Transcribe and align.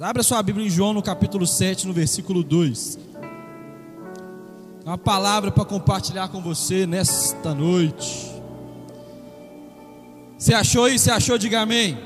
Abra 0.00 0.22
sua 0.22 0.42
Bíblia 0.42 0.66
em 0.66 0.70
João 0.70 0.94
no 0.94 1.02
capítulo 1.02 1.46
7, 1.46 1.86
no 1.86 1.92
versículo 1.92 2.42
2. 2.42 2.98
Uma 4.84 4.96
palavra 4.96 5.50
para 5.50 5.64
compartilhar 5.64 6.28
com 6.28 6.40
você 6.40 6.86
nesta 6.86 7.54
noite. 7.54 8.32
Você 10.38 10.54
achou 10.54 10.88
isso? 10.88 11.04
Você 11.04 11.10
achou? 11.10 11.36
Diga 11.36 11.60
amém. 11.60 11.98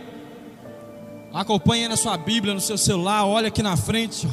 Acompanhe 1.33 1.87
na 1.87 1.97
sua 1.97 2.19
Bíblia, 2.19 2.53
no 2.53 2.61
seu 2.61 2.77
celular, 2.77 3.25
olha 3.25 3.49
aqui 3.49 3.63
na 3.63 3.77
frente. 3.77 4.29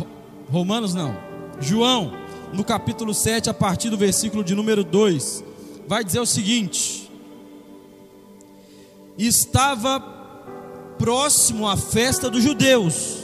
Romanos 0.49 0.93
não. 0.93 1.15
João, 1.61 2.11
no 2.51 2.63
capítulo 2.63 3.13
7, 3.13 3.49
a 3.49 3.53
partir 3.53 3.89
do 3.89 3.97
versículo 3.97 4.43
de 4.43 4.55
número 4.55 4.83
2, 4.83 5.43
vai 5.87 6.03
dizer 6.03 6.19
o 6.19 6.25
seguinte: 6.25 7.09
Estava 9.17 9.99
próximo 10.97 11.67
à 11.67 11.77
festa 11.77 12.29
dos 12.29 12.41
judeus, 12.41 13.22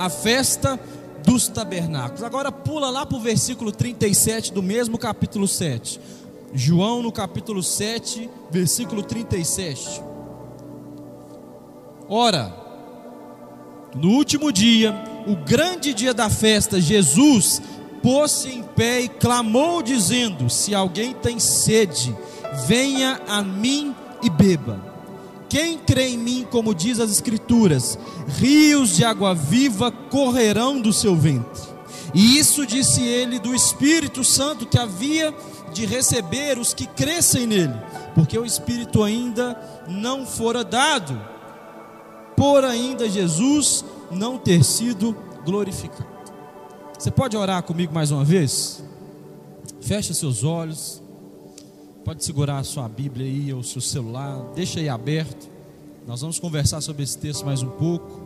a 0.00 0.08
festa 0.08 0.80
dos 1.26 1.46
tabernáculos. 1.46 2.22
Agora 2.22 2.50
pula 2.50 2.88
lá 2.88 3.04
para 3.04 3.18
o 3.18 3.20
versículo 3.20 3.70
37 3.70 4.50
do 4.50 4.62
mesmo 4.62 4.96
capítulo 4.96 5.46
7. 5.46 6.00
João 6.54 7.02
no 7.02 7.12
capítulo 7.12 7.62
7, 7.62 8.28
versículo 8.50 9.02
37. 9.02 10.02
Ora, 12.08 12.50
no 13.94 14.12
último 14.12 14.50
dia, 14.50 14.94
o 15.26 15.36
grande 15.36 15.92
dia 15.92 16.14
da 16.14 16.30
festa, 16.30 16.80
Jesus 16.80 17.60
pôs-se 18.02 18.48
em 18.48 18.62
pé 18.62 19.02
e 19.02 19.08
clamou, 19.08 19.82
dizendo: 19.82 20.48
Se 20.48 20.74
alguém 20.74 21.12
tem 21.12 21.38
sede, 21.38 22.16
venha 22.66 23.20
a 23.28 23.42
mim 23.42 23.94
e 24.22 24.30
beba. 24.30 24.89
Quem 25.50 25.76
crê 25.78 26.10
em 26.10 26.16
mim, 26.16 26.46
como 26.48 26.72
diz 26.72 27.00
as 27.00 27.10
Escrituras, 27.10 27.98
rios 28.38 28.96
de 28.96 29.04
água 29.04 29.34
viva 29.34 29.90
correrão 29.90 30.80
do 30.80 30.92
seu 30.92 31.16
ventre. 31.16 31.60
E 32.14 32.38
isso 32.38 32.64
disse 32.64 33.02
ele 33.02 33.40
do 33.40 33.52
Espírito 33.54 34.22
Santo 34.22 34.64
que 34.64 34.78
havia 34.78 35.34
de 35.72 35.84
receber 35.84 36.56
os 36.56 36.72
que 36.72 36.86
crescem 36.86 37.46
nele, 37.46 37.74
porque 38.14 38.38
o 38.38 38.44
Espírito 38.44 39.02
ainda 39.02 39.60
não 39.88 40.24
fora 40.24 40.64
dado 40.64 41.20
por 42.36 42.64
ainda 42.64 43.08
Jesus 43.08 43.84
não 44.10 44.38
ter 44.38 44.64
sido 44.64 45.16
glorificado. 45.44 46.08
Você 46.98 47.10
pode 47.10 47.36
orar 47.36 47.62
comigo 47.62 47.92
mais 47.92 48.10
uma 48.10 48.24
vez? 48.24 48.82
Feche 49.80 50.14
seus 50.14 50.44
olhos. 50.44 50.99
Pode 52.04 52.24
segurar 52.24 52.58
a 52.58 52.64
sua 52.64 52.88
Bíblia 52.88 53.26
aí, 53.26 53.52
ou 53.52 53.62
seu 53.62 53.80
celular, 53.80 54.52
deixa 54.54 54.80
aí 54.80 54.88
aberto. 54.88 55.48
Nós 56.06 56.20
vamos 56.20 56.38
conversar 56.38 56.80
sobre 56.80 57.02
esse 57.02 57.16
texto 57.18 57.44
mais 57.44 57.62
um 57.62 57.68
pouco. 57.68 58.20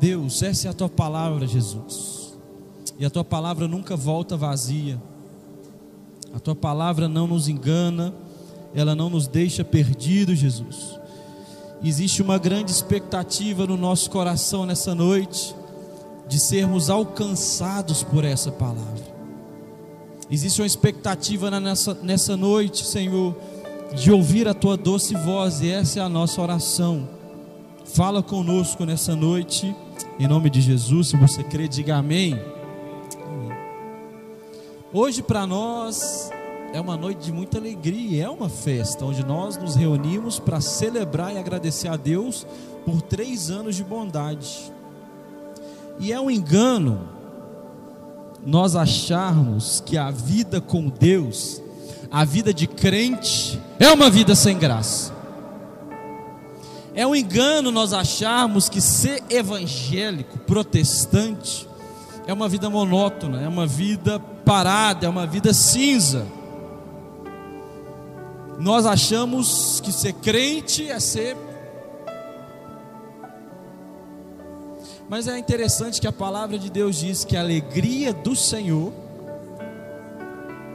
Deus, 0.00 0.42
essa 0.42 0.68
é 0.68 0.70
a 0.70 0.74
tua 0.74 0.88
palavra, 0.88 1.46
Jesus. 1.46 2.34
E 2.98 3.04
a 3.04 3.10
tua 3.10 3.24
palavra 3.24 3.68
nunca 3.68 3.96
volta 3.96 4.36
vazia. 4.36 5.00
A 6.34 6.40
tua 6.40 6.54
palavra 6.54 7.08
não 7.08 7.26
nos 7.26 7.48
engana, 7.48 8.14
ela 8.74 8.94
não 8.94 9.08
nos 9.08 9.28
deixa 9.28 9.64
perdidos, 9.64 10.38
Jesus 10.38 11.04
existe 11.88 12.22
uma 12.22 12.38
grande 12.38 12.70
expectativa 12.70 13.66
no 13.66 13.76
nosso 13.76 14.10
coração 14.10 14.64
nessa 14.64 14.94
noite 14.94 15.54
de 16.26 16.38
sermos 16.38 16.88
alcançados 16.88 18.02
por 18.02 18.24
essa 18.24 18.50
palavra. 18.50 19.13
Existe 20.34 20.60
uma 20.60 20.66
expectativa 20.66 21.48
nessa, 21.48 21.94
nessa 22.02 22.36
noite, 22.36 22.84
Senhor, 22.84 23.36
de 23.94 24.10
ouvir 24.10 24.48
a 24.48 24.52
tua 24.52 24.76
doce 24.76 25.14
voz, 25.14 25.60
e 25.60 25.70
essa 25.70 26.00
é 26.00 26.02
a 26.02 26.08
nossa 26.08 26.42
oração. 26.42 27.08
Fala 27.84 28.20
conosco 28.20 28.84
nessa 28.84 29.14
noite, 29.14 29.72
em 30.18 30.26
nome 30.26 30.50
de 30.50 30.60
Jesus. 30.60 31.06
Se 31.06 31.16
você 31.16 31.44
crê, 31.44 31.68
diga 31.68 31.94
amém. 31.94 32.36
Hoje, 34.92 35.22
para 35.22 35.46
nós, 35.46 36.32
é 36.72 36.80
uma 36.80 36.96
noite 36.96 37.26
de 37.26 37.32
muita 37.32 37.58
alegria, 37.58 38.24
é 38.24 38.28
uma 38.28 38.48
festa 38.48 39.04
onde 39.04 39.24
nós 39.24 39.56
nos 39.56 39.76
reunimos 39.76 40.40
para 40.40 40.60
celebrar 40.60 41.32
e 41.32 41.38
agradecer 41.38 41.86
a 41.86 41.96
Deus 41.96 42.44
por 42.84 43.00
três 43.02 43.52
anos 43.52 43.76
de 43.76 43.84
bondade. 43.84 44.72
E 46.00 46.12
é 46.12 46.20
um 46.20 46.28
engano 46.28 47.13
nós 48.44 48.76
acharmos 48.76 49.82
que 49.84 49.96
a 49.96 50.10
vida 50.10 50.60
com 50.60 50.88
Deus, 50.88 51.62
a 52.10 52.24
vida 52.24 52.52
de 52.52 52.66
crente, 52.66 53.60
é 53.78 53.90
uma 53.90 54.10
vida 54.10 54.34
sem 54.34 54.58
graça. 54.58 55.12
É 56.94 57.06
um 57.06 57.14
engano 57.14 57.70
nós 57.70 57.92
acharmos 57.92 58.68
que 58.68 58.80
ser 58.80 59.22
evangélico, 59.28 60.38
protestante, 60.38 61.68
é 62.26 62.32
uma 62.32 62.48
vida 62.48 62.70
monótona, 62.70 63.42
é 63.42 63.48
uma 63.48 63.66
vida 63.66 64.20
parada, 64.44 65.06
é 65.06 65.08
uma 65.08 65.26
vida 65.26 65.52
cinza 65.52 66.24
nós 68.58 68.86
achamos 68.86 69.80
que 69.80 69.92
ser 69.92 70.12
crente 70.14 70.88
é 70.88 71.00
ser. 71.00 71.36
Mas 75.08 75.28
é 75.28 75.38
interessante 75.38 76.00
que 76.00 76.06
a 76.06 76.12
palavra 76.12 76.58
de 76.58 76.70
Deus 76.70 76.96
diz 76.96 77.24
que 77.24 77.36
a 77.36 77.40
alegria 77.40 78.12
do 78.12 78.34
Senhor 78.34 78.92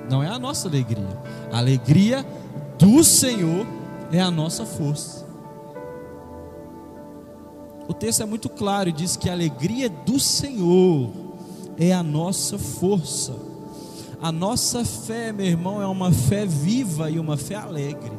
não 0.09 0.23
é 0.23 0.28
a 0.28 0.40
nossa 0.40 0.67
alegria, 0.67 1.17
a 1.51 1.57
alegria 1.57 2.25
do 2.78 3.03
Senhor 3.03 3.66
é 4.12 4.19
a 4.19 4.31
nossa 4.31 4.66
força. 4.66 5.28
O 7.88 7.94
texto 7.94 8.22
é 8.22 8.25
muito 8.25 8.50
claro 8.50 8.90
e 8.90 8.91
diz 8.91 9.16
que 9.16 9.29
a 9.29 9.34
alegria 9.34 9.90
do 9.90 10.19
Senhor 10.19 11.09
é 11.78 11.91
a 11.91 12.03
nossa 12.03 12.57
força. 12.57 13.35
A 14.22 14.31
nossa 14.31 14.84
fé, 14.84 15.31
meu 15.31 15.46
irmão, 15.46 15.81
é 15.81 15.88
uma 15.88 16.11
fé 16.11 16.46
viva 16.46 17.09
e 17.09 17.17
uma 17.17 17.38
fé 17.38 17.56
alegre. 17.56 18.11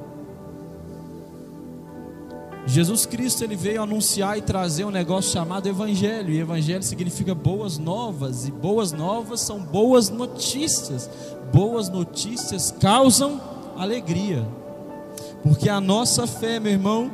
Jesus 2.66 3.06
Cristo 3.06 3.42
ele 3.42 3.56
veio 3.56 3.82
anunciar 3.82 4.38
e 4.38 4.42
trazer 4.42 4.84
um 4.84 4.90
negócio 4.90 5.32
chamado 5.32 5.68
evangelho, 5.68 6.32
e 6.32 6.38
evangelho 6.38 6.82
significa 6.82 7.34
boas 7.34 7.78
novas, 7.78 8.46
e 8.46 8.50
boas 8.50 8.92
novas 8.92 9.40
são 9.40 9.60
boas 9.60 10.08
notícias. 10.10 11.08
Boas 11.52 11.88
notícias 11.88 12.72
causam 12.78 13.40
alegria. 13.76 14.46
Porque 15.42 15.68
a 15.68 15.80
nossa 15.80 16.26
fé, 16.26 16.60
meu 16.60 16.72
irmão, 16.72 17.10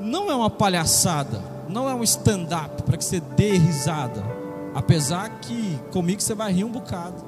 não 0.00 0.30
é 0.30 0.34
uma 0.34 0.50
palhaçada, 0.50 1.42
não 1.68 1.88
é 1.88 1.94
um 1.94 2.02
stand-up 2.02 2.82
para 2.84 2.96
que 2.96 3.04
você 3.04 3.20
dê 3.20 3.52
risada. 3.52 4.24
Apesar 4.74 5.28
que 5.40 5.78
comigo 5.92 6.20
você 6.20 6.34
vai 6.34 6.52
rir 6.52 6.64
um 6.64 6.70
bocado. 6.70 7.22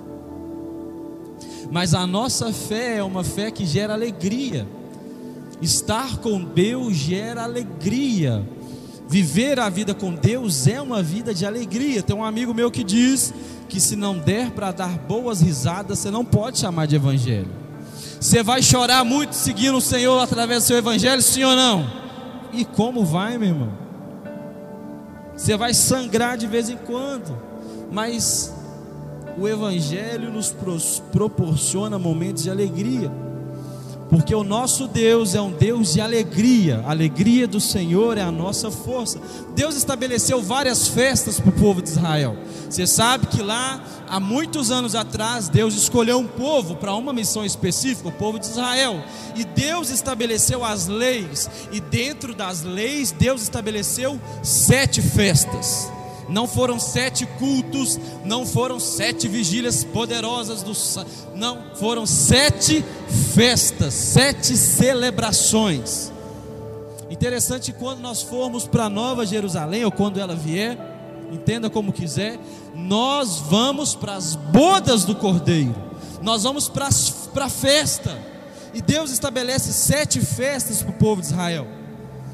Mas 1.71 1.95
a 1.95 2.07
nossa 2.07 2.53
fé 2.53 2.99
é 2.99 3.03
uma 3.03 3.25
fé 3.25 3.51
que 3.51 3.67
gera 3.67 3.93
alegria. 3.93 4.67
Estar 5.61 6.19
com 6.19 6.43
Deus 6.43 6.95
gera 6.95 7.45
alegria. 7.45 8.47
Viver 9.09 9.61
a 9.61 9.69
vida 9.69 9.95
com 9.95 10.13
Deus 10.13 10.67
é 10.67 10.81
uma 10.81 11.03
vida 11.03 11.33
de 11.33 11.47
alegria. 11.47 12.03
Tem 12.03 12.15
um 12.15 12.25
amigo 12.25 12.53
meu 12.53 12.71
que 12.71 12.83
diz 12.83 13.33
que 13.69 13.81
se 13.81 13.97
não 13.97 14.19
der 14.19 14.51
para 14.51 14.73
dar 14.73 14.99
boas 14.99 15.41
risadas, 15.41 15.99
você 15.99 16.11
não 16.11 16.25
pode 16.25 16.59
chamar 16.59 16.87
de 16.87 16.97
evangelho. 16.97 17.51
Você 18.21 18.43
vai 18.43 18.63
chorar 18.63 19.05
muito 19.05 19.35
seguindo 19.35 19.77
o 19.77 19.81
Senhor 19.81 20.21
através 20.21 20.65
do 20.65 20.67
seu 20.67 20.79
evangelho, 20.79 21.23
sim 21.23 21.45
ou 21.45 21.55
não? 21.55 21.87
E 22.53 22.65
como 22.65 23.05
vai, 23.05 23.39
meu 23.39 23.49
irmão? 23.49 23.87
Você 25.37 25.57
vai 25.57 25.75
sangrar 25.75 26.39
de 26.39 26.47
vez 26.47 26.71
em 26.71 26.77
quando, 26.77 27.37
mas 27.93 28.53
o 29.39 29.47
Evangelho 29.47 30.33
nos 30.33 30.51
proporciona 31.13 31.99
momentos 31.99 32.45
de 32.45 32.51
alegria, 32.51 33.13
porque 34.09 34.35
o 34.35 34.45
nosso 34.45 34.87
Deus 34.87 35.35
é 35.35 35.41
um 35.41 35.51
Deus 35.51 35.95
de 35.95 36.01
alegria, 36.01 36.83
a 36.87 36.91
alegria 36.91 37.47
do 37.47 37.61
Senhor 37.61 38.17
é 38.17 38.23
a 38.23 38.31
nossa 38.31 38.71
força. 38.71 39.21
Deus 39.55 39.77
estabeleceu 39.77 40.41
várias 40.41 40.87
festas 40.89 41.41
para 41.41 41.51
o 41.51 41.53
povo 41.53 41.83
de 41.83 41.89
Israel. 41.89 42.37
Você 42.69 42.87
sabe 42.87 43.27
que 43.27 43.43
lá, 43.43 43.83
há 44.09 44.21
muitos 44.21 44.71
anos 44.71 44.95
atrás, 44.95 45.49
Deus 45.49 45.75
escolheu 45.75 46.19
um 46.19 46.27
povo 46.27 46.77
para 46.77 46.95
uma 46.95 47.13
missão 47.13 47.45
específica, 47.45 48.09
o 48.09 48.13
povo 48.13 48.39
de 48.39 48.47
Israel, 48.47 49.03
e 49.35 49.45
Deus 49.45 49.91
estabeleceu 49.91 50.65
as 50.65 50.87
leis, 50.87 51.51
e 51.73 51.81
dentro 51.81 52.35
das 52.35 52.63
leis, 52.63 53.11
Deus 53.13 53.43
estabeleceu 53.43 54.21
sete 54.43 55.03
festas 55.03 55.96
não 56.29 56.47
foram 56.47 56.79
sete 56.79 57.25
cultos, 57.39 57.99
não 58.25 58.45
foram 58.45 58.81
sete 58.81 59.29
vigílias 59.29 59.85
poderosas 59.85 60.63
do 60.63 60.73
não, 61.35 61.75
foram 61.77 62.07
sete 62.07 62.85
festas, 63.35 63.95
sete 63.95 64.57
celebrações. 64.57 66.13
Interessante 67.09 67.73
quando 67.73 68.01
nós 68.01 68.23
formos 68.23 68.67
para 68.67 68.89
Nova 68.89 69.25
Jerusalém 69.25 69.85
ou 69.85 69.93
quando 69.93 70.19
ela 70.19 70.35
vier, 70.35 70.77
entenda 71.31 71.71
como 71.71 71.93
quiser, 71.93 72.39
nós 72.75 73.39
vamos 73.39 73.95
para 73.95 74.15
as 74.15 74.35
bodas 74.35 75.05
do 75.05 75.15
Cordeiro. 75.15 75.75
Nós 76.23 76.43
vamos 76.43 76.69
para 76.69 76.89
a 77.45 77.49
festa. 77.49 78.19
E 78.75 78.83
Deus 78.83 79.11
estabelece 79.11 79.73
sete 79.73 80.21
festas 80.21 80.83
para 80.83 80.91
o 80.91 80.99
povo 80.99 81.21
de 81.21 81.29
Israel: 81.29 81.67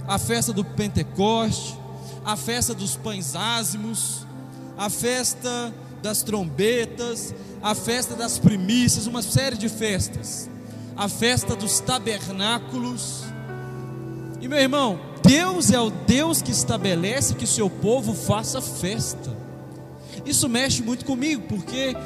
a 0.08 0.18
festa 0.18 0.52
do 0.52 0.64
Pentecoste, 0.64 1.76
a 2.24 2.36
festa 2.36 2.74
dos 2.74 2.96
pães 2.96 3.34
ázimos, 3.34 4.26
a 4.76 4.88
festa 4.88 5.72
das 6.02 6.22
trombetas, 6.22 7.34
a 7.62 7.74
festa 7.74 8.14
das 8.14 8.38
primícias, 8.38 9.06
uma 9.06 9.22
série 9.22 9.56
de 9.56 9.68
festas, 9.68 10.48
a 10.96 11.08
festa 11.08 11.54
dos 11.54 11.80
tabernáculos. 11.80 13.22
E 14.40 14.48
meu 14.48 14.58
irmão, 14.58 15.00
Deus 15.22 15.70
é 15.70 15.80
o 15.80 15.90
Deus 15.90 16.42
que 16.42 16.50
estabelece 16.50 17.34
que 17.34 17.44
o 17.44 17.48
seu 17.48 17.70
povo 17.70 18.14
faça 18.14 18.60
festa. 18.60 19.36
Isso 20.24 20.48
mexe 20.48 20.82
muito 20.82 21.04
comigo, 21.04 21.42
porque 21.48 21.96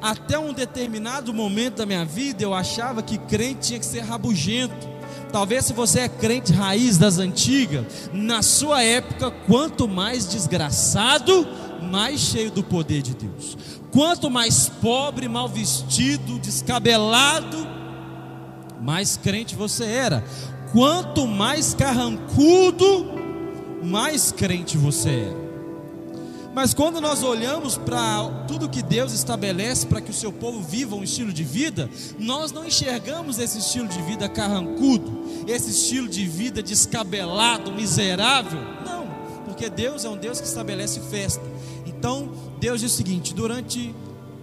até 0.00 0.38
um 0.38 0.52
determinado 0.52 1.32
momento 1.32 1.76
da 1.76 1.86
minha 1.86 2.04
vida 2.04 2.42
eu 2.42 2.52
achava 2.54 3.02
que 3.02 3.18
crente 3.18 3.68
tinha 3.68 3.78
que 3.78 3.86
ser 3.86 4.00
rabugento. 4.00 4.91
Talvez 5.32 5.64
se 5.64 5.72
você 5.72 6.00
é 6.00 6.08
crente 6.08 6.52
raiz 6.52 6.98
das 6.98 7.18
antigas, 7.18 8.10
na 8.12 8.42
sua 8.42 8.82
época, 8.82 9.30
quanto 9.46 9.88
mais 9.88 10.28
desgraçado, 10.28 11.48
mais 11.90 12.20
cheio 12.20 12.50
do 12.50 12.62
poder 12.62 13.00
de 13.00 13.14
Deus. 13.14 13.56
Quanto 13.90 14.30
mais 14.30 14.68
pobre, 14.68 15.28
mal 15.28 15.48
vestido, 15.48 16.38
descabelado, 16.38 17.66
mais 18.80 19.16
crente 19.16 19.56
você 19.56 19.84
era. 19.84 20.22
Quanto 20.72 21.26
mais 21.26 21.72
carrancudo, 21.74 23.10
mais 23.82 24.32
crente 24.32 24.76
você 24.76 25.10
era. 25.10 25.41
Mas 26.54 26.74
quando 26.74 27.00
nós 27.00 27.22
olhamos 27.22 27.78
para 27.78 28.44
tudo 28.46 28.68
que 28.68 28.82
Deus 28.82 29.12
estabelece 29.14 29.86
para 29.86 30.02
que 30.02 30.10
o 30.10 30.14
seu 30.14 30.30
povo 30.30 30.60
viva 30.60 30.94
um 30.94 31.02
estilo 31.02 31.32
de 31.32 31.42
vida, 31.42 31.88
nós 32.18 32.52
não 32.52 32.66
enxergamos 32.66 33.38
esse 33.38 33.58
estilo 33.58 33.88
de 33.88 34.00
vida 34.02 34.28
carrancudo, 34.28 35.44
esse 35.48 35.70
estilo 35.70 36.08
de 36.08 36.26
vida 36.26 36.62
descabelado, 36.62 37.72
miserável. 37.72 38.60
Não, 38.84 39.06
porque 39.46 39.70
Deus 39.70 40.04
é 40.04 40.10
um 40.10 40.16
Deus 40.16 40.40
que 40.40 40.46
estabelece 40.46 41.00
festa. 41.10 41.42
Então, 41.86 42.30
Deus 42.60 42.82
diz 42.82 42.92
o 42.92 42.96
seguinte: 42.96 43.32
durante 43.32 43.94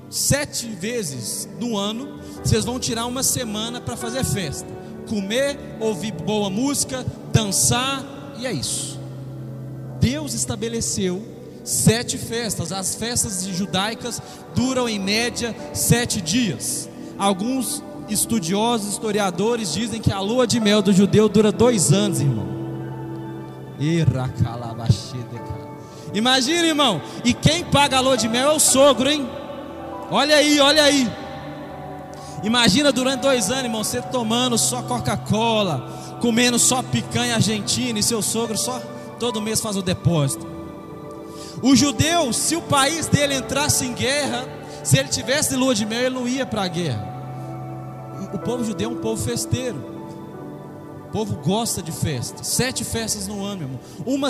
sete 0.09 0.65
vezes 0.67 1.47
no 1.59 1.77
ano, 1.77 2.19
vocês 2.43 2.65
vão 2.65 2.79
tirar 2.79 3.05
uma 3.05 3.21
semana 3.21 3.79
para 3.79 3.95
fazer 3.95 4.23
festa, 4.25 4.67
comer, 5.07 5.59
ouvir 5.79 6.11
boa 6.11 6.49
música, 6.49 7.05
dançar, 7.31 8.03
e 8.39 8.47
é 8.47 8.51
isso. 8.51 8.99
Deus 9.99 10.33
estabeleceu 10.33 11.38
sete 11.63 12.17
festas. 12.17 12.71
As 12.71 12.95
festas 12.95 13.45
judaicas 13.45 14.21
duram 14.55 14.87
em 14.87 14.99
média 14.99 15.55
sete 15.73 16.21
dias. 16.21 16.89
Alguns 17.17 17.83
estudiosos, 18.09 18.93
historiadores 18.93 19.73
dizem 19.73 20.01
que 20.01 20.11
a 20.11 20.19
lua 20.19 20.47
de 20.47 20.59
mel 20.59 20.81
do 20.81 20.91
judeu 20.91 21.29
dura 21.29 21.51
dois 21.51 21.91
anos, 21.91 22.19
irmão. 22.19 22.47
Imagina, 26.13 26.67
irmão. 26.67 27.01
E 27.23 27.33
quem 27.33 27.63
paga 27.63 27.97
a 27.97 27.99
lua 27.99 28.17
de 28.17 28.27
mel 28.27 28.51
é 28.51 28.53
o 28.53 28.59
sogro, 28.59 29.09
hein? 29.09 29.29
Olha 30.11 30.35
aí, 30.35 30.59
olha 30.59 30.83
aí. 30.83 31.09
Imagina 32.43 32.91
durante 32.91 33.21
dois 33.21 33.49
anos, 33.51 33.63
irmão, 33.65 33.83
você 33.83 34.01
tomando 34.01 34.57
só 34.57 34.81
Coca-Cola, 34.81 36.17
comendo 36.21 36.57
só 36.57 36.81
picanha 36.81 37.35
argentina 37.35 37.99
e 37.99 38.03
seu 38.03 38.21
sogro 38.21 38.57
só 38.57 38.81
todo 39.19 39.41
mês 39.41 39.59
faz 39.59 39.75
o 39.75 39.81
depósito. 39.81 40.58
O 41.61 41.75
judeu, 41.75 42.31
se 42.31 42.55
o 42.55 42.61
país 42.61 43.07
dele 43.07 43.35
entrasse 43.35 43.85
em 43.85 43.93
guerra, 43.93 44.47
se 44.83 44.97
ele 44.97 45.09
tivesse 45.09 45.55
lua 45.55 45.75
de 45.75 45.85
mel, 45.85 46.01
ele 46.01 46.15
não 46.15 46.27
ia 46.27 46.45
para 46.45 46.63
a 46.63 46.67
guerra. 46.67 47.07
O 48.33 48.37
povo 48.39 48.63
judeu 48.63 48.89
é 48.89 48.93
um 48.93 48.97
povo 48.97 49.21
festeiro. 49.21 49.99
O 51.07 51.11
povo 51.11 51.37
gosta 51.37 51.81
de 51.81 51.91
festa. 51.91 52.43
Sete 52.43 52.83
festas 52.83 53.27
no 53.27 53.43
ano, 53.43 53.63
irmão. 53.63 53.79
Uma, 54.05 54.29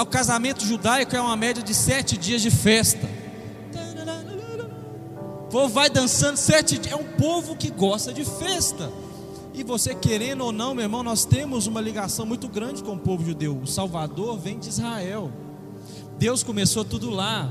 o 0.00 0.06
casamento 0.06 0.64
judaico 0.64 1.16
é 1.16 1.20
uma 1.20 1.36
média 1.36 1.62
de 1.62 1.74
sete 1.74 2.16
dias 2.16 2.42
de 2.42 2.50
festa. 2.50 3.08
O 5.42 5.50
povo 5.50 5.68
vai 5.72 5.88
dançando 5.88 6.36
sete 6.36 6.78
dias. 6.78 6.92
É 6.92 6.96
um 6.96 7.16
povo 7.16 7.56
que 7.56 7.70
gosta 7.70 8.12
de 8.12 8.24
festa. 8.24 8.92
E 9.54 9.64
você 9.64 9.94
querendo 9.94 10.44
ou 10.44 10.52
não, 10.52 10.74
meu 10.74 10.84
irmão, 10.84 11.02
nós 11.02 11.24
temos 11.24 11.66
uma 11.66 11.80
ligação 11.80 12.26
muito 12.26 12.46
grande 12.46 12.84
com 12.84 12.92
o 12.92 12.98
povo 12.98 13.24
judeu. 13.24 13.58
O 13.58 13.66
Salvador 13.66 14.38
vem 14.38 14.58
de 14.58 14.68
Israel. 14.68 15.32
Deus 16.18 16.42
começou 16.42 16.84
tudo 16.84 17.10
lá. 17.10 17.48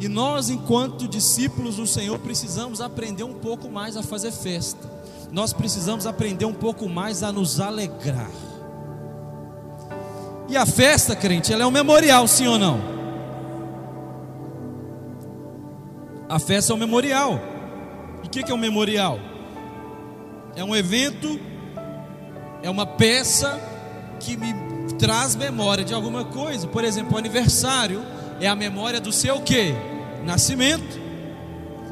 E 0.00 0.06
nós, 0.06 0.48
enquanto 0.48 1.08
discípulos 1.08 1.76
do 1.76 1.86
Senhor, 1.86 2.18
precisamos 2.20 2.80
aprender 2.80 3.24
um 3.24 3.34
pouco 3.34 3.68
mais 3.68 3.96
a 3.96 4.02
fazer 4.02 4.30
festa. 4.30 4.88
Nós 5.32 5.52
precisamos 5.52 6.06
aprender 6.06 6.44
um 6.44 6.54
pouco 6.54 6.88
mais 6.88 7.22
a 7.22 7.32
nos 7.32 7.60
alegrar. 7.60 8.30
E 10.48 10.56
a 10.56 10.64
festa, 10.64 11.16
crente, 11.16 11.52
ela 11.52 11.64
é 11.64 11.66
um 11.66 11.70
memorial, 11.70 12.26
sim 12.28 12.46
ou 12.46 12.58
não? 12.58 12.80
A 16.28 16.38
festa 16.38 16.72
é 16.72 16.76
um 16.76 16.78
memorial. 16.78 17.40
E 18.22 18.26
o 18.26 18.30
que 18.30 18.50
é 18.50 18.54
um 18.54 18.58
memorial? 18.58 19.18
É 20.54 20.62
um 20.62 20.74
evento, 20.74 21.38
é 22.62 22.70
uma 22.70 22.86
peça 22.86 23.60
que 24.20 24.36
me 24.36 24.67
traz 24.94 25.34
memória 25.34 25.84
de 25.84 25.94
alguma 25.94 26.24
coisa. 26.24 26.66
Por 26.66 26.84
exemplo, 26.84 27.14
o 27.14 27.18
aniversário 27.18 28.02
é 28.40 28.46
a 28.46 28.54
memória 28.54 29.00
do 29.00 29.12
seu 29.12 29.40
quê? 29.40 29.74
Nascimento. 30.24 30.98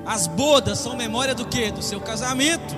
As 0.04 0.26
bodas 0.26 0.78
são 0.78 0.96
memória 0.96 1.34
do 1.34 1.46
quê? 1.46 1.70
Do 1.70 1.82
seu 1.82 2.00
casamento. 2.00 2.76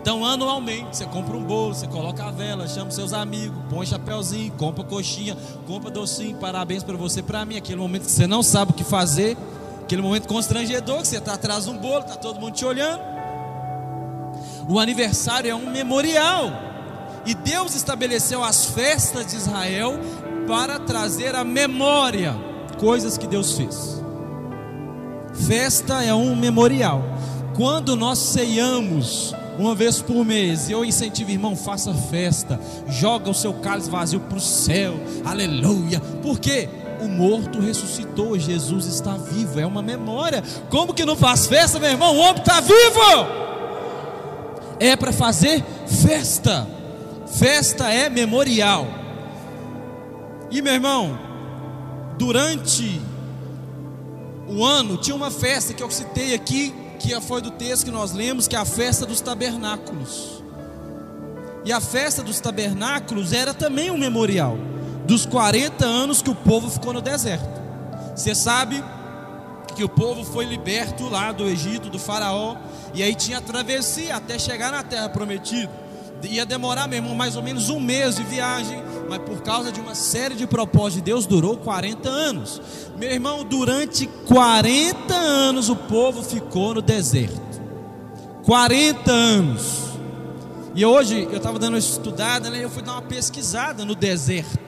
Então, 0.00 0.24
anualmente, 0.24 0.98
você 0.98 1.04
compra 1.06 1.36
um 1.36 1.42
bolo, 1.42 1.74
você 1.74 1.88
coloca 1.88 2.24
a 2.24 2.30
vela, 2.30 2.68
chama 2.68 2.92
seus 2.92 3.12
amigos, 3.12 3.58
põe 3.68 3.84
chapéuzinho, 3.84 4.52
compra 4.52 4.84
coxinha, 4.84 5.36
compra 5.66 5.90
docinho, 5.90 6.36
parabéns 6.36 6.84
para 6.84 6.96
você, 6.96 7.22
para 7.22 7.44
mim. 7.44 7.56
Aquele 7.56 7.80
momento 7.80 8.04
que 8.04 8.10
você 8.12 8.24
não 8.24 8.40
sabe 8.40 8.70
o 8.70 8.74
que 8.74 8.84
fazer, 8.84 9.36
aquele 9.82 10.02
momento 10.02 10.28
constrangedor, 10.28 11.00
que 11.00 11.08
você 11.08 11.16
está 11.16 11.34
atrás 11.34 11.64
de 11.64 11.70
um 11.70 11.78
bolo, 11.78 12.00
está 12.00 12.14
todo 12.14 12.38
mundo 12.38 12.54
te 12.54 12.64
olhando. 12.64 13.00
O 14.68 14.78
aniversário 14.78 15.50
é 15.50 15.54
um 15.56 15.70
memorial. 15.70 16.65
E 17.26 17.34
Deus 17.34 17.74
estabeleceu 17.74 18.44
as 18.44 18.66
festas 18.66 19.26
de 19.26 19.36
Israel 19.36 19.98
para 20.46 20.78
trazer 20.78 21.34
à 21.34 21.42
memória 21.42 22.34
coisas 22.78 23.18
que 23.18 23.26
Deus 23.26 23.56
fez. 23.56 24.00
Festa 25.46 26.04
é 26.04 26.14
um 26.14 26.36
memorial. 26.36 27.02
Quando 27.56 27.96
nós 27.96 28.18
ceiamos 28.18 29.34
uma 29.58 29.74
vez 29.74 30.00
por 30.00 30.24
mês, 30.24 30.70
eu 30.70 30.84
incentivo, 30.84 31.30
irmão, 31.30 31.56
faça 31.56 31.92
festa, 31.92 32.60
joga 32.88 33.30
o 33.30 33.34
seu 33.34 33.54
cálice 33.54 33.90
vazio 33.90 34.20
para 34.20 34.38
o 34.38 34.40
céu, 34.40 34.94
aleluia. 35.24 35.98
Por 36.22 36.38
quê? 36.38 36.68
O 37.00 37.08
morto 37.08 37.60
ressuscitou, 37.60 38.38
Jesus 38.38 38.86
está 38.86 39.16
vivo, 39.16 39.58
é 39.58 39.66
uma 39.66 39.82
memória. 39.82 40.42
Como 40.70 40.94
que 40.94 41.04
não 41.04 41.16
faz 41.16 41.46
festa, 41.46 41.78
meu 41.78 41.90
irmão? 41.90 42.14
O 42.14 42.18
homem 42.18 42.40
está 42.40 42.60
vivo. 42.60 43.00
É 44.78 44.94
para 44.94 45.12
fazer 45.12 45.64
festa. 45.86 46.66
Festa 47.26 47.92
é 47.92 48.08
memorial. 48.08 48.86
E 50.50 50.62
meu 50.62 50.72
irmão, 50.72 51.18
durante 52.16 53.00
o 54.48 54.64
ano 54.64 54.96
tinha 54.96 55.14
uma 55.14 55.30
festa 55.30 55.74
que 55.74 55.82
eu 55.82 55.90
citei 55.90 56.34
aqui, 56.34 56.72
que 56.98 57.20
foi 57.20 57.42
do 57.42 57.50
texto 57.50 57.84
que 57.84 57.90
nós 57.90 58.12
lemos, 58.12 58.46
que 58.46 58.54
é 58.54 58.58
a 58.58 58.64
festa 58.64 59.04
dos 59.04 59.20
tabernáculos. 59.20 60.42
E 61.64 61.72
a 61.72 61.80
festa 61.80 62.22
dos 62.22 62.40
tabernáculos 62.40 63.32
era 63.32 63.52
também 63.52 63.90
um 63.90 63.98
memorial 63.98 64.56
dos 65.04 65.26
40 65.26 65.84
anos 65.84 66.22
que 66.22 66.30
o 66.30 66.34
povo 66.34 66.70
ficou 66.70 66.92
no 66.92 67.00
deserto. 67.00 67.60
Você 68.14 68.34
sabe 68.34 68.82
que 69.74 69.82
o 69.82 69.88
povo 69.88 70.24
foi 70.24 70.44
liberto 70.44 71.08
lá 71.08 71.32
do 71.32 71.44
Egito, 71.44 71.90
do 71.90 71.98
Faraó, 71.98 72.56
e 72.94 73.02
aí 73.02 73.14
tinha 73.14 73.40
travessia 73.40 74.16
até 74.16 74.38
chegar 74.38 74.70
na 74.70 74.82
terra 74.82 75.08
prometida 75.08 75.85
ia 76.24 76.46
demorar, 76.46 76.88
meu 76.88 76.98
irmão, 76.98 77.14
mais 77.14 77.36
ou 77.36 77.42
menos 77.42 77.68
um 77.68 77.78
mês 77.78 78.16
de 78.16 78.22
viagem, 78.22 78.82
mas 79.08 79.18
por 79.18 79.42
causa 79.42 79.70
de 79.70 79.80
uma 79.80 79.94
série 79.94 80.34
de 80.34 80.46
propósitos 80.46 80.96
de 80.96 81.02
Deus, 81.02 81.26
durou 81.26 81.56
40 81.56 82.08
anos. 82.08 82.60
Meu 82.96 83.10
irmão, 83.10 83.44
durante 83.44 84.06
40 84.26 85.14
anos 85.14 85.68
o 85.68 85.76
povo 85.76 86.22
ficou 86.22 86.74
no 86.74 86.82
deserto. 86.82 87.40
40 88.44 89.10
anos. 89.10 89.86
E 90.74 90.84
hoje 90.84 91.22
eu 91.30 91.36
estava 91.36 91.58
dando 91.58 91.74
uma 91.74 91.78
estudada, 91.78 92.50
né, 92.50 92.62
eu 92.62 92.70
fui 92.70 92.82
dar 92.82 92.92
uma 92.92 93.02
pesquisada 93.02 93.84
no 93.84 93.94
deserto. 93.94 94.58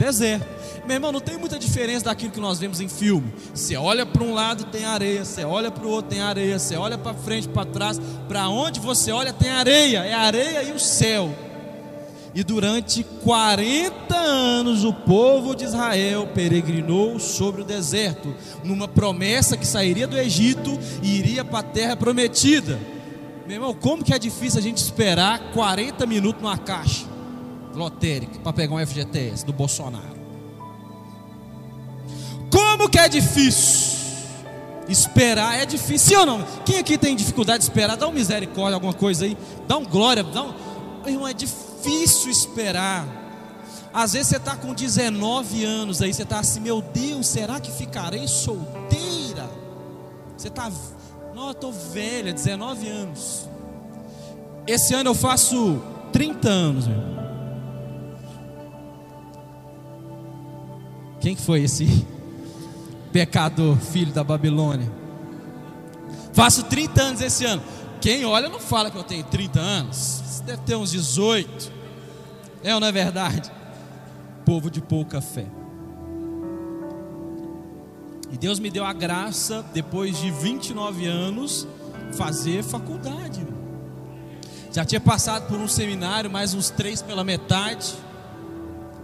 Deserto. 0.00 0.46
Meu 0.86 0.96
irmão, 0.96 1.12
não 1.12 1.20
tem 1.20 1.36
muita 1.36 1.58
diferença 1.58 2.06
daquilo 2.06 2.32
que 2.32 2.40
nós 2.40 2.58
vemos 2.58 2.80
em 2.80 2.88
filme. 2.88 3.30
Você 3.54 3.76
olha 3.76 4.06
para 4.06 4.24
um 4.24 4.32
lado 4.32 4.64
tem 4.64 4.86
areia, 4.86 5.26
você 5.26 5.44
olha 5.44 5.70
para 5.70 5.86
o 5.86 5.90
outro 5.90 6.12
tem 6.12 6.22
areia, 6.22 6.58
você 6.58 6.74
olha 6.74 6.96
para 6.96 7.12
frente, 7.12 7.46
para 7.46 7.66
trás, 7.66 8.00
para 8.26 8.48
onde 8.48 8.80
você 8.80 9.12
olha 9.12 9.30
tem 9.30 9.50
areia, 9.50 9.98
é 9.98 10.14
areia 10.14 10.62
e 10.62 10.72
o 10.72 10.78
céu. 10.78 11.30
E 12.34 12.42
durante 12.42 13.04
40 13.04 14.16
anos 14.16 14.84
o 14.84 14.92
povo 14.94 15.54
de 15.54 15.64
Israel 15.64 16.30
peregrinou 16.34 17.18
sobre 17.20 17.60
o 17.60 17.64
deserto, 17.64 18.34
numa 18.64 18.88
promessa 18.88 19.54
que 19.54 19.66
sairia 19.66 20.06
do 20.06 20.16
Egito 20.16 20.78
e 21.02 21.18
iria 21.18 21.44
para 21.44 21.58
a 21.58 21.62
terra 21.62 21.94
prometida. 21.94 22.80
Meu 23.46 23.56
irmão, 23.56 23.74
como 23.74 24.02
que 24.02 24.14
é 24.14 24.18
difícil 24.18 24.60
a 24.60 24.62
gente 24.62 24.78
esperar 24.78 25.52
40 25.52 26.06
minutos 26.06 26.40
numa 26.40 26.56
caixa 26.56 27.09
lotérica 27.74 28.38
para 28.40 28.52
pegar 28.52 28.74
um 28.74 28.86
FGTS 28.86 29.44
do 29.44 29.52
Bolsonaro? 29.52 30.20
Como 32.50 32.88
que 32.88 32.98
é 32.98 33.08
difícil? 33.08 33.90
Esperar 34.88 35.60
é 35.60 35.64
difícil, 35.64 36.08
sim 36.08 36.16
ou 36.16 36.26
não? 36.26 36.44
Quem 36.64 36.78
aqui 36.78 36.98
tem 36.98 37.14
dificuldade 37.14 37.58
de 37.58 37.64
esperar? 37.70 37.96
Dá 37.96 38.08
um 38.08 38.12
misericórdia, 38.12 38.74
alguma 38.74 38.92
coisa 38.92 39.24
aí. 39.24 39.36
Dá 39.68 39.76
um 39.76 39.84
glória. 39.84 40.24
Dá 40.24 40.42
um... 40.42 40.54
Irmão, 41.06 41.28
é 41.28 41.32
difícil 41.32 42.30
esperar. 42.30 43.06
Às 43.92 44.12
vezes 44.12 44.28
você 44.28 44.36
está 44.36 44.56
com 44.56 44.72
19 44.72 45.64
anos 45.64 46.00
aí, 46.00 46.12
você 46.12 46.22
está 46.22 46.38
assim, 46.38 46.60
meu 46.60 46.80
Deus, 46.80 47.26
será 47.26 47.58
que 47.58 47.70
ficarei 47.70 48.26
solteira? 48.28 49.50
Você 50.36 50.48
está, 50.48 50.70
não, 51.34 51.46
eu 51.46 51.52
estou 51.52 51.72
velha, 51.72 52.32
19 52.32 52.88
anos. 52.88 53.48
Esse 54.66 54.94
ano 54.94 55.10
eu 55.10 55.14
faço 55.14 55.82
30 56.12 56.48
anos, 56.48 56.86
meu. 56.86 57.19
Quem 61.20 61.34
que 61.34 61.42
foi 61.42 61.62
esse 61.62 61.86
pecador, 63.12 63.76
filho 63.76 64.12
da 64.12 64.24
Babilônia? 64.24 64.90
Faço 66.32 66.62
30 66.64 67.02
anos 67.02 67.20
esse 67.20 67.44
ano. 67.44 67.62
Quem 68.00 68.24
olha 68.24 68.48
não 68.48 68.58
fala 68.58 68.90
que 68.90 68.96
eu 68.96 69.04
tenho 69.04 69.24
30 69.24 69.60
anos. 69.60 69.96
Você 69.96 70.42
deve 70.44 70.62
ter 70.62 70.76
uns 70.76 70.90
18. 70.90 71.70
É 72.64 72.74
ou 72.74 72.80
não 72.80 72.88
é 72.88 72.92
verdade? 72.92 73.50
Povo 74.44 74.70
de 74.70 74.80
pouca 74.80 75.20
fé. 75.20 75.46
E 78.32 78.38
Deus 78.38 78.58
me 78.58 78.70
deu 78.70 78.84
a 78.84 78.92
graça, 78.92 79.64
depois 79.74 80.16
de 80.18 80.30
29 80.30 81.06
anos, 81.06 81.66
fazer 82.12 82.62
faculdade. 82.62 83.46
Já 84.72 84.84
tinha 84.84 85.00
passado 85.00 85.48
por 85.48 85.58
um 85.58 85.66
seminário, 85.66 86.30
mais 86.30 86.54
uns 86.54 86.70
três 86.70 87.02
pela 87.02 87.24
metade. 87.24 87.92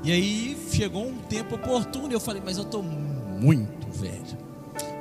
E 0.06 0.12
aí 0.12 0.56
chegou 0.70 1.04
um 1.04 1.16
tempo 1.16 1.56
oportuno. 1.56 2.08
E 2.08 2.12
eu 2.12 2.20
falei, 2.20 2.40
mas 2.44 2.56
eu 2.56 2.62
estou 2.62 2.80
muito 2.80 3.90
velho. 3.90 4.38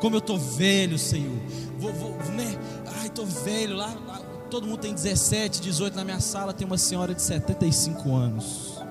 Como 0.01 0.15
eu 0.15 0.19
estou 0.19 0.39
velho, 0.39 0.97
Senhor. 0.97 1.37
Vou, 1.77 1.93
vou, 1.93 2.09
né? 2.31 2.57
Ai, 2.97 3.05
estou 3.05 3.23
velho. 3.23 3.75
Lá, 3.75 3.93
lá, 4.07 4.19
todo 4.49 4.65
mundo 4.65 4.79
tem 4.79 4.95
17, 4.95 5.61
18. 5.61 5.95
Na 5.95 6.03
minha 6.03 6.19
sala 6.19 6.53
tem 6.53 6.65
uma 6.65 6.79
senhora 6.79 7.13
de 7.13 7.21
75 7.21 8.15
anos. 8.15 8.81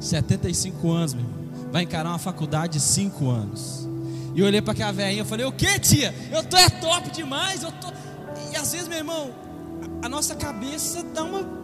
75 0.00 0.90
anos, 0.90 1.12
meu 1.12 1.24
irmão. 1.24 1.42
Vai 1.70 1.82
encarar 1.82 2.08
uma 2.08 2.18
faculdade 2.18 2.78
de 2.78 2.80
5 2.80 3.28
anos. 3.28 3.86
E 4.34 4.40
eu 4.40 4.46
olhei 4.46 4.62
para 4.62 4.72
aquela 4.72 4.92
velhinha 4.92 5.24
e 5.24 5.26
falei, 5.26 5.44
o 5.44 5.52
que, 5.52 5.78
tia? 5.78 6.14
Eu 6.32 6.42
tô 6.42 6.56
é 6.56 6.70
top 6.70 7.10
demais. 7.10 7.62
Eu 7.62 7.72
tô... 7.72 7.88
E 8.50 8.56
às 8.56 8.72
vezes, 8.72 8.88
meu 8.88 8.96
irmão, 8.96 9.30
a 10.02 10.08
nossa 10.08 10.34
cabeça 10.34 11.02
dá 11.02 11.22
uma 11.22 11.61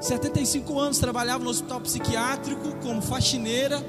75 0.00 0.78
anos, 0.78 0.98
trabalhava 0.98 1.42
no 1.42 1.50
hospital 1.50 1.80
psiquiátrico 1.80 2.76
como 2.82 3.00
faxineira. 3.00 3.82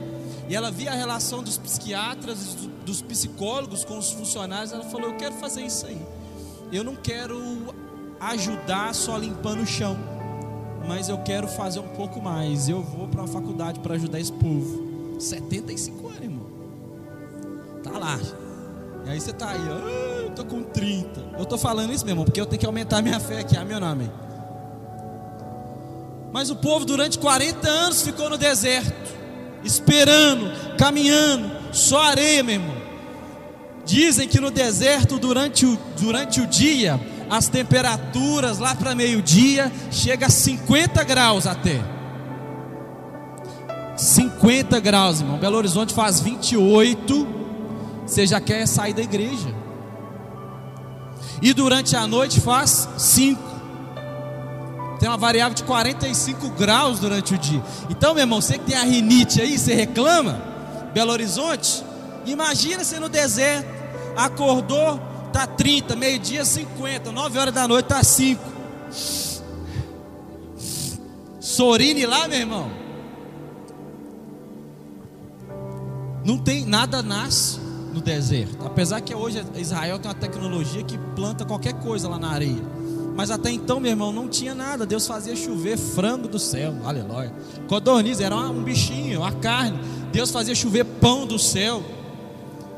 E 0.50 0.56
ela 0.56 0.72
via 0.72 0.92
a 0.92 0.96
relação 0.96 1.44
dos 1.44 1.58
psiquiatras, 1.58 2.56
dos 2.86 3.02
psicólogos 3.02 3.84
com 3.84 3.98
os 3.98 4.12
funcionários. 4.12 4.72
Ela 4.72 4.86
falou: 4.86 5.10
Eu 5.10 5.18
quero 5.18 5.36
fazer 5.36 5.62
isso 5.64 5.86
aí. 5.86 6.02
Eu 6.72 6.84
não 6.84 6.96
quero 6.96 7.74
ajudar 8.20 8.94
só 8.96 9.18
limpando 9.18 9.62
o 9.62 9.66
chão, 9.66 9.98
mas 10.88 11.10
eu 11.10 11.18
quero 11.20 11.48
fazer 11.48 11.80
um 11.80 11.90
pouco 11.90 12.22
mais. 12.22 12.70
Eu 12.70 12.82
vou 12.82 13.08
para 13.08 13.22
uma 13.22 13.28
faculdade 13.28 13.80
para 13.82 13.96
ajudar 13.96 14.20
esse 14.20 14.32
povo. 14.32 15.18
75 15.20 16.08
anos, 16.08 16.22
irmão. 16.22 16.48
Tá 17.84 17.98
lá. 17.98 18.20
E 19.06 19.10
aí 19.10 19.22
você 19.22 19.32
tá 19.32 19.50
aí, 19.50 19.60
ah, 19.60 20.24
eu 20.24 20.30
tô 20.32 20.44
com 20.44 20.64
30. 20.64 21.36
Eu 21.38 21.46
tô 21.46 21.58
falando 21.58 21.94
isso 21.94 22.06
mesmo, 22.06 22.26
porque 22.26 22.40
eu 22.40 22.46
tenho 22.46 22.60
que 22.60 22.66
aumentar 22.66 23.02
minha 23.02 23.20
fé 23.20 23.40
aqui, 23.40 23.58
ou 23.58 23.80
não, 23.80 23.88
amém? 23.88 24.12
Mas 26.32 26.50
o 26.50 26.56
povo 26.56 26.86
durante 26.86 27.18
40 27.18 27.68
anos 27.68 28.02
ficou 28.02 28.30
no 28.30 28.38
deserto, 28.38 29.16
esperando, 29.64 30.52
caminhando, 30.78 31.50
só 31.72 32.02
areia, 32.02 32.44
meu 32.44 32.56
irmão. 32.56 32.78
Dizem 33.86 34.28
que 34.28 34.40
no 34.40 34.52
deserto, 34.52 35.18
durante 35.18 35.66
o, 35.66 35.80
durante 35.98 36.42
o 36.42 36.48
dia, 36.48 37.00
as 37.30 37.48
temperaturas 37.48 38.60
lá 38.60 38.76
para 38.76 38.94
meio-dia 38.94 39.72
chega 39.90 40.28
a 40.28 40.30
50 40.30 41.04
graus 41.06 41.48
até. 41.48 41.82
50 43.96 44.80
graus, 44.80 45.22
irmão. 45.22 45.38
Belo 45.38 45.58
Horizonte 45.58 45.94
faz 45.94 46.20
28. 46.20 47.28
Você 48.06 48.28
já 48.28 48.40
quer 48.40 48.68
sair 48.68 48.94
da 48.94 49.02
igreja. 49.02 49.54
E 51.42 51.54
durante 51.54 51.96
a 51.96 52.06
noite 52.08 52.40
faz 52.42 52.90
5 52.98 53.47
tem 55.00 55.08
uma 55.08 55.18
variável 55.18 55.54
de 55.54 55.64
45 55.64 56.50
graus 56.52 57.00
durante 57.00 57.34
o 57.34 57.38
dia. 57.38 57.62
Então, 57.90 58.14
meu 58.14 58.24
irmão, 58.24 58.42
você 58.42 58.58
que 58.58 58.66
tem 58.66 58.78
a 58.78 58.84
rinite 58.84 59.42
aí, 59.42 59.58
você 59.58 59.74
reclama, 59.74 60.42
Belo 60.94 61.12
Horizonte, 61.12 61.84
imagina 62.26 62.84
você 62.84 63.00
no 63.00 63.10
deserto, 63.10 63.68
acordou, 64.16 65.00
tá 65.32 65.46
30, 65.46 65.96
meio-dia 65.96 66.44
50, 66.44 67.12
9 67.12 67.40
horas 67.40 67.54
da 67.54 67.68
noite 67.68 67.86
tá 67.86 68.04
5. 68.04 68.42
Sorine 71.40 72.06
lá, 72.06 72.28
meu 72.28 72.40
irmão. 72.40 72.72
Não 76.26 76.38
tem 76.38 76.66
nada 76.66 77.02
nasce 77.02 77.60
no 77.94 78.02
deserto. 78.02 78.66
Apesar 78.66 79.00
que 79.02 79.16
hoje 79.16 79.44
Israel 79.56 79.98
tem 79.98 80.12
uma 80.12 80.18
tecnologia 80.18 80.84
que 80.84 80.98
planta 81.16 81.46
qualquer 81.46 81.74
coisa 81.74 82.10
lá 82.10 82.20
na 82.20 82.32
areia. 82.32 82.77
Mas 83.18 83.32
até 83.32 83.50
então, 83.50 83.80
meu 83.80 83.90
irmão, 83.90 84.14
não 84.14 84.28
tinha 84.28 84.54
nada. 84.54 84.86
Deus 84.86 85.08
fazia 85.08 85.36
chover 85.36 85.76
frango 85.76 86.28
do 86.28 86.38
céu. 86.38 86.76
Aleluia. 86.86 87.34
Codorniz 87.68 88.20
era 88.20 88.36
um 88.36 88.62
bichinho, 88.64 89.22
uma 89.22 89.32
carne. 89.32 89.80
Deus 90.12 90.30
fazia 90.30 90.54
chover 90.54 90.86
pão 90.86 91.26
do 91.26 91.40
céu. 91.40 91.84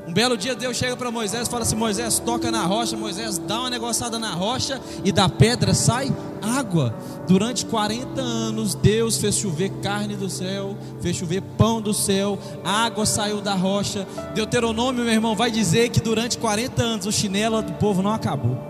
Um 0.07 0.13
belo 0.13 0.37
dia 0.37 0.55
Deus 0.55 0.77
chega 0.77 0.95
para 0.95 1.11
Moisés 1.11 1.45
e 1.45 1.51
fala 1.51 1.63
assim: 1.63 1.75
Moisés, 1.75 2.19
toca 2.19 2.49
na 2.49 2.63
rocha. 2.63 2.95
Moisés 2.95 3.37
dá 3.37 3.59
uma 3.59 3.69
negociada 3.69 4.17
na 4.17 4.31
rocha 4.31 4.79
e 5.03 5.11
da 5.11 5.27
pedra 5.27 5.73
sai 5.73 6.09
água. 6.41 6.95
Durante 7.27 7.65
40 7.65 8.21
anos, 8.21 8.73
Deus 8.75 9.17
fez 9.17 9.35
chover 9.35 9.69
carne 9.81 10.15
do 10.15 10.29
céu, 10.29 10.77
fez 11.01 11.17
chover 11.17 11.41
pão 11.57 11.81
do 11.81 11.93
céu, 11.93 12.39
água 12.63 13.05
saiu 13.05 13.41
da 13.41 13.55
rocha. 13.55 14.07
Deuteronômio, 14.33 15.03
meu 15.03 15.13
irmão, 15.13 15.35
vai 15.35 15.51
dizer 15.51 15.89
que 15.89 15.99
durante 15.99 16.37
40 16.37 16.81
anos 16.81 17.05
o 17.05 17.11
chinelo 17.11 17.61
do 17.61 17.73
povo 17.73 18.01
não 18.01 18.13
acabou 18.13 18.68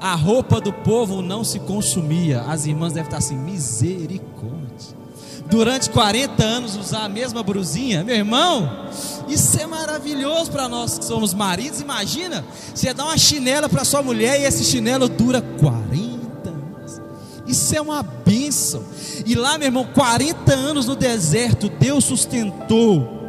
a 0.00 0.14
roupa 0.14 0.60
do 0.60 0.72
povo 0.72 1.22
não 1.22 1.44
se 1.44 1.58
consumia. 1.60 2.42
As 2.42 2.66
irmãs 2.66 2.92
devem 2.92 3.06
estar 3.06 3.18
assim, 3.18 3.36
misericórdia. 3.36 5.04
Durante 5.46 5.90
40 5.90 6.42
anos 6.42 6.76
usar 6.76 7.04
a 7.04 7.08
mesma 7.08 7.42
brusinha, 7.42 8.02
meu 8.02 8.16
irmão, 8.16 8.88
isso 9.28 9.60
é 9.60 9.66
maravilhoso 9.66 10.50
para 10.50 10.68
nós 10.68 10.98
que 10.98 11.04
somos 11.04 11.34
maridos. 11.34 11.80
Imagina, 11.80 12.44
você 12.74 12.94
dá 12.94 13.04
uma 13.04 13.18
chinela 13.18 13.68
para 13.68 13.84
sua 13.84 14.02
mulher 14.02 14.40
e 14.40 14.44
esse 14.44 14.64
chinelo 14.64 15.08
dura 15.08 15.42
40 15.42 16.48
anos. 16.48 17.00
Isso 17.46 17.76
é 17.76 17.80
uma 17.80 18.02
bênção. 18.02 18.82
E 19.26 19.34
lá, 19.34 19.58
meu 19.58 19.68
irmão, 19.68 19.86
40 19.94 20.52
anos 20.52 20.86
no 20.86 20.96
deserto, 20.96 21.68
Deus 21.68 22.04
sustentou 22.04 23.22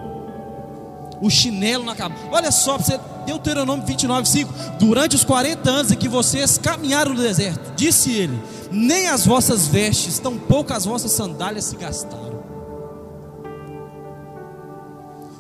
o 1.21 1.29
chinelo 1.29 1.83
na 1.83 1.95
cabeça. 1.95 2.21
Olha 2.31 2.51
só, 2.51 2.77
você 2.77 2.99
Deuteronômio 3.25 3.86
29, 3.86 4.27
5. 4.27 4.53
Durante 4.79 5.15
os 5.15 5.24
40 5.24 5.70
anos 5.70 5.91
em 5.91 5.96
que 5.96 6.08
vocês 6.08 6.58
caminharam 6.58 7.13
no 7.13 7.22
deserto, 7.22 7.74
disse 7.75 8.12
ele: 8.12 8.39
Nem 8.72 9.08
as 9.08 9.25
vossas 9.25 9.67
vestes, 9.67 10.20
tampouco 10.20 10.74
as 10.74 10.86
vossas 10.86 11.12
sandálias 11.12 11.65
se 11.65 11.75
gastaram. 11.75 12.25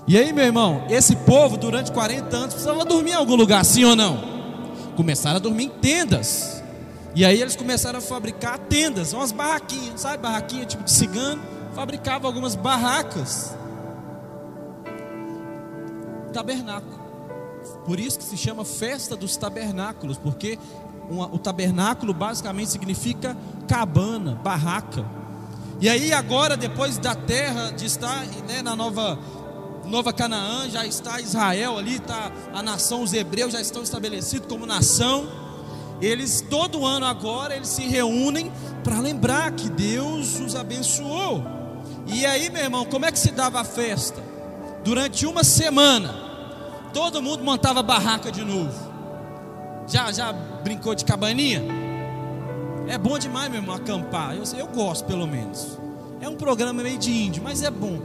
E 0.07 0.17
aí, 0.17 0.31
meu 0.31 0.45
irmão, 0.45 0.85
esse 0.87 1.15
povo 1.15 1.57
durante 1.57 1.91
40 1.91 2.37
anos 2.37 2.53
precisava 2.53 2.85
dormir 2.85 3.11
em 3.11 3.15
algum 3.15 3.35
lugar, 3.35 3.65
sim 3.65 3.83
ou 3.85 3.95
não? 3.95 4.35
Começaram 4.95 5.37
a 5.37 5.39
dormir 5.39 5.65
em 5.65 5.69
tendas. 5.69 6.63
E 7.15 7.25
aí 7.25 7.41
eles 7.41 7.55
começaram 7.55 7.97
a 7.99 8.01
fabricar 8.01 8.59
tendas, 8.59 9.13
umas 9.13 9.31
barraquinhas, 9.31 10.01
sabe, 10.01 10.17
barraquinha 10.17 10.65
tipo 10.65 10.83
de 10.83 10.91
cigano, 10.91 11.41
fabricava 11.73 12.27
algumas 12.27 12.55
barracas. 12.55 13.55
Tabernáculo. 16.31 17.04
Por 17.85 17.99
isso 17.99 18.17
que 18.17 18.23
se 18.23 18.35
chama 18.35 18.65
festa 18.65 19.15
dos 19.15 19.37
tabernáculos, 19.37 20.17
porque 20.17 20.57
uma, 21.09 21.27
o 21.27 21.37
tabernáculo 21.37 22.13
basicamente 22.13 22.71
significa 22.71 23.37
cabana, 23.67 24.35
barraca. 24.35 25.05
E 25.79 25.87
aí 25.87 26.11
agora, 26.13 26.57
depois 26.57 26.97
da 26.97 27.13
terra 27.13 27.71
de 27.71 27.85
estar 27.85 28.25
né, 28.47 28.61
na 28.63 28.75
nova, 28.75 29.19
nova 29.85 30.11
Canaã, 30.11 30.69
já 30.69 30.85
está 30.85 31.19
Israel 31.19 31.77
ali, 31.77 31.97
está 31.97 32.31
a 32.53 32.63
nação, 32.63 33.03
os 33.03 33.13
hebreus 33.13 33.53
já 33.53 33.61
estão 33.61 33.83
estabelecidos 33.83 34.47
como 34.47 34.65
nação. 34.65 35.27
Eles 36.01 36.43
todo 36.49 36.85
ano 36.85 37.05
agora 37.05 37.55
eles 37.55 37.69
se 37.69 37.83
reúnem 37.83 38.51
para 38.83 38.99
lembrar 38.99 39.51
que 39.51 39.69
Deus 39.69 40.39
os 40.39 40.55
abençoou. 40.55 41.43
E 42.07 42.25
aí, 42.25 42.49
meu 42.49 42.63
irmão, 42.63 42.85
como 42.85 43.05
é 43.05 43.11
que 43.11 43.19
se 43.19 43.31
dava 43.31 43.61
a 43.61 43.63
festa? 43.63 44.21
Durante 44.83 45.25
uma 45.25 45.43
semana 45.43 46.24
todo 46.95 47.21
mundo 47.21 47.43
montava 47.43 47.83
barraca 47.83 48.31
de 48.31 48.41
novo. 48.41 48.71
Já, 49.85 50.13
já 50.13 50.31
brincou 50.31 50.95
de 50.95 51.03
cabaninha? 51.03 51.61
É 52.87 52.97
bom 52.97 53.19
demais, 53.19 53.51
meu 53.51 53.59
irmão, 53.59 53.75
acampar. 53.75 54.33
Eu, 54.33 54.43
eu 54.57 54.65
gosto, 54.67 55.03
pelo 55.03 55.27
menos. 55.27 55.77
É 56.21 56.29
um 56.29 56.37
programa 56.37 56.81
meio 56.81 56.97
de 56.97 57.11
índio, 57.11 57.43
mas 57.43 57.61
é 57.61 57.69
bom. 57.69 57.99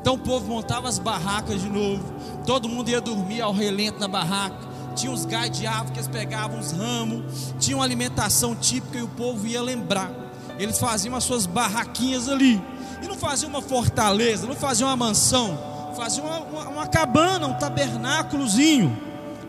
Então 0.00 0.14
o 0.14 0.18
povo 0.18 0.44
montava 0.44 0.88
as 0.88 0.98
barracas 0.98 1.62
de 1.62 1.68
novo. 1.68 2.02
Todo 2.44 2.68
mundo 2.68 2.88
ia 2.88 3.00
dormir 3.00 3.40
ao 3.40 3.52
relento 3.52 4.00
na 4.00 4.08
barraca. 4.08 4.58
Tinha 4.96 5.12
uns 5.12 5.24
galhos 5.24 5.56
de 5.56 5.64
árvore 5.64 5.92
que 5.92 5.98
eles 6.00 6.08
pegavam, 6.08 6.58
uns 6.58 6.72
ramos. 6.72 7.54
Tinha 7.60 7.76
uma 7.76 7.84
alimentação 7.84 8.56
típica 8.56 8.98
e 8.98 9.02
o 9.02 9.08
povo 9.08 9.46
ia 9.46 9.62
lembrar. 9.62 10.10
Eles 10.58 10.80
faziam 10.80 11.14
as 11.14 11.22
suas 11.22 11.46
barraquinhas 11.46 12.28
ali. 12.28 12.60
E 13.00 13.06
não 13.06 13.16
faziam 13.16 13.50
uma 13.50 13.62
fortaleza, 13.62 14.48
não 14.48 14.56
faziam 14.56 14.88
uma 14.88 14.96
mansão. 14.96 15.73
Faziam 15.96 16.26
uma, 16.26 16.38
uma, 16.40 16.68
uma 16.68 16.86
cabana, 16.86 17.46
um 17.46 17.54
tabernáculozinho. 17.54 18.96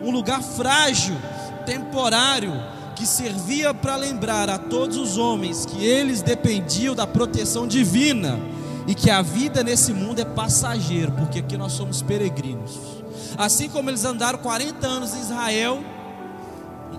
Um 0.00 0.10
lugar 0.10 0.42
frágil, 0.42 1.16
temporário, 1.64 2.52
que 2.94 3.06
servia 3.06 3.74
para 3.74 3.96
lembrar 3.96 4.48
a 4.48 4.58
todos 4.58 4.96
os 4.96 5.18
homens 5.18 5.66
que 5.66 5.84
eles 5.84 6.22
dependiam 6.22 6.94
da 6.94 7.06
proteção 7.06 7.66
divina 7.66 8.38
e 8.86 8.94
que 8.94 9.10
a 9.10 9.20
vida 9.20 9.62
nesse 9.62 9.92
mundo 9.92 10.20
é 10.20 10.24
passageiro, 10.24 11.12
porque 11.12 11.40
aqui 11.40 11.56
nós 11.56 11.72
somos 11.72 12.02
peregrinos. 12.02 12.78
Assim 13.36 13.68
como 13.68 13.90
eles 13.90 14.04
andaram 14.04 14.38
40 14.38 14.86
anos 14.86 15.14
em 15.14 15.20
Israel, 15.20 15.82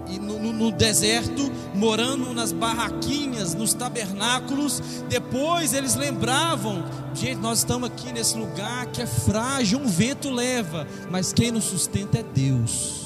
e 0.10 0.20
no, 0.20 0.40
no, 0.40 0.54
no, 0.54 0.72
deserto, 0.72 1.52
morando 1.76 2.34
nas 2.34 2.52
barraquinhas, 2.52 3.54
nos 3.54 3.74
tabernáculos. 3.74 4.82
Depois 5.10 5.74
eles 5.74 5.96
lembravam: 5.96 6.84
gente, 7.14 7.38
nós 7.38 7.60
estamos 7.60 7.90
aqui 7.90 8.12
nesse 8.12 8.38
lugar 8.38 8.88
que 8.88 9.02
é 9.02 9.08
frágil, 9.08 9.80
um 9.80 9.88
vento 9.88 10.30
leva, 10.30 10.88
mas 11.10 11.34
quem 11.34 11.52
nos 11.52 11.66
sustenta 11.66 12.20
é 12.20 12.24
Deus. 12.24 13.06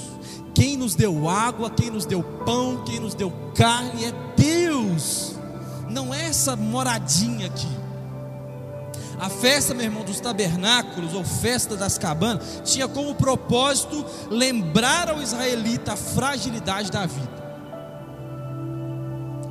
Quem 0.53 0.75
nos 0.75 0.95
deu 0.95 1.29
água, 1.29 1.69
quem 1.69 1.89
nos 1.89 2.05
deu 2.05 2.21
pão, 2.21 2.83
quem 2.83 2.99
nos 2.99 3.13
deu 3.13 3.31
carne 3.55 4.05
é 4.05 4.13
Deus. 4.35 5.35
Não 5.89 6.13
é 6.13 6.27
essa 6.27 6.55
moradinha 6.55 7.47
aqui. 7.47 7.80
A 9.21 9.29
festa, 9.29 9.75
meu 9.75 9.85
irmão, 9.85 10.03
dos 10.03 10.19
tabernáculos 10.19 11.13
ou 11.13 11.23
festa 11.23 11.77
das 11.77 11.95
cabanas 11.95 12.63
tinha 12.65 12.87
como 12.87 13.13
propósito 13.13 14.03
lembrar 14.31 15.11
ao 15.11 15.21
israelita 15.21 15.93
a 15.93 15.95
fragilidade 15.95 16.89
da 16.89 17.05
vida. 17.05 17.39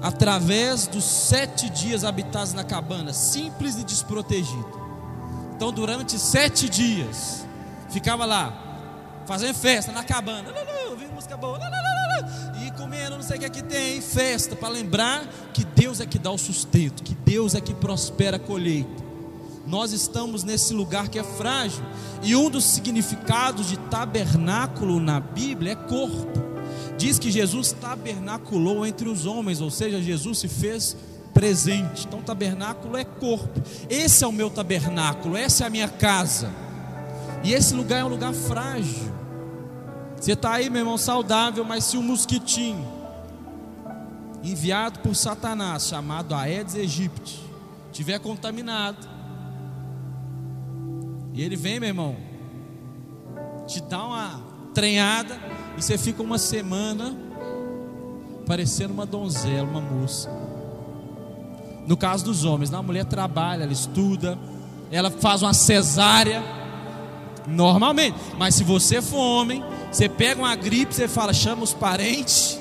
Através 0.03 0.89
dos 0.89 1.05
sete 1.05 1.71
dias 1.71 2.03
habitados 2.03 2.53
na 2.53 2.65
cabana, 2.65 3.13
simples 3.13 3.77
e 3.77 3.85
desprotegido. 3.85 4.81
Então, 5.55 5.71
durante 5.71 6.19
sete 6.19 6.69
dias, 6.69 7.47
ficava 7.91 8.25
lá, 8.25 9.23
fazendo 9.25 9.55
festa 9.55 9.93
na 9.93 10.03
cabana, 10.03 10.53
ouvindo 10.91 11.13
música 11.13 11.37
boa, 11.37 11.61
e 12.61 12.73
comendo, 12.73 13.15
não 13.15 13.23
sei 13.23 13.37
o 13.37 13.39
que 13.39 13.47
aqui 13.47 13.63
tem, 13.63 14.01
festa, 14.01 14.57
para 14.57 14.71
lembrar 14.71 15.25
que 15.55 15.65
Deus 15.65 16.01
é 16.01 16.07
que 16.07 16.19
dá 16.19 16.33
o 16.33 16.39
sustento, 16.39 17.05
que 17.05 17.15
Deus 17.15 17.55
é 17.55 17.61
que 17.61 17.73
prospera 17.73 18.37
a 18.37 18.41
colheita. 18.41 19.10
Nós 19.67 19.93
estamos 19.93 20.43
nesse 20.43 20.73
lugar 20.73 21.09
que 21.09 21.19
é 21.19 21.25
frágil. 21.25 21.85
E 22.23 22.35
um 22.35 22.51
dos 22.51 22.65
significados 22.65 23.69
de 23.69 23.77
tabernáculo 23.77 24.99
na 24.99 25.21
Bíblia 25.21 25.73
é 25.73 25.77
corpo. 25.77 26.51
Diz 26.97 27.19
que 27.19 27.31
Jesus 27.31 27.73
tabernaculou 27.73 28.85
entre 28.85 29.09
os 29.09 29.25
homens, 29.27 29.61
ou 29.61 29.71
seja, 29.71 30.03
Jesus 30.03 30.39
se 30.39 30.49
fez 30.49 30.97
presente. 31.33 32.07
Então, 32.07 32.21
tabernáculo 32.21 32.97
é 32.97 33.05
corpo. 33.05 33.63
Esse 33.89 34.25
é 34.25 34.27
o 34.27 34.33
meu 34.33 34.51
tabernáculo, 34.51 35.37
essa 35.37 35.65
é 35.65 35.67
a 35.67 35.71
minha 35.71 35.89
casa. 35.89 36.51
E 37.43 37.55
esse 37.55 37.75
lugar 37.75 38.01
é 38.01 38.05
um 38.05 38.09
lugar 38.09 38.35
frágil. 38.35 39.11
Você 40.21 40.33
está 40.33 40.53
aí, 40.53 40.69
meu 40.69 40.81
irmão, 40.81 40.99
saudável, 40.99 41.65
mas 41.65 41.85
se 41.85 41.97
um 41.97 42.03
mosquitinho 42.03 42.87
enviado 44.43 45.01
por 45.01 45.15
Satanás, 45.15 45.87
chamado 45.87 46.35
Aedes 46.35 46.75
aegypti, 46.75 47.41
tiver 47.93 48.19
contaminado, 48.19 49.09
ele 51.43 51.57
vem, 51.57 51.81
meu 51.81 51.89
irmão, 51.89 52.17
te 53.67 53.81
dá 53.81 54.05
uma 54.05 54.43
trenhada 54.75 55.39
e 55.77 55.83
você 55.83 55.97
fica 55.97 56.23
uma 56.23 56.39
semana 56.39 57.17
parecendo 58.47 58.93
uma 58.93 59.07
donzela, 59.07 59.69
uma 59.69 59.81
moça. 59.81 60.31
No 61.87 61.97
caso 61.97 62.25
dos 62.25 62.45
homens, 62.45 62.73
a 62.73 62.83
mulher 62.83 63.05
trabalha, 63.05 63.63
ela 63.63 63.73
estuda, 63.73 64.39
ela 64.91 65.11
faz 65.11 65.43
uma 65.43 65.55
cesárea, 65.55 66.43
normalmente. 67.47 68.17
Mas 68.39 68.57
se 68.57 68.65
você 68.65 69.01
for 69.01 69.19
homem, 69.19 69.63
você 69.91 70.09
pega 70.09 70.41
uma 70.41 70.55
gripe, 70.55 70.95
você 70.95 71.09
fala, 71.09 71.33
chama 71.33 71.63
os 71.63 71.73
parentes, 71.73 72.59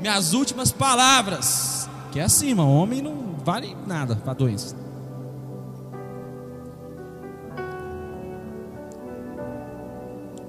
minhas 0.00 0.32
últimas 0.32 0.72
palavras. 0.72 1.88
Que 2.12 2.20
é 2.20 2.24
assim, 2.24 2.48
irmão, 2.48 2.74
homem 2.74 3.00
não 3.00 3.36
vale 3.44 3.76
nada 3.86 4.16
para 4.16 4.34
doença. 4.34 4.76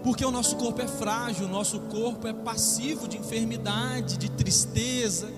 Porque 0.03 0.25
o 0.25 0.31
nosso 0.31 0.55
corpo 0.55 0.81
é 0.81 0.87
frágil, 0.87 1.45
o 1.45 1.49
nosso 1.49 1.79
corpo 1.81 2.27
é 2.27 2.33
passivo 2.33 3.07
de 3.07 3.17
enfermidade, 3.17 4.17
de 4.17 4.29
tristeza. 4.29 5.31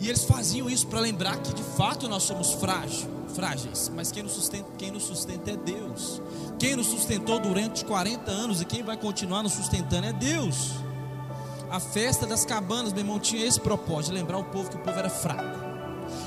E 0.00 0.08
eles 0.08 0.24
faziam 0.24 0.68
isso 0.68 0.86
para 0.86 1.00
lembrar 1.00 1.38
que 1.38 1.54
de 1.54 1.62
fato 1.62 2.08
nós 2.08 2.24
somos 2.24 2.52
frágil, 2.52 3.08
frágeis, 3.34 3.90
mas 3.94 4.12
quem 4.12 4.22
nos, 4.22 4.32
sustenta, 4.32 4.68
quem 4.76 4.90
nos 4.90 5.04
sustenta 5.04 5.50
é 5.52 5.56
Deus. 5.56 6.20
Quem 6.58 6.76
nos 6.76 6.86
sustentou 6.88 7.40
durante 7.40 7.84
40 7.84 8.30
anos 8.30 8.60
e 8.60 8.64
quem 8.64 8.82
vai 8.82 8.96
continuar 8.96 9.42
nos 9.42 9.52
sustentando 9.52 10.06
é 10.06 10.12
Deus. 10.12 10.72
A 11.70 11.80
festa 11.80 12.26
das 12.26 12.44
cabanas, 12.44 12.92
meu 12.92 13.00
irmão, 13.02 13.18
tinha 13.18 13.46
esse 13.46 13.58
propósito, 13.58 14.14
lembrar 14.14 14.38
o 14.38 14.44
povo 14.44 14.68
que 14.68 14.76
o 14.76 14.80
povo 14.80 14.98
era 14.98 15.10
fraco. 15.10 15.58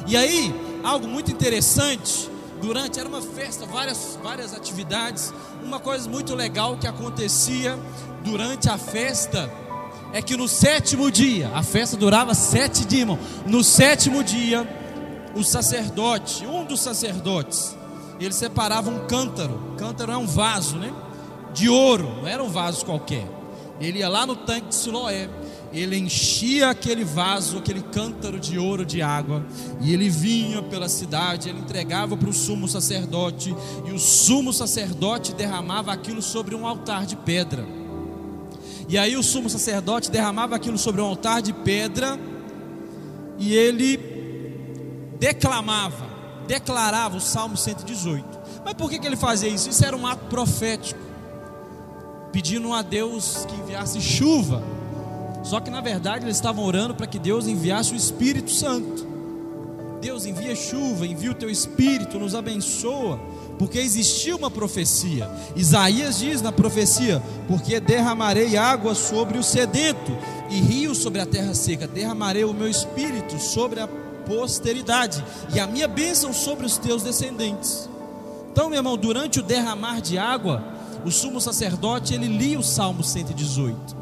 E 0.07 0.17
aí, 0.17 0.53
algo 0.83 1.07
muito 1.07 1.31
interessante 1.31 2.29
durante, 2.61 2.99
era 2.99 3.07
uma 3.07 3.21
festa, 3.21 3.65
várias, 3.65 4.17
várias 4.21 4.53
atividades. 4.53 5.33
Uma 5.63 5.79
coisa 5.79 6.09
muito 6.09 6.35
legal 6.35 6.77
que 6.77 6.87
acontecia 6.87 7.77
durante 8.23 8.69
a 8.69 8.77
festa 8.77 9.51
é 10.13 10.21
que 10.21 10.37
no 10.37 10.47
sétimo 10.47 11.11
dia, 11.11 11.51
a 11.53 11.63
festa 11.63 11.97
durava 11.97 12.33
sete 12.33 12.85
dias, 12.85 13.01
irmão. 13.01 13.19
No 13.45 13.63
sétimo 13.63 14.23
dia, 14.23 14.67
o 15.35 15.43
sacerdote, 15.43 16.45
um 16.45 16.65
dos 16.65 16.81
sacerdotes, 16.81 17.75
ele 18.19 18.33
separava 18.33 18.89
um 18.89 19.05
cântaro. 19.05 19.75
Cântaro 19.77 20.11
é 20.11 20.17
um 20.17 20.25
vaso, 20.25 20.77
né? 20.77 20.93
De 21.53 21.69
ouro, 21.69 22.17
não 22.17 22.27
era 22.27 22.43
um 22.43 22.49
vaso 22.49 22.85
qualquer. 22.85 23.27
Ele 23.79 23.99
ia 23.99 24.09
lá 24.09 24.25
no 24.25 24.35
tanque 24.35 24.69
de 24.69 24.75
Siloé 24.75 25.29
ele 25.71 25.97
enchia 25.97 26.69
aquele 26.69 27.03
vaso, 27.03 27.57
aquele 27.57 27.81
cântaro 27.81 28.39
de 28.39 28.57
ouro 28.57 28.85
de 28.85 29.01
água, 29.01 29.45
e 29.81 29.93
ele 29.93 30.09
vinha 30.09 30.61
pela 30.61 30.87
cidade, 30.87 31.49
ele 31.49 31.59
entregava 31.59 32.15
para 32.15 32.29
o 32.29 32.33
sumo 32.33 32.67
sacerdote, 32.67 33.55
e 33.85 33.91
o 33.91 33.99
sumo 33.99 34.53
sacerdote 34.53 35.33
derramava 35.33 35.91
aquilo 35.91 36.21
sobre 36.21 36.55
um 36.55 36.65
altar 36.65 37.05
de 37.05 37.15
pedra. 37.15 37.65
E 38.87 38.97
aí 38.97 39.17
o 39.17 39.23
sumo 39.23 39.49
sacerdote 39.49 40.09
derramava 40.09 40.55
aquilo 40.55 40.77
sobre 40.77 41.01
um 41.01 41.05
altar 41.05 41.41
de 41.41 41.51
pedra, 41.51 42.17
e 43.37 43.53
ele 43.53 43.99
declamava, 45.19 46.07
declarava 46.47 47.17
o 47.17 47.21
Salmo 47.21 47.57
118. 47.57 48.37
Mas 48.63 48.73
por 48.73 48.89
que, 48.89 48.99
que 48.99 49.05
ele 49.05 49.17
fazia 49.17 49.49
isso? 49.49 49.69
Isso 49.69 49.85
era 49.85 49.95
um 49.95 50.07
ato 50.07 50.25
profético, 50.25 50.99
pedindo 52.31 52.73
a 52.73 52.81
Deus 52.81 53.45
que 53.45 53.55
enviasse 53.55 53.99
chuva 54.01 54.76
só 55.47 55.61
que 55.61 55.71
na 55.71 55.79
verdade 55.79 56.25
eles 56.25 56.35
estavam 56.35 56.65
orando 56.65 56.93
para 56.93 57.07
que 57.07 57.17
Deus 57.17 57.47
enviasse 57.47 57.93
o 57.93 57.95
Espírito 57.95 58.51
Santo. 58.51 59.07
Deus 60.01 60.25
envia 60.25 60.53
chuva, 60.53 61.07
envia 61.07 61.31
o 61.31 61.35
teu 61.35 61.49
Espírito, 61.49 62.19
nos 62.19 62.35
abençoa, 62.35 63.17
porque 63.57 63.79
existia 63.79 64.35
uma 64.35 64.51
profecia. 64.51 65.31
Isaías 65.55 66.19
diz 66.19 66.41
na 66.41 66.51
profecia: 66.51 67.23
Porque 67.47 67.79
derramarei 67.79 68.57
água 68.57 68.93
sobre 68.93 69.37
o 69.37 69.43
sedento 69.43 70.17
e 70.49 70.59
rios 70.59 70.97
sobre 70.97 71.21
a 71.21 71.25
terra 71.25 71.55
seca, 71.55 71.87
derramarei 71.87 72.43
o 72.43 72.53
meu 72.53 72.67
Espírito 72.67 73.39
sobre 73.39 73.79
a 73.79 73.87
posteridade 73.87 75.23
e 75.55 75.61
a 75.61 75.65
minha 75.65 75.87
bênção 75.87 76.33
sobre 76.33 76.65
os 76.65 76.77
teus 76.77 77.03
descendentes. 77.03 77.89
Então, 78.51 78.69
meu 78.69 78.79
irmão, 78.79 78.97
durante 78.97 79.39
o 79.39 79.43
derramar 79.43 80.01
de 80.01 80.17
água, 80.17 80.61
o 81.05 81.11
sumo 81.11 81.39
sacerdote 81.39 82.13
ele 82.13 82.27
lia 82.27 82.59
o 82.59 82.63
Salmo 82.63 83.01
118 83.01 83.96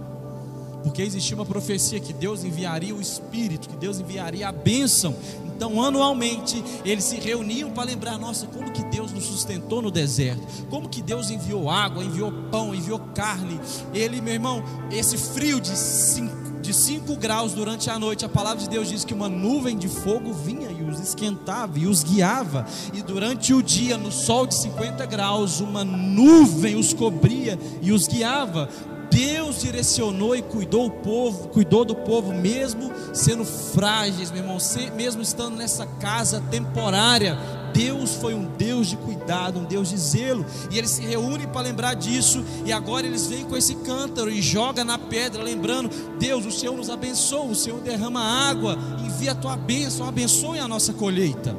porque 0.86 1.02
existia 1.02 1.36
uma 1.36 1.48
profecia 1.48 2.00
que 2.00 2.14
Deus 2.14 2.44
enviaria 2.44 2.94
o 2.94 3.02
Espírito, 3.02 3.68
que 3.68 3.76
Deus 3.76 4.00
enviaria 4.00 4.48
a 4.48 4.52
bênção. 4.52 5.16
Então, 5.44 5.82
anualmente, 5.82 6.64
eles 6.86 7.04
se 7.06 7.16
reuniam 7.16 7.72
para 7.72 7.86
lembrar: 7.86 8.20
nossa, 8.20 8.46
como 8.46 8.72
que 8.72 8.84
Deus 8.84 9.12
nos 9.12 9.26
sustentou 9.26 9.82
no 9.82 9.90
deserto, 9.90 10.46
como 10.70 10.88
que 10.88 11.02
Deus 11.02 11.32
enviou 11.32 11.72
água, 11.72 12.04
enviou 12.04 12.32
pão, 12.52 12.76
enviou 12.76 13.00
carne. 13.16 13.60
Ele, 13.96 14.22
meu 14.22 14.36
irmão, 14.36 14.64
esse 14.92 15.18
frio 15.18 15.60
de 15.60 15.76
5 15.76 16.46
de 16.66 16.74
cinco 16.74 17.16
graus 17.16 17.54
durante 17.54 17.92
a 17.92 18.00
noite, 18.00 18.26
a 18.26 18.30
palavra 18.30 18.64
de 18.64 18.68
Deus 18.68 18.90
diz 18.90 19.06
que 19.06 19.14
uma 19.14 19.30
nuvem 19.30 19.78
de 19.78 19.88
fogo 19.88 20.34
vinha 20.34 20.72
e 20.72 20.82
os 20.82 21.00
esquentava 21.00 21.78
e 21.78 21.86
os 21.86 22.04
guiava, 22.04 22.66
e 22.92 23.04
durante 23.04 23.54
o 23.54 23.62
dia, 23.62 24.00
no 24.00 24.12
sol 24.12 24.48
de 24.48 24.56
50 24.56 25.06
graus, 25.06 25.60
uma 25.60 25.84
nuvem 25.84 26.76
os 26.76 26.92
cobria 26.92 27.60
e 27.84 27.92
os 27.92 28.08
guiava. 28.08 28.68
Deus 29.16 29.62
direcionou 29.62 30.36
e 30.36 30.42
cuidou 30.42 30.88
o 30.88 30.92
povo, 30.92 31.48
cuidou 31.48 31.86
do 31.86 31.96
povo 31.96 32.34
mesmo 32.34 32.92
sendo 33.14 33.46
frágeis, 33.46 34.30
meu 34.30 34.42
irmão, 34.42 34.58
mesmo 34.94 35.22
estando 35.22 35.56
nessa 35.56 35.86
casa 35.86 36.44
temporária. 36.52 37.38
Deus 37.74 38.16
foi 38.16 38.34
um 38.34 38.44
Deus 38.58 38.88
de 38.88 38.98
cuidado, 38.98 39.60
um 39.60 39.64
Deus 39.64 39.90
de 39.90 39.98
zelo, 39.98 40.46
e 40.70 40.78
eles 40.78 40.90
se 40.92 41.02
reúnem 41.02 41.48
para 41.48 41.62
lembrar 41.62 41.94
disso, 41.94 42.44
e 42.66 42.74
agora 42.74 43.08
eles 43.08 43.26
vêm 43.28 43.46
com 43.46 43.56
esse 43.56 43.76
cântaro 43.76 44.30
e 44.30 44.42
joga 44.42 44.84
na 44.84 44.98
pedra, 44.98 45.42
lembrando: 45.42 45.90
Deus, 46.20 46.46
o 46.46 46.52
Senhor 46.52 46.76
nos 46.76 46.90
abençoa, 46.90 47.46
o 47.46 47.56
Senhor 47.56 47.80
derrama 47.80 48.20
água, 48.20 48.78
envia 49.00 49.32
a 49.32 49.36
tua 49.36 49.56
bênção, 49.56 50.06
abençoe 50.06 50.60
a 50.60 50.68
nossa 50.68 50.92
colheita. 50.92 51.56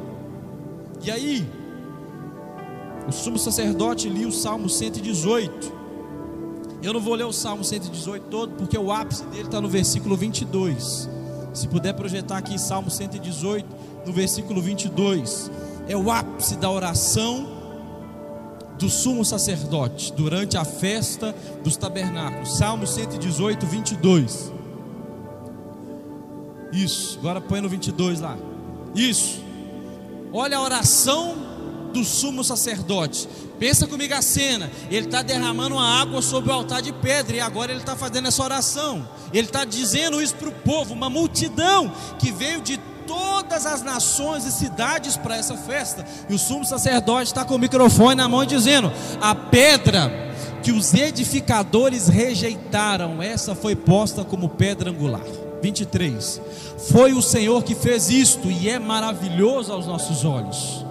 E 1.03 1.09
aí, 1.09 1.49
o 3.07 3.11
sumo 3.11 3.39
sacerdote 3.39 4.07
lia 4.07 4.27
o 4.27 4.31
Salmo 4.31 4.69
118. 4.69 5.76
Eu 6.81 6.93
não 6.93 6.99
vou 6.99 7.15
ler 7.15 7.25
o 7.25 7.33
Salmo 7.33 7.63
118 7.63 8.27
todo, 8.29 8.53
porque 8.53 8.77
o 8.77 8.91
ápice 8.91 9.23
dele 9.25 9.43
está 9.43 9.59
no 9.59 9.67
versículo 9.67 10.15
22. 10.15 11.09
Se 11.53 11.67
puder 11.67 11.93
projetar 11.93 12.37
aqui 12.37 12.59
Salmo 12.59 12.91
118, 12.91 13.65
no 14.05 14.13
versículo 14.13 14.61
22, 14.61 15.51
é 15.87 15.97
o 15.97 16.11
ápice 16.11 16.55
da 16.55 16.69
oração 16.69 17.57
do 18.77 18.89
sumo 18.89 19.25
sacerdote 19.25 20.13
durante 20.13 20.55
a 20.55 20.63
festa 20.63 21.33
dos 21.63 21.75
tabernáculos. 21.75 22.57
Salmo 22.57 22.85
118, 22.85 23.65
22. 23.65 24.53
Isso, 26.71 27.17
agora 27.19 27.41
põe 27.41 27.59
no 27.59 27.67
22 27.67 28.21
lá. 28.21 28.37
Isso. 28.93 29.41
Olha 30.31 30.57
a 30.57 30.61
oração 30.61 31.46
do 31.97 32.05
sumo 32.05 32.43
sacerdote. 32.43 33.27
Pensa 33.59 33.87
comigo 33.87 34.13
a 34.13 34.21
cena. 34.21 34.69
Ele 34.89 35.07
está 35.07 35.21
derramando 35.21 35.75
uma 35.75 36.01
água 36.01 36.21
sobre 36.21 36.51
o 36.51 36.53
altar 36.53 36.81
de 36.81 36.93
pedra 36.93 37.35
e 37.35 37.39
agora 37.39 37.71
ele 37.71 37.81
está 37.81 37.95
fazendo 37.95 38.27
essa 38.27 38.43
oração. 38.43 39.07
Ele 39.33 39.47
está 39.47 39.65
dizendo 39.65 40.21
isso 40.21 40.35
para 40.35 40.49
o 40.49 40.51
povo, 40.51 40.93
uma 40.93 41.09
multidão 41.09 41.91
que 42.19 42.31
veio 42.31 42.61
de 42.61 42.77
todas 43.07 43.65
as 43.65 43.81
nações 43.81 44.45
e 44.45 44.51
cidades 44.51 45.17
para 45.17 45.37
essa 45.37 45.57
festa. 45.57 46.05
E 46.29 46.35
o 46.35 46.39
sumo 46.39 46.65
sacerdote 46.65 47.27
está 47.27 47.43
com 47.43 47.55
o 47.55 47.59
microfone 47.59 48.15
na 48.15 48.27
mão 48.27 48.45
dizendo: 48.45 48.91
A 49.19 49.33
pedra 49.33 50.27
que 50.61 50.71
os 50.71 50.93
edificadores 50.93 52.07
rejeitaram, 52.07 53.21
essa 53.21 53.55
foi 53.55 53.75
posta 53.75 54.23
como 54.23 54.49
pedra 54.49 54.91
angular. 54.91 55.23
23. 55.63 56.41
Foi 56.91 57.13
o 57.13 57.21
Senhor 57.21 57.63
que 57.63 57.73
fez 57.73 58.09
isto 58.11 58.51
e 58.51 58.69
é 58.69 58.77
maravilhoso 58.77 59.73
aos 59.73 59.87
nossos 59.87 60.23
olhos. 60.23 60.86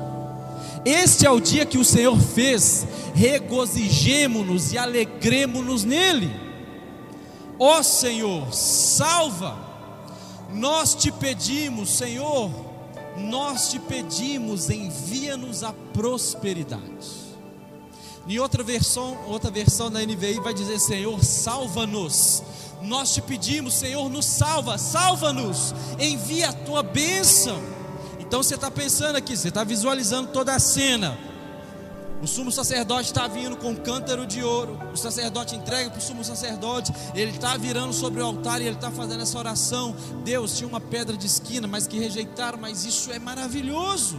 Este 0.87 1.27
é 1.27 1.31
o 1.33 1.41
dia 1.41 1.67
que 1.67 1.79
o 1.79 1.85
Senhor 1.85 2.17
fez, 2.17 2.87
regozijemo-nos 3.13 4.73
e 4.73 4.79
alegremo-nos 4.79 5.83
nele. 5.83 6.31
Ó 7.59 7.83
Senhor, 7.83 8.55
salva, 8.55 9.59
nós 10.53 10.95
te 10.95 11.11
pedimos, 11.11 11.91
Senhor, 11.91 12.53
nós 13.17 13.69
te 13.69 13.81
pedimos, 13.81 14.71
envia-nos 14.71 15.65
a 15.65 15.73
prosperidade. 15.93 17.27
Em 18.29 18.39
outra 18.39 18.63
versão, 18.63 19.19
outra 19.27 19.51
versão 19.51 19.91
da 19.91 20.01
NVI 20.01 20.39
vai 20.39 20.55
dizer: 20.55 20.79
Senhor, 20.79 21.25
salva-nos. 21.25 22.45
Nós 22.81 23.13
te 23.13 23.21
pedimos, 23.23 23.75
Senhor, 23.75 24.09
nos 24.09 24.25
salva, 24.25 24.79
salva-nos, 24.79 25.75
envia 25.99 26.51
a 26.51 26.53
tua 26.53 26.85
bênção. 26.85 27.61
Então 28.27 28.43
você 28.43 28.57
está 28.57 28.71
pensando 28.71 29.17
aqui, 29.17 29.37
você 29.37 29.49
está 29.49 29.63
visualizando 29.63 30.31
toda 30.31 30.55
a 30.55 30.59
cena. 30.59 31.17
O 32.23 32.27
sumo 32.27 32.51
sacerdote 32.51 33.11
está 33.11 33.27
vindo 33.29 33.57
com 33.57 33.71
um 33.71 33.77
cântaro 33.77 34.27
de 34.27 34.43
ouro. 34.43 34.79
O 34.93 34.97
sacerdote 34.97 35.55
entrega 35.55 35.91
para 35.91 35.99
o 35.99 36.03
sumo 36.03 36.25
sacerdote. 36.25 36.93
Ele 37.15 37.31
está 37.31 37.57
virando 37.57 37.93
sobre 37.93 38.23
o 38.23 38.25
altar 38.25 38.61
e 38.61 38.65
ele 38.65 38.75
está 38.75 38.91
fazendo 38.91 39.23
essa 39.23 39.39
oração. 39.39 39.95
Deus 40.25 40.57
tinha 40.57 40.67
uma 40.67 40.81
pedra 40.81 41.17
de 41.17 41.27
esquina, 41.27 41.69
mas 41.69 41.87
que 41.87 41.99
rejeitaram. 41.99 42.59
Mas 42.59 42.85
isso 42.85 43.13
é 43.13 43.19
maravilhoso. 43.19 44.19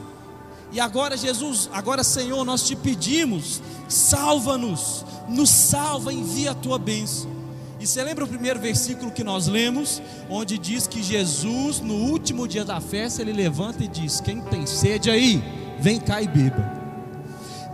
E 0.72 0.80
agora, 0.80 1.18
Jesus, 1.18 1.70
agora, 1.74 2.04
Senhor, 2.04 2.44
nós 2.46 2.64
te 2.64 2.76
pedimos, 2.76 3.62
salva-nos, 3.88 5.06
nos 5.28 5.50
salva, 5.50 6.14
envia 6.14 6.52
a 6.52 6.56
tua 6.56 6.78
bênção. 6.78 7.37
E 7.80 7.86
você 7.86 8.04
lembra 8.04 8.26
o 8.26 8.28
primeiro 8.28 8.60
versículo 8.60 9.12
que 9.12 9.24
nós 9.24 9.48
lemos, 9.48 10.02
onde 10.30 10.58
diz 10.58 10.88
que 10.88 11.04
Jesus, 11.04 11.80
no 11.80 11.94
último 11.94 12.48
dia 12.48 12.66
da 12.66 12.82
festa, 12.82 13.22
ele 13.22 13.34
levanta 13.34 13.84
e 13.84 13.88
diz: 13.88 14.20
Quem 14.20 14.42
tem 14.42 14.66
sede 14.66 15.12
aí, 15.12 15.44
vem 15.80 16.00
cá 16.00 16.22
e 16.22 16.28
beba. 16.28 16.78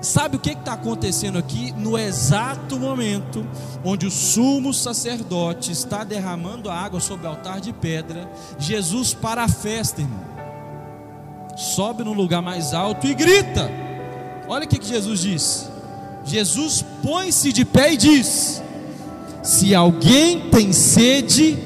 Sabe 0.01 0.35
o 0.35 0.39
que 0.39 0.49
está 0.49 0.73
acontecendo 0.73 1.37
aqui? 1.37 1.71
No 1.77 1.97
exato 1.97 2.77
momento 2.77 3.47
onde 3.85 4.05
o 4.05 4.11
sumo 4.11 4.73
sacerdote 4.73 5.71
está 5.71 6.03
derramando 6.03 6.69
a 6.69 6.75
água 6.75 6.99
sobre 6.99 7.25
o 7.25 7.29
altar 7.29 7.61
de 7.61 7.71
pedra, 7.71 8.29
Jesus 8.59 9.13
para 9.13 9.43
a 9.45 9.47
festa, 9.47 10.01
irmão. 10.01 10.33
Sobe 11.55 12.03
no 12.03 12.11
lugar 12.11 12.41
mais 12.41 12.73
alto 12.73 13.07
e 13.07 13.13
grita. 13.13 13.71
Olha 14.49 14.65
o 14.65 14.67
que, 14.67 14.77
que 14.79 14.87
Jesus 14.87 15.21
diz. 15.21 15.69
Jesus 16.25 16.83
põe-se 17.01 17.53
de 17.53 17.63
pé 17.63 17.93
e 17.93 17.97
diz: 17.97 18.62
se 19.43 19.75
alguém 19.75 20.49
tem 20.49 20.71
sede, 20.71 21.57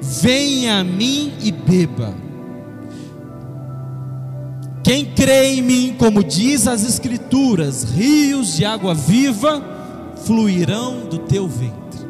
venha 0.00 0.78
a 0.78 0.84
mim 0.84 1.32
e 1.40 1.50
beba. 1.50 2.14
Quem 4.84 5.04
crê 5.04 5.54
em 5.54 5.62
mim, 5.62 5.96
como 5.98 6.22
diz 6.22 6.68
as 6.68 6.88
Escrituras, 6.88 7.82
rios 7.82 8.54
de 8.54 8.64
água 8.64 8.94
viva 8.94 9.60
fluirão 10.24 11.06
do 11.06 11.18
teu 11.18 11.48
ventre. 11.48 12.06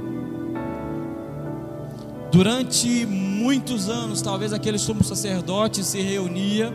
Durante 2.31 3.07
muitos 3.07 3.89
anos, 3.89 4.21
talvez 4.21 4.53
aquele 4.53 4.79
sumo 4.79 5.03
sacerdote 5.03 5.83
se 5.83 6.03
reunia 6.03 6.71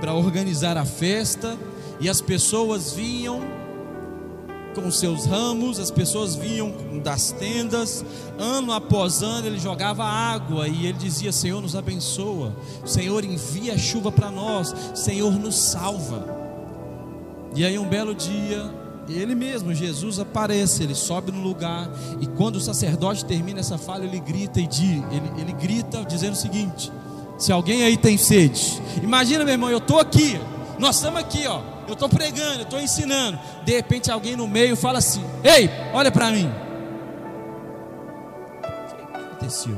para 0.00 0.14
organizar 0.14 0.76
a 0.76 0.84
festa 0.84 1.56
e 1.98 2.08
as 2.08 2.20
pessoas 2.20 2.92
vinham 2.92 3.55
com 4.76 4.90
seus 4.90 5.24
ramos, 5.24 5.80
as 5.80 5.90
pessoas 5.90 6.34
vinham 6.34 6.70
das 7.02 7.32
tendas, 7.32 8.04
ano 8.38 8.72
após 8.72 9.22
ano 9.22 9.46
ele 9.46 9.58
jogava 9.58 10.04
água 10.04 10.68
e 10.68 10.86
ele 10.86 10.98
dizia: 10.98 11.32
Senhor, 11.32 11.62
nos 11.62 11.74
abençoa, 11.74 12.54
Senhor, 12.84 13.24
envia 13.24 13.78
chuva 13.78 14.12
para 14.12 14.30
nós, 14.30 14.74
Senhor, 14.94 15.32
nos 15.32 15.56
salva. 15.56 16.36
E 17.54 17.64
aí, 17.64 17.78
um 17.78 17.88
belo 17.88 18.14
dia, 18.14 18.70
ele 19.08 19.34
mesmo, 19.34 19.72
Jesus, 19.72 20.18
aparece, 20.18 20.82
ele 20.82 20.94
sobe 20.94 21.32
no 21.32 21.40
lugar, 21.40 21.88
e 22.20 22.26
quando 22.26 22.56
o 22.56 22.60
sacerdote 22.60 23.24
termina 23.24 23.60
essa 23.60 23.78
fala, 23.78 24.04
ele 24.04 24.20
grita 24.20 24.60
e 24.60 24.66
diz, 24.66 25.02
ele, 25.10 25.40
ele 25.40 25.52
grita 25.54 26.04
dizendo 26.04 26.34
o 26.34 26.36
seguinte: 26.36 26.92
se 27.38 27.50
alguém 27.50 27.82
aí 27.82 27.96
tem 27.96 28.18
sede, 28.18 28.82
imagina, 29.02 29.42
meu 29.42 29.54
irmão, 29.54 29.70
eu 29.70 29.78
estou 29.78 29.98
aqui, 29.98 30.38
nós 30.78 30.96
estamos 30.96 31.18
aqui, 31.18 31.46
ó 31.46 31.75
eu 31.86 31.94
estou 31.94 32.08
pregando, 32.08 32.60
eu 32.60 32.62
estou 32.62 32.80
ensinando. 32.80 33.38
De 33.64 33.72
repente 33.72 34.10
alguém 34.10 34.36
no 34.36 34.46
meio 34.46 34.76
fala 34.76 34.98
assim: 34.98 35.24
Ei, 35.42 35.70
olha 35.92 36.10
para 36.10 36.30
mim. 36.30 36.50
O 38.58 38.94
que 38.94 39.16
aconteceu? 39.16 39.76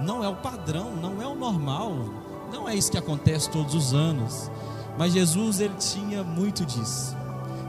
Não 0.00 0.22
é 0.22 0.28
o 0.28 0.36
padrão, 0.36 0.90
não 0.94 1.22
é 1.22 1.26
o 1.26 1.34
normal, 1.34 1.94
não 2.52 2.68
é 2.68 2.74
isso 2.74 2.90
que 2.90 2.98
acontece 2.98 3.50
todos 3.50 3.74
os 3.74 3.94
anos. 3.94 4.50
Mas 4.98 5.12
Jesus 5.12 5.60
ele 5.60 5.74
tinha 5.74 6.22
muito 6.22 6.64
disso. 6.64 7.16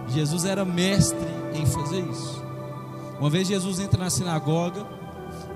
Jesus 0.10 0.46
era 0.46 0.64
mestre 0.64 1.28
em 1.54 1.66
fazer 1.66 2.00
isso. 2.02 2.46
Uma 3.20 3.30
vez 3.30 3.48
Jesus 3.48 3.80
entra 3.80 4.04
na 4.04 4.10
sinagoga 4.10 4.86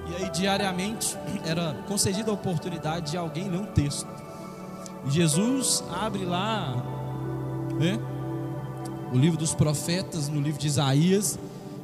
e 0.09 0.15
aí 0.15 0.29
diariamente 0.29 1.17
era 1.45 1.75
concedida 1.87 2.31
a 2.31 2.33
oportunidade 2.33 3.11
de 3.11 3.17
alguém 3.17 3.49
ler 3.49 3.59
um 3.59 3.65
texto. 3.65 4.07
Jesus 5.07 5.83
abre 5.89 6.25
lá, 6.25 6.75
né? 7.79 7.99
O 9.11 9.17
livro 9.17 9.37
dos 9.37 9.53
profetas, 9.53 10.29
no 10.29 10.39
livro 10.39 10.59
de 10.59 10.67
Isaías, 10.67 11.37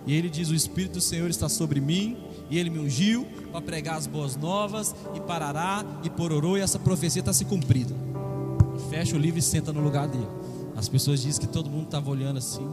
e 0.06 0.14
ele 0.14 0.30
diz: 0.30 0.50
O 0.50 0.56
Espírito 0.56 0.94
do 0.94 1.02
Senhor 1.02 1.30
está 1.30 1.50
sobre 1.50 1.82
mim, 1.82 2.18
e 2.50 2.58
ele 2.58 2.70
me 2.70 2.80
ungiu 2.80 3.28
para 3.52 3.62
pregar 3.62 3.98
as 3.98 4.08
boas 4.08 4.36
novas, 4.36 4.96
e 5.14 5.20
parará, 5.20 5.86
e 6.04 6.10
pororô, 6.10 6.58
e 6.58 6.62
essa 6.62 6.80
profecia 6.80 7.20
está 7.20 7.34
se 7.34 7.46
cumprida. 7.46 7.94
Fecha 8.90 9.16
o 9.16 9.20
livro 9.20 9.40
e 9.40 9.42
senta 9.42 9.74
no 9.74 9.82
lugar 9.82 10.08
dele. 10.08 10.28
As 10.76 10.88
pessoas 10.88 11.22
dizem 11.22 11.42
que 11.42 11.48
todo 11.48 11.70
mundo 11.70 11.86
estava 11.86 12.10
olhando 12.10 12.38
assim, 12.38 12.68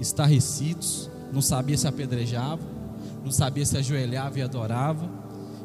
estarrecidos, 0.00 1.08
não 1.32 1.40
sabia 1.40 1.78
se 1.78 1.86
apedrejava, 1.86 2.60
não 3.24 3.30
sabia 3.30 3.64
se 3.64 3.78
ajoelhava 3.78 4.38
e 4.38 4.42
adorava. 4.42 5.21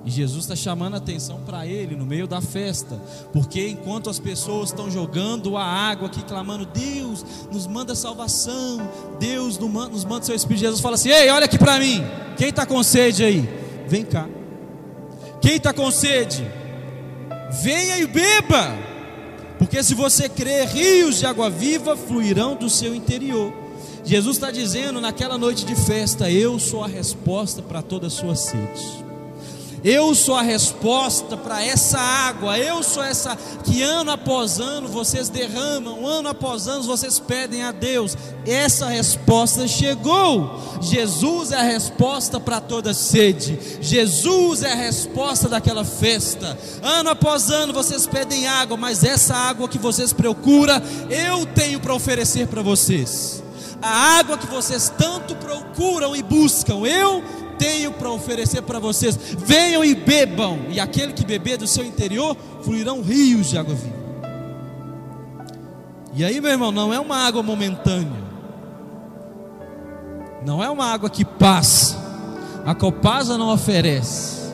E 0.07 0.09
Jesus 0.09 0.45
está 0.45 0.55
chamando 0.55 0.93
a 0.93 0.99
atenção 0.99 1.41
para 1.45 1.67
ele 1.67 1.93
no 1.93 2.05
meio 2.05 2.25
da 2.25 2.39
festa, 2.39 2.95
porque 3.33 3.67
enquanto 3.67 4.09
as 4.09 4.17
pessoas 4.17 4.69
estão 4.69 4.89
jogando 4.89 5.57
a 5.57 5.65
água 5.65 6.07
aqui, 6.07 6.23
clamando: 6.23 6.65
Deus, 6.65 7.25
nos 7.51 7.67
manda 7.67 7.93
salvação, 7.93 8.89
Deus 9.19 9.57
nos 9.57 10.05
manda 10.05 10.25
seu 10.25 10.33
Espírito. 10.33 10.61
Jesus 10.61 10.79
fala 10.79 10.95
assim: 10.95 11.09
Ei, 11.09 11.29
olha 11.29 11.43
aqui 11.43 11.57
para 11.57 11.77
mim, 11.77 12.01
quem 12.37 12.47
está 12.47 12.65
com 12.65 12.81
sede 12.83 13.21
aí? 13.21 13.49
Vem 13.89 14.05
cá. 14.05 14.29
Quem 15.41 15.57
está 15.57 15.73
com 15.73 15.91
sede? 15.91 16.49
Venha 17.61 17.99
e 17.99 18.07
beba, 18.07 18.77
porque 19.59 19.83
se 19.83 19.93
você 19.93 20.29
crer, 20.29 20.69
rios 20.69 21.19
de 21.19 21.25
água 21.25 21.49
viva 21.49 21.97
fluirão 21.97 22.55
do 22.55 22.69
seu 22.69 22.95
interior. 22.95 23.53
Jesus 24.05 24.37
está 24.37 24.51
dizendo 24.51 25.01
naquela 25.01 25.37
noite 25.37 25.65
de 25.65 25.75
festa: 25.75 26.31
Eu 26.31 26.57
sou 26.59 26.81
a 26.81 26.87
resposta 26.87 27.61
para 27.61 27.81
toda 27.81 28.07
a 28.07 28.09
sua 28.09 28.37
sede. 28.37 29.06
Eu 29.89 30.13
sou 30.13 30.35
a 30.35 30.41
resposta 30.41 31.37
para 31.37 31.63
essa 31.63 31.97
água. 31.97 32.59
Eu 32.59 32.83
sou 32.83 33.01
essa 33.01 33.37
que 33.63 33.81
ano 33.81 34.11
após 34.11 34.59
ano 34.59 34.89
vocês 34.89 35.29
derramam, 35.29 36.05
ano 36.05 36.27
após 36.27 36.67
ano 36.67 36.83
vocês 36.83 37.19
pedem 37.19 37.63
a 37.63 37.71
Deus. 37.71 38.17
Essa 38.45 38.87
resposta 38.87 39.65
chegou. 39.65 40.61
Jesus 40.81 41.53
é 41.53 41.55
a 41.55 41.63
resposta 41.63 42.37
para 42.37 42.59
toda 42.59 42.93
sede. 42.93 43.57
Jesus 43.79 44.61
é 44.61 44.73
a 44.73 44.75
resposta 44.75 45.47
daquela 45.47 45.85
festa. 45.85 46.59
Ano 46.83 47.11
após 47.11 47.49
ano 47.49 47.71
vocês 47.71 48.05
pedem 48.05 48.45
água, 48.45 48.75
mas 48.75 49.05
essa 49.05 49.35
água 49.35 49.69
que 49.69 49.79
vocês 49.79 50.11
procuram, 50.11 50.81
eu 51.09 51.45
tenho 51.45 51.79
para 51.79 51.95
oferecer 51.95 52.47
para 52.47 52.61
vocês. 52.61 53.41
A 53.81 54.17
água 54.17 54.37
que 54.37 54.47
vocês 54.47 54.91
tanto 54.97 55.33
procuram 55.37 56.13
e 56.13 56.21
buscam, 56.21 56.85
eu 56.85 57.46
tenho 57.57 57.91
para 57.91 58.09
oferecer 58.09 58.61
para 58.61 58.79
vocês. 58.79 59.17
Venham 59.37 59.83
e 59.83 59.95
bebam, 59.95 60.59
e 60.69 60.79
aquele 60.79 61.13
que 61.13 61.25
beber 61.25 61.57
do 61.57 61.67
seu 61.67 61.85
interior 61.85 62.35
fluirão 62.61 63.01
rios 63.01 63.49
de 63.49 63.57
água 63.57 63.75
viva. 63.75 63.97
E 66.13 66.23
aí, 66.23 66.41
meu 66.41 66.49
irmão, 66.49 66.71
não 66.71 66.91
é 66.91 66.99
uma 66.99 67.17
água 67.17 67.43
momentânea, 67.43 68.23
não 70.43 70.63
é 70.63 70.69
uma 70.69 70.85
água 70.85 71.11
que 71.11 71.23
passa, 71.23 71.95
a 72.65 72.73
Copasa 72.73 73.37
não 73.37 73.53
oferece, 73.53 74.51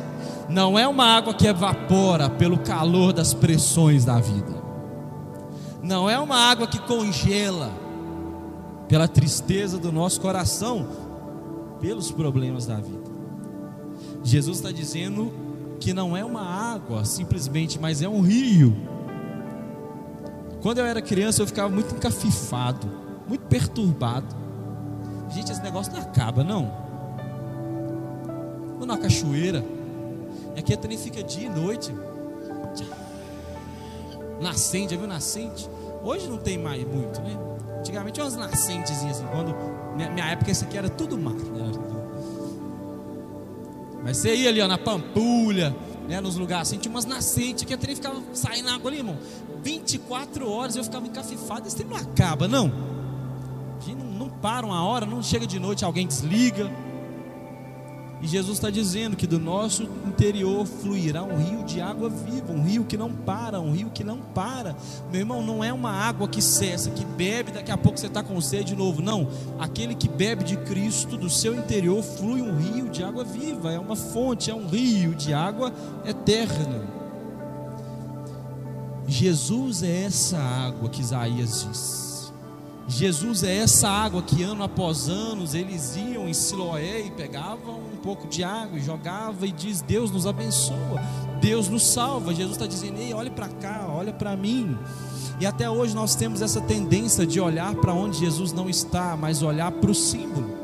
não 0.50 0.78
é 0.78 0.86
uma 0.86 1.06
água 1.06 1.34
que 1.34 1.48
evapora 1.48 2.30
pelo 2.30 2.58
calor 2.58 3.14
das 3.14 3.34
pressões 3.34 4.04
da 4.04 4.20
vida, 4.20 4.62
não 5.82 6.10
é 6.10 6.20
uma 6.20 6.36
água 6.36 6.68
que 6.68 6.80
congela 6.80 7.72
pela 8.90 9.08
tristeza 9.08 9.78
do 9.78 9.90
nosso 9.90 10.20
coração, 10.20 10.86
pelos 11.84 12.10
problemas 12.10 12.66
da 12.66 12.78
vida. 12.78 13.12
Jesus 14.24 14.60
está 14.60 14.72
dizendo 14.72 15.34
que 15.82 15.94
não 15.94 16.16
é 16.16 16.24
uma 16.24 16.42
água 16.42 17.04
simplesmente, 17.04 17.78
mas 17.78 18.02
é 18.02 18.08
um 18.08 18.22
rio. 18.22 18.74
Quando 20.62 20.78
eu 20.78 20.86
era 20.86 21.02
criança, 21.02 21.42
eu 21.42 21.46
ficava 21.46 21.68
muito 21.68 21.94
encafifado, 21.94 22.90
muito 23.28 23.46
perturbado. 23.48 24.34
Gente, 25.30 25.52
esse 25.52 25.62
negócio 25.62 25.92
não 25.92 26.00
acaba, 26.00 26.42
não. 26.42 26.72
Vou 28.78 28.88
na 28.88 28.98
cachoeira, 28.98 29.62
e 30.56 30.60
aqui 30.60 30.78
também 30.78 30.98
fica 30.98 31.22
dia 31.22 31.48
e 31.48 31.50
noite. 31.50 31.94
Nascente, 34.40 34.94
já 34.94 34.98
viu 34.98 35.08
nascente? 35.08 35.70
Hoje 36.02 36.30
não 36.30 36.38
tem 36.38 36.58
mais 36.58 36.82
muito, 36.88 37.20
né? 37.22 37.53
Antigamente 37.84 38.14
tinha 38.14 38.24
umas 38.24 38.38
nascentes 38.38 39.04
assim, 39.04 39.26
quando 39.30 39.54
minha, 39.98 40.10
minha 40.10 40.26
época 40.28 40.50
isso 40.50 40.64
aqui 40.64 40.78
era 40.78 40.88
tudo 40.88 41.18
mar. 41.18 41.34
Né? 41.34 41.72
Mas 44.02 44.18
você 44.18 44.34
ia 44.34 44.48
ali 44.48 44.62
ó, 44.62 44.70
na 44.70 44.78
Pampulha, 44.78 45.76
né, 46.08 46.22
nos 46.22 46.38
lugares 46.38 46.70
assim, 46.70 46.78
tinha 46.78 46.90
umas 46.90 47.04
nascentes 47.04 47.66
que 47.66 47.74
a 47.74 47.78
trem 47.78 47.94
ficava 47.94 48.22
saindo 48.34 48.70
água 48.70 48.90
ali, 48.90 49.00
irmão. 49.00 49.18
24 49.62 50.50
horas 50.50 50.78
eu 50.78 50.84
ficava 50.86 51.06
encafifado, 51.06 51.68
esse 51.68 51.76
tempo 51.76 51.94
não 51.94 52.00
acaba, 52.00 52.48
não. 52.48 52.72
Não, 53.86 53.96
não 53.96 54.30
para 54.30 54.66
uma 54.66 54.82
hora, 54.86 55.06
não 55.06 55.22
chega 55.22 55.46
de 55.46 55.60
noite, 55.60 55.84
alguém 55.84 56.08
desliga. 56.08 56.72
E 58.24 58.28
Jesus 58.28 58.58
está 58.58 58.70
dizendo 58.70 59.18
que 59.18 59.28
do 59.28 59.38
nosso 59.38 59.84
interior 60.08 60.66
fluirá 60.66 61.22
um 61.24 61.36
rio 61.36 61.62
de 61.66 61.82
água 61.82 62.10
viva, 62.10 62.54
um 62.54 62.64
rio 62.64 62.86
que 62.86 62.96
não 62.96 63.12
para, 63.12 63.60
um 63.60 63.74
rio 63.74 63.90
que 63.90 64.02
não 64.02 64.18
para. 64.18 64.78
Meu 65.12 65.20
irmão, 65.20 65.46
não 65.46 65.62
é 65.62 65.74
uma 65.74 65.92
água 65.92 66.26
que 66.26 66.42
cessa, 66.42 66.90
que 66.90 67.04
bebe, 67.04 67.52
daqui 67.52 67.70
a 67.70 67.78
pouco 67.78 68.00
você 68.00 68.08
está 68.08 68.24
com 68.24 68.40
sede 68.40 68.70
de 68.72 68.76
novo. 68.78 69.02
Não, 69.02 69.28
aquele 69.60 69.94
que 69.94 70.08
bebe 70.08 70.46
de 70.46 70.56
Cristo, 70.56 71.18
do 71.18 71.30
seu 71.30 71.54
interior 71.54 72.02
flui 72.02 72.42
um 72.42 72.58
rio 72.58 72.88
de 72.88 73.04
água 73.04 73.26
viva, 73.26 73.74
é 73.74 73.78
uma 73.78 73.98
fonte, 73.98 74.50
é 74.50 74.56
um 74.56 74.68
rio 74.68 75.14
de 75.14 75.34
água 75.34 75.74
eterna. 76.06 76.82
Jesus 79.06 79.84
é 79.84 80.06
essa 80.06 80.38
água 80.38 80.88
que 80.88 81.02
Isaías 81.02 81.68
diz. 81.70 82.03
Jesus 82.88 83.44
é 83.44 83.58
essa 83.58 83.88
água 83.88 84.22
que 84.22 84.44
ano 84.44 84.64
após 84.64 85.08
ano 85.08 85.46
eles 85.54 85.96
iam 85.96 86.28
em 86.28 86.34
Siloé 86.34 87.02
e 87.02 87.12
pegavam 87.12 87.76
um 87.76 87.98
pouco 87.98 88.28
de 88.28 88.44
água 88.44 88.78
e 88.78 88.82
jogava 88.82 89.48
e 89.48 89.52
diz: 89.52 89.82
Deus 89.82 90.12
nos 90.12 90.28
abençoa, 90.28 91.02
Deus 91.40 91.70
nos 91.70 91.88
salva. 91.88 92.36
Jesus 92.36 92.56
está 92.56 92.68
dizendo: 92.68 93.00
Ei, 93.00 93.14
olhe 93.14 93.30
para 93.30 93.48
cá, 93.48 93.88
olha 93.90 94.12
para 94.12 94.36
mim. 94.36 94.78
E 95.40 95.46
até 95.46 95.70
hoje 95.70 95.96
nós 95.96 96.16
temos 96.16 96.42
essa 96.42 96.62
tendência 96.62 97.26
de 97.26 97.40
olhar 97.40 97.74
para 97.76 97.94
onde 97.94 98.20
Jesus 98.20 98.52
não 98.52 98.70
está, 98.70 99.16
mas 99.18 99.42
olhar 99.42 99.72
para 99.72 99.90
o 99.90 99.96
símbolo. 99.96 100.64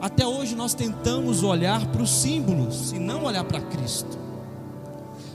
Até 0.00 0.26
hoje 0.26 0.54
nós 0.54 0.74
tentamos 0.74 1.42
olhar 1.42 1.86
para 1.86 2.02
os 2.02 2.10
símbolos 2.10 2.92
e 2.92 2.98
não 2.98 3.24
olhar 3.24 3.44
para 3.44 3.60
Cristo. 3.60 4.23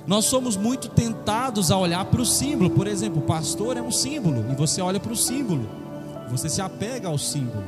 Nós 0.10 0.26
somos 0.26 0.58
muito 0.58 0.90
tentados 0.90 1.70
a 1.70 1.78
olhar 1.78 2.04
para 2.06 2.20
o 2.20 2.26
símbolo. 2.26 2.72
Por 2.72 2.88
exemplo, 2.88 3.20
o 3.20 3.26
pastor 3.28 3.78
é 3.78 3.82
um 3.82 3.92
símbolo 3.92 4.44
e 4.52 4.56
você 4.56 4.82
olha 4.82 5.00
para 5.00 5.14
o 5.14 5.16
símbolo. 5.16 5.70
Você 6.32 6.50
se 6.50 6.60
apega 6.60 7.08
ao 7.08 7.16
símbolo. 7.20 7.64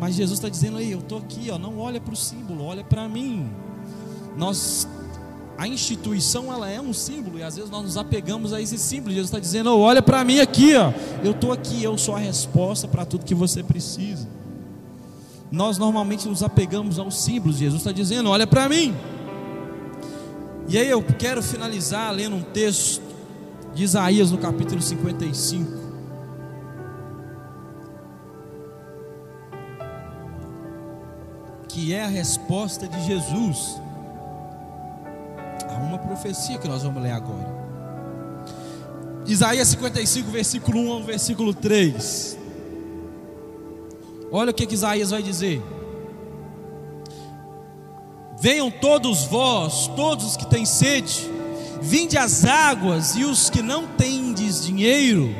Mas 0.00 0.14
Jesus 0.14 0.38
está 0.38 0.48
dizendo 0.48 0.78
aí, 0.78 0.92
eu 0.92 1.00
estou 1.00 1.18
aqui, 1.18 1.50
ó, 1.50 1.58
não 1.58 1.78
olha 1.78 2.00
para 2.00 2.14
o 2.14 2.16
símbolo, 2.16 2.64
olha 2.64 2.82
para 2.82 3.06
mim. 3.06 3.50
Nós, 4.34 4.88
a 5.58 5.68
instituição 5.68 6.50
ela 6.50 6.70
é 6.70 6.80
um 6.80 6.94
símbolo 6.94 7.38
e 7.38 7.42
às 7.42 7.56
vezes 7.56 7.70
nós 7.70 7.82
nos 7.82 7.98
apegamos 7.98 8.54
a 8.54 8.62
esse 8.62 8.78
símbolo. 8.78 9.12
Jesus 9.12 9.28
está 9.28 9.38
dizendo, 9.38 9.76
oh, 9.76 9.80
olha 9.80 10.00
para 10.00 10.24
mim 10.24 10.40
aqui, 10.40 10.74
ó, 10.74 10.90
eu 11.22 11.32
estou 11.32 11.52
aqui, 11.52 11.84
eu 11.84 11.98
sou 11.98 12.16
a 12.16 12.18
resposta 12.18 12.88
para 12.88 13.04
tudo 13.04 13.26
que 13.26 13.34
você 13.34 13.62
precisa. 13.62 14.26
Nós 15.52 15.76
normalmente 15.76 16.26
nos 16.26 16.42
apegamos 16.42 16.98
aos 16.98 17.14
símbolos. 17.22 17.58
Jesus 17.58 17.82
está 17.82 17.92
dizendo, 17.92 18.30
olha 18.30 18.46
para 18.46 18.70
mim. 18.70 18.96
E 20.68 20.78
aí 20.78 20.88
eu 20.88 21.02
quero 21.02 21.42
finalizar 21.42 22.12
lendo 22.12 22.36
um 22.36 22.42
texto 22.42 23.02
de 23.74 23.84
Isaías 23.84 24.30
no 24.30 24.38
capítulo 24.38 24.80
55. 24.80 25.84
que 31.74 31.92
é 31.92 32.04
a 32.04 32.06
resposta 32.06 32.86
de 32.86 33.04
Jesus 33.04 33.80
a 35.68 35.74
uma 35.82 35.98
profecia 35.98 36.56
que 36.56 36.68
nós 36.68 36.84
vamos 36.84 37.02
ler 37.02 37.10
agora. 37.10 37.52
Isaías 39.26 39.68
55, 39.68 40.30
versículo 40.30 40.80
1 40.80 40.92
ao 40.92 41.02
versículo 41.02 41.52
3. 41.52 42.38
Olha 44.30 44.52
o 44.52 44.54
que, 44.54 44.66
que 44.66 44.74
Isaías 44.74 45.10
vai 45.10 45.20
dizer. 45.20 45.60
Venham 48.40 48.70
todos 48.70 49.24
vós, 49.24 49.88
todos 49.96 50.26
os 50.26 50.36
que 50.36 50.46
têm 50.46 50.66
sede, 50.66 51.30
vinde 51.80 52.18
às 52.18 52.44
águas, 52.44 53.16
e 53.16 53.24
os 53.24 53.48
que 53.48 53.62
não 53.62 53.86
tendes 53.86 54.64
dinheiro, 54.64 55.34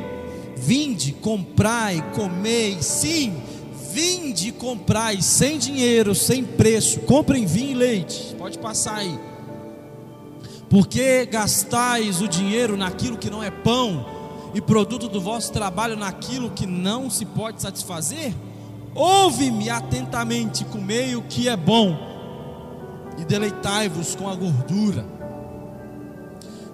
vinde, 0.55 1.11
comprai, 1.11 2.03
comei, 2.13 2.81
sim, 2.81 3.33
Vinde 3.95 4.51
comprai 4.51 5.21
sem 5.21 5.57
dinheiro, 5.57 6.13
sem 6.13 6.43
preço. 6.43 6.99
Comprem 6.99 7.45
vinho 7.45 7.71
e 7.71 7.75
leite. 7.75 8.35
Pode 8.37 8.59
passar 8.59 8.97
aí. 8.97 9.17
Porque 10.69 11.25
gastais 11.25 12.21
o 12.21 12.27
dinheiro 12.27 12.75
naquilo 12.75 13.17
que 13.17 13.29
não 13.29 13.41
é 13.41 13.49
pão 13.49 14.05
e 14.53 14.59
produto 14.59 15.07
do 15.07 15.21
vosso 15.21 15.53
trabalho 15.53 15.95
naquilo 15.95 16.49
que 16.49 16.65
não 16.67 17.09
se 17.09 17.23
pode 17.23 17.61
satisfazer? 17.61 18.33
Ouve-me 18.93 19.69
atentamente, 19.69 20.65
comei 20.65 21.15
o 21.15 21.21
que 21.21 21.47
é 21.47 21.55
bom 21.55 22.14
e 23.17 23.25
deleitai-vos 23.25 24.15
com 24.15 24.29
a 24.29 24.35
gordura. 24.35 25.05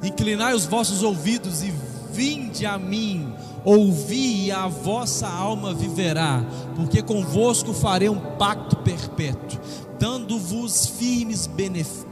Inclinai 0.03 0.53
os 0.53 0.65
vossos 0.65 1.03
ouvidos 1.03 1.63
e 1.63 1.73
vinde 2.11 2.65
a 2.65 2.77
mim 2.77 3.33
ouvi 3.63 4.45
e 4.45 4.51
a 4.51 4.67
vossa 4.67 5.27
alma 5.27 5.73
viverá, 5.73 6.43
porque 6.75 7.01
convosco 7.01 7.73
farei 7.73 8.09
um 8.09 8.19
pacto 8.37 8.77
perpétuo, 8.77 9.59
dando-vos 9.99 10.87
firmes 10.87 11.47
benefícios, 11.47 12.05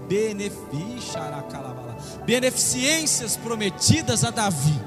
beneficências 2.25 3.37
prometidas 3.37 4.23
a 4.23 4.29
Davi, 4.29 4.79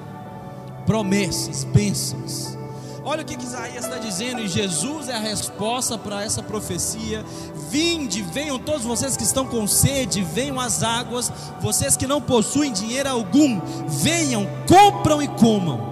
promessas, 0.86 1.64
bênçãos. 1.64 2.61
Olha 3.04 3.22
o 3.22 3.24
que 3.24 3.42
Isaías 3.42 3.84
está 3.84 3.98
dizendo, 3.98 4.40
e 4.40 4.48
Jesus 4.48 5.08
é 5.08 5.14
a 5.14 5.18
resposta 5.18 5.98
para 5.98 6.22
essa 6.22 6.42
profecia. 6.42 7.24
Vinde, 7.68 8.22
venham 8.22 8.58
todos 8.58 8.84
vocês 8.84 9.16
que 9.16 9.24
estão 9.24 9.44
com 9.44 9.66
sede, 9.66 10.22
venham 10.22 10.60
às 10.60 10.84
águas, 10.84 11.32
vocês 11.60 11.96
que 11.96 12.06
não 12.06 12.20
possuem 12.20 12.72
dinheiro 12.72 13.08
algum, 13.08 13.60
venham, 13.88 14.46
compram 14.68 15.20
e 15.20 15.26
comam. 15.26 15.90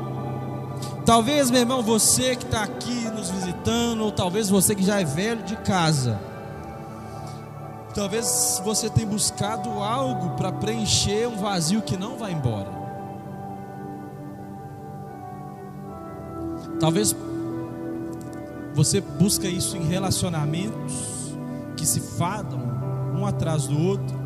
Talvez, 1.05 1.51
meu 1.51 1.61
irmão, 1.61 1.83
você 1.83 2.37
que 2.37 2.45
está 2.45 2.63
aqui 2.63 3.11
nos 3.11 3.29
visitando, 3.29 4.05
ou 4.05 4.13
talvez 4.13 4.49
você 4.49 4.75
que 4.75 4.85
já 4.85 5.01
é 5.01 5.05
velho 5.05 5.43
de 5.43 5.57
casa, 5.57 6.21
talvez 7.93 8.63
você 8.65 8.89
tenha 8.89 9.09
buscado 9.09 9.69
algo 9.83 10.37
para 10.37 10.53
preencher 10.53 11.27
um 11.27 11.37
vazio 11.37 11.83
que 11.83 11.97
não 11.97 12.17
vai 12.17 12.33
embora. 12.33 12.80
Talvez 16.81 17.15
você 18.75 19.03
busca 19.03 19.47
isso 19.47 19.77
em 19.77 19.85
relacionamentos 19.85 21.35
que 21.77 21.87
se 21.87 22.01
fadam 22.01 22.59
um 23.15 23.27
atrás 23.27 23.67
do 23.67 23.79
outro. 23.79 24.19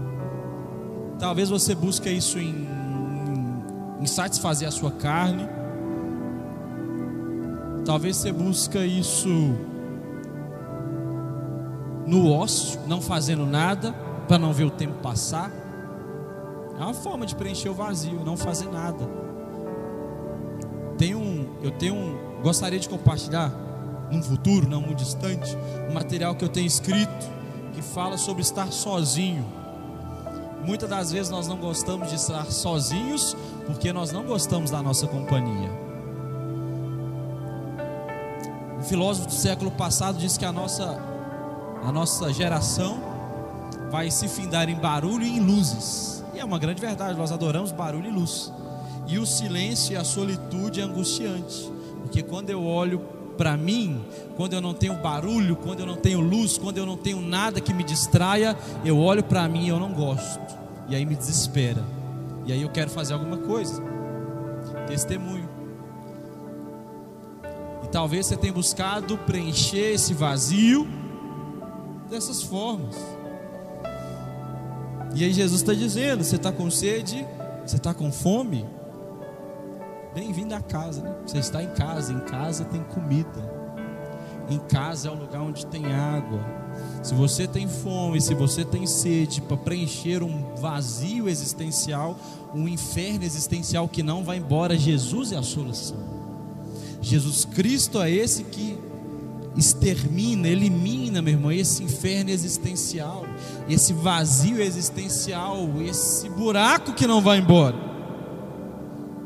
Talvez 1.18 1.50
você 1.50 1.74
busque 1.74 2.08
isso 2.08 2.38
em, 2.38 2.68
em 4.00 4.06
satisfazer 4.06 4.68
a 4.68 4.70
sua 4.70 4.92
carne. 4.92 5.48
Talvez 7.84 8.16
você 8.16 8.32
busque 8.32 8.78
isso 8.78 9.28
no 12.06 12.30
ócio, 12.30 12.80
não 12.86 13.00
fazendo 13.00 13.44
nada, 13.44 13.92
para 14.28 14.38
não 14.38 14.52
ver 14.52 14.64
o 14.64 14.70
tempo 14.70 14.94
passar. 15.02 15.50
É 16.78 16.82
uma 16.82 16.94
forma 16.94 17.26
de 17.26 17.34
preencher 17.34 17.68
o 17.68 17.74
vazio, 17.74 18.24
não 18.24 18.36
fazer 18.36 18.70
nada. 18.70 19.08
Tem 21.04 21.14
um, 21.14 21.46
eu 21.62 21.70
tenho 21.70 21.94
um, 21.94 22.40
gostaria 22.42 22.80
de 22.80 22.88
compartilhar 22.88 23.52
num 24.10 24.22
futuro, 24.22 24.66
não 24.66 24.80
muito 24.80 25.00
distante, 25.00 25.54
um 25.90 25.92
material 25.92 26.34
que 26.34 26.42
eu 26.42 26.48
tenho 26.48 26.66
escrito 26.66 27.30
que 27.74 27.82
fala 27.82 28.16
sobre 28.16 28.40
estar 28.40 28.72
sozinho. 28.72 29.44
Muitas 30.64 30.88
das 30.88 31.12
vezes 31.12 31.30
nós 31.30 31.46
não 31.46 31.58
gostamos 31.58 32.08
de 32.08 32.14
estar 32.14 32.46
sozinhos 32.46 33.36
porque 33.66 33.92
nós 33.92 34.12
não 34.12 34.24
gostamos 34.24 34.70
da 34.70 34.82
nossa 34.82 35.06
companhia. 35.06 35.70
Um 38.78 38.82
filósofo 38.82 39.28
do 39.28 39.34
século 39.34 39.72
passado 39.72 40.16
disse 40.16 40.38
que 40.38 40.46
a 40.46 40.52
nossa 40.52 40.98
a 41.82 41.92
nossa 41.92 42.32
geração 42.32 42.98
vai 43.90 44.10
se 44.10 44.26
findar 44.26 44.70
em 44.70 44.76
barulho 44.76 45.22
e 45.26 45.36
em 45.36 45.40
luzes. 45.40 46.24
E 46.32 46.38
é 46.38 46.44
uma 46.46 46.58
grande 46.58 46.80
verdade, 46.80 47.18
nós 47.18 47.30
adoramos 47.30 47.72
barulho 47.72 48.08
e 48.08 48.10
luz. 48.10 48.50
E 49.06 49.18
o 49.18 49.26
silêncio 49.26 49.92
e 49.92 49.96
a 49.96 50.04
solitude 50.04 50.80
é 50.80 50.84
angustiante, 50.84 51.70
porque 52.02 52.22
quando 52.22 52.50
eu 52.50 52.64
olho 52.64 53.00
para 53.36 53.56
mim, 53.56 54.04
quando 54.36 54.54
eu 54.54 54.60
não 54.60 54.72
tenho 54.72 54.94
barulho, 54.94 55.56
quando 55.56 55.80
eu 55.80 55.86
não 55.86 55.96
tenho 55.96 56.20
luz, 56.20 56.56
quando 56.56 56.78
eu 56.78 56.86
não 56.86 56.96
tenho 56.96 57.20
nada 57.20 57.60
que 57.60 57.74
me 57.74 57.84
distraia, 57.84 58.56
eu 58.84 58.98
olho 58.98 59.22
para 59.22 59.48
mim 59.48 59.64
e 59.64 59.68
eu 59.68 59.78
não 59.78 59.92
gosto. 59.92 60.40
E 60.88 60.94
aí 60.94 61.04
me 61.04 61.14
desespera. 61.14 61.82
E 62.46 62.52
aí 62.52 62.62
eu 62.62 62.68
quero 62.68 62.90
fazer 62.90 63.14
alguma 63.14 63.38
coisa. 63.38 63.82
Testemunho. 64.86 65.48
E 67.82 67.88
talvez 67.88 68.26
você 68.26 68.36
tenha 68.36 68.52
buscado 68.52 69.18
preencher 69.18 69.94
esse 69.94 70.14
vazio 70.14 70.86
dessas 72.10 72.42
formas. 72.42 72.96
E 75.14 75.24
aí 75.24 75.32
Jesus 75.32 75.60
está 75.60 75.72
dizendo: 75.72 76.22
você 76.22 76.36
está 76.36 76.52
com 76.52 76.70
sede, 76.70 77.26
você 77.64 77.76
está 77.76 77.94
com 77.94 78.12
fome, 78.12 78.66
bem-vindo 80.14 80.54
à 80.54 80.60
casa. 80.60 81.02
Né? 81.02 81.14
Você 81.26 81.38
está 81.38 81.62
em 81.62 81.70
casa, 81.70 82.12
em 82.12 82.20
casa 82.20 82.64
tem 82.64 82.82
comida, 82.84 83.52
em 84.48 84.58
casa 84.58 85.08
é 85.08 85.10
o 85.10 85.14
lugar 85.14 85.42
onde 85.42 85.66
tem 85.66 85.86
água. 85.86 86.40
Se 87.02 87.14
você 87.14 87.46
tem 87.46 87.68
fome, 87.68 88.20
se 88.20 88.34
você 88.34 88.64
tem 88.64 88.86
sede 88.86 89.40
para 89.40 89.56
preencher 89.56 90.22
um 90.22 90.54
vazio 90.56 91.28
existencial, 91.28 92.16
um 92.54 92.68
inferno 92.68 93.24
existencial 93.24 93.88
que 93.88 94.02
não 94.02 94.22
vai 94.22 94.38
embora, 94.38 94.76
Jesus 94.76 95.32
é 95.32 95.36
a 95.36 95.42
solução. 95.42 95.98
Jesus 97.00 97.44
Cristo 97.44 98.00
é 98.00 98.10
esse 98.10 98.44
que 98.44 98.78
extermina, 99.56 100.48
elimina, 100.48 101.22
meu 101.22 101.34
irmão, 101.34 101.52
esse 101.52 101.82
inferno 101.82 102.30
existencial, 102.30 103.24
esse 103.68 103.92
vazio 103.92 104.60
existencial, 104.60 105.68
esse 105.82 106.28
buraco 106.28 106.92
que 106.92 107.06
não 107.06 107.20
vai 107.20 107.38
embora. 107.38 107.93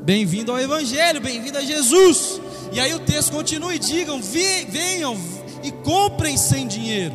Bem-vindo 0.08 0.50
ao 0.50 0.58
Evangelho, 0.58 1.20
bem-vindo 1.20 1.58
a 1.58 1.60
Jesus. 1.60 2.40
E 2.72 2.80
aí 2.80 2.94
o 2.94 2.98
texto 2.98 3.30
continua 3.30 3.74
e 3.74 3.78
digam: 3.78 4.22
venham 4.22 5.14
e 5.62 5.70
comprem 5.70 6.34
sem 6.34 6.66
dinheiro. 6.66 7.14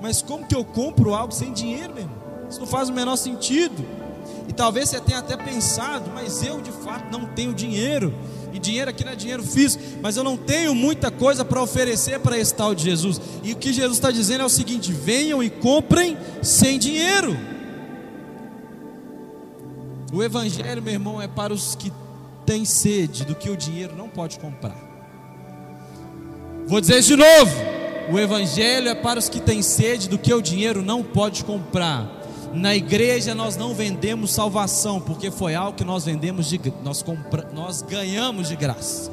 Mas 0.00 0.22
como 0.22 0.46
que 0.46 0.54
eu 0.54 0.64
compro 0.64 1.14
algo 1.14 1.34
sem 1.34 1.52
dinheiro, 1.52 1.92
meu 1.92 2.04
irmão? 2.04 2.16
Isso 2.48 2.60
não 2.60 2.66
faz 2.68 2.88
o 2.88 2.92
menor 2.92 3.16
sentido. 3.16 3.84
E 4.46 4.52
talvez 4.52 4.88
você 4.88 5.00
tenha 5.00 5.18
até 5.18 5.36
pensado, 5.36 6.08
mas 6.14 6.44
eu 6.44 6.60
de 6.60 6.70
fato 6.70 7.10
não 7.10 7.26
tenho 7.26 7.52
dinheiro. 7.52 8.14
E 8.52 8.58
dinheiro 8.60 8.88
aqui 8.88 9.04
não 9.04 9.10
é 9.10 9.16
dinheiro 9.16 9.42
físico, 9.42 9.82
mas 10.00 10.16
eu 10.16 10.22
não 10.22 10.36
tenho 10.36 10.76
muita 10.76 11.10
coisa 11.10 11.44
para 11.44 11.60
oferecer 11.60 12.20
para 12.20 12.38
esse 12.38 12.54
tal 12.54 12.72
de 12.72 12.84
Jesus. 12.84 13.20
E 13.42 13.50
o 13.50 13.56
que 13.56 13.72
Jesus 13.72 13.98
está 13.98 14.12
dizendo 14.12 14.42
é 14.42 14.46
o 14.46 14.48
seguinte: 14.48 14.92
venham 14.92 15.42
e 15.42 15.50
comprem 15.50 16.16
sem 16.40 16.78
dinheiro. 16.78 17.55
O 20.12 20.22
Evangelho, 20.22 20.82
meu 20.82 20.92
irmão, 20.92 21.20
é 21.20 21.26
para 21.26 21.52
os 21.52 21.74
que 21.74 21.92
têm 22.44 22.64
sede 22.64 23.24
do 23.24 23.34
que 23.34 23.50
o 23.50 23.56
dinheiro 23.56 23.96
não 23.96 24.08
pode 24.08 24.38
comprar. 24.38 24.76
Vou 26.66 26.80
dizer 26.80 26.98
isso 27.00 27.16
de 27.16 27.16
novo: 27.16 27.52
o 28.10 28.18
Evangelho 28.18 28.88
é 28.88 28.94
para 28.94 29.18
os 29.18 29.28
que 29.28 29.40
têm 29.40 29.62
sede 29.62 30.08
do 30.08 30.16
que 30.16 30.32
o 30.32 30.40
dinheiro 30.40 30.80
não 30.82 31.02
pode 31.02 31.44
comprar. 31.44 32.08
Na 32.52 32.74
igreja 32.74 33.34
nós 33.34 33.56
não 33.56 33.74
vendemos 33.74 34.30
salvação, 34.30 35.00
porque 35.00 35.30
foi 35.30 35.54
algo 35.54 35.76
que 35.76 35.84
nós 35.84 36.04
vendemos 36.04 36.48
de 36.48 36.60
nós, 36.82 37.02
compra, 37.02 37.50
nós 37.52 37.82
ganhamos 37.82 38.48
de 38.48 38.56
graça. 38.56 39.10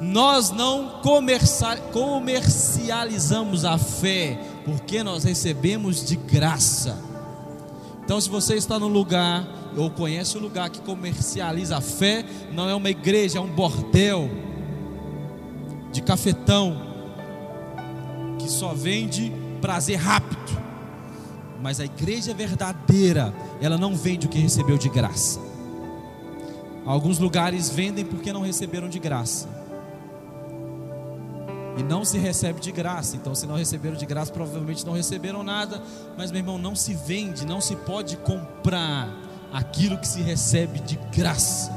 Nós 0.00 0.50
não 0.50 1.00
comercializamos 1.92 3.66
a 3.66 3.76
fé, 3.76 4.40
porque 4.64 5.02
nós 5.02 5.24
recebemos 5.24 6.02
de 6.04 6.16
graça. 6.16 7.09
Então, 8.10 8.20
se 8.20 8.28
você 8.28 8.56
está 8.56 8.76
no 8.76 8.88
lugar 8.88 9.46
ou 9.76 9.88
conhece 9.88 10.36
o 10.36 10.40
lugar 10.40 10.68
que 10.68 10.80
comercializa 10.80 11.76
a 11.76 11.80
fé, 11.80 12.24
não 12.52 12.68
é 12.68 12.74
uma 12.74 12.90
igreja, 12.90 13.38
é 13.38 13.40
um 13.40 13.46
bordel 13.46 14.28
de 15.92 16.02
cafetão 16.02 16.76
que 18.36 18.50
só 18.50 18.74
vende 18.74 19.32
prazer 19.60 19.96
rápido. 19.96 20.60
Mas 21.62 21.78
a 21.78 21.84
igreja 21.84 22.34
verdadeira, 22.34 23.32
ela 23.60 23.78
não 23.78 23.94
vende 23.94 24.26
o 24.26 24.28
que 24.28 24.40
recebeu 24.40 24.76
de 24.76 24.88
graça. 24.88 25.38
Alguns 26.84 27.20
lugares 27.20 27.70
vendem 27.70 28.04
porque 28.04 28.32
não 28.32 28.42
receberam 28.42 28.88
de 28.88 28.98
graça. 28.98 29.48
E 31.76 31.82
não 31.82 32.04
se 32.04 32.18
recebe 32.18 32.60
de 32.60 32.72
graça. 32.72 33.16
Então, 33.16 33.34
se 33.34 33.46
não 33.46 33.56
receberam 33.56 33.96
de 33.96 34.06
graça, 34.06 34.32
provavelmente 34.32 34.84
não 34.84 34.92
receberam 34.92 35.42
nada. 35.42 35.82
Mas, 36.16 36.30
meu 36.30 36.40
irmão, 36.40 36.58
não 36.58 36.74
se 36.74 36.94
vende, 36.94 37.46
não 37.46 37.60
se 37.60 37.76
pode 37.76 38.16
comprar 38.18 39.08
aquilo 39.52 39.98
que 39.98 40.06
se 40.06 40.20
recebe 40.20 40.80
de 40.80 40.98
graça. 41.16 41.72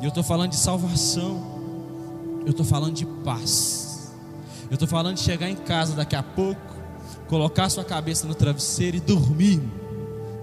E 0.00 0.04
eu 0.04 0.08
estou 0.08 0.22
falando 0.22 0.50
de 0.50 0.56
salvação. 0.56 1.60
Eu 2.44 2.50
estou 2.50 2.64
falando 2.64 2.94
de 2.94 3.06
paz. 3.06 4.12
Eu 4.70 4.74
estou 4.74 4.88
falando 4.88 5.16
de 5.16 5.22
chegar 5.22 5.48
em 5.48 5.56
casa 5.56 5.94
daqui 5.94 6.16
a 6.16 6.22
pouco 6.22 6.70
colocar 7.30 7.70
sua 7.70 7.84
cabeça 7.84 8.26
no 8.26 8.34
travesseiro 8.34 8.96
e 8.96 9.00
dormir, 9.00 9.62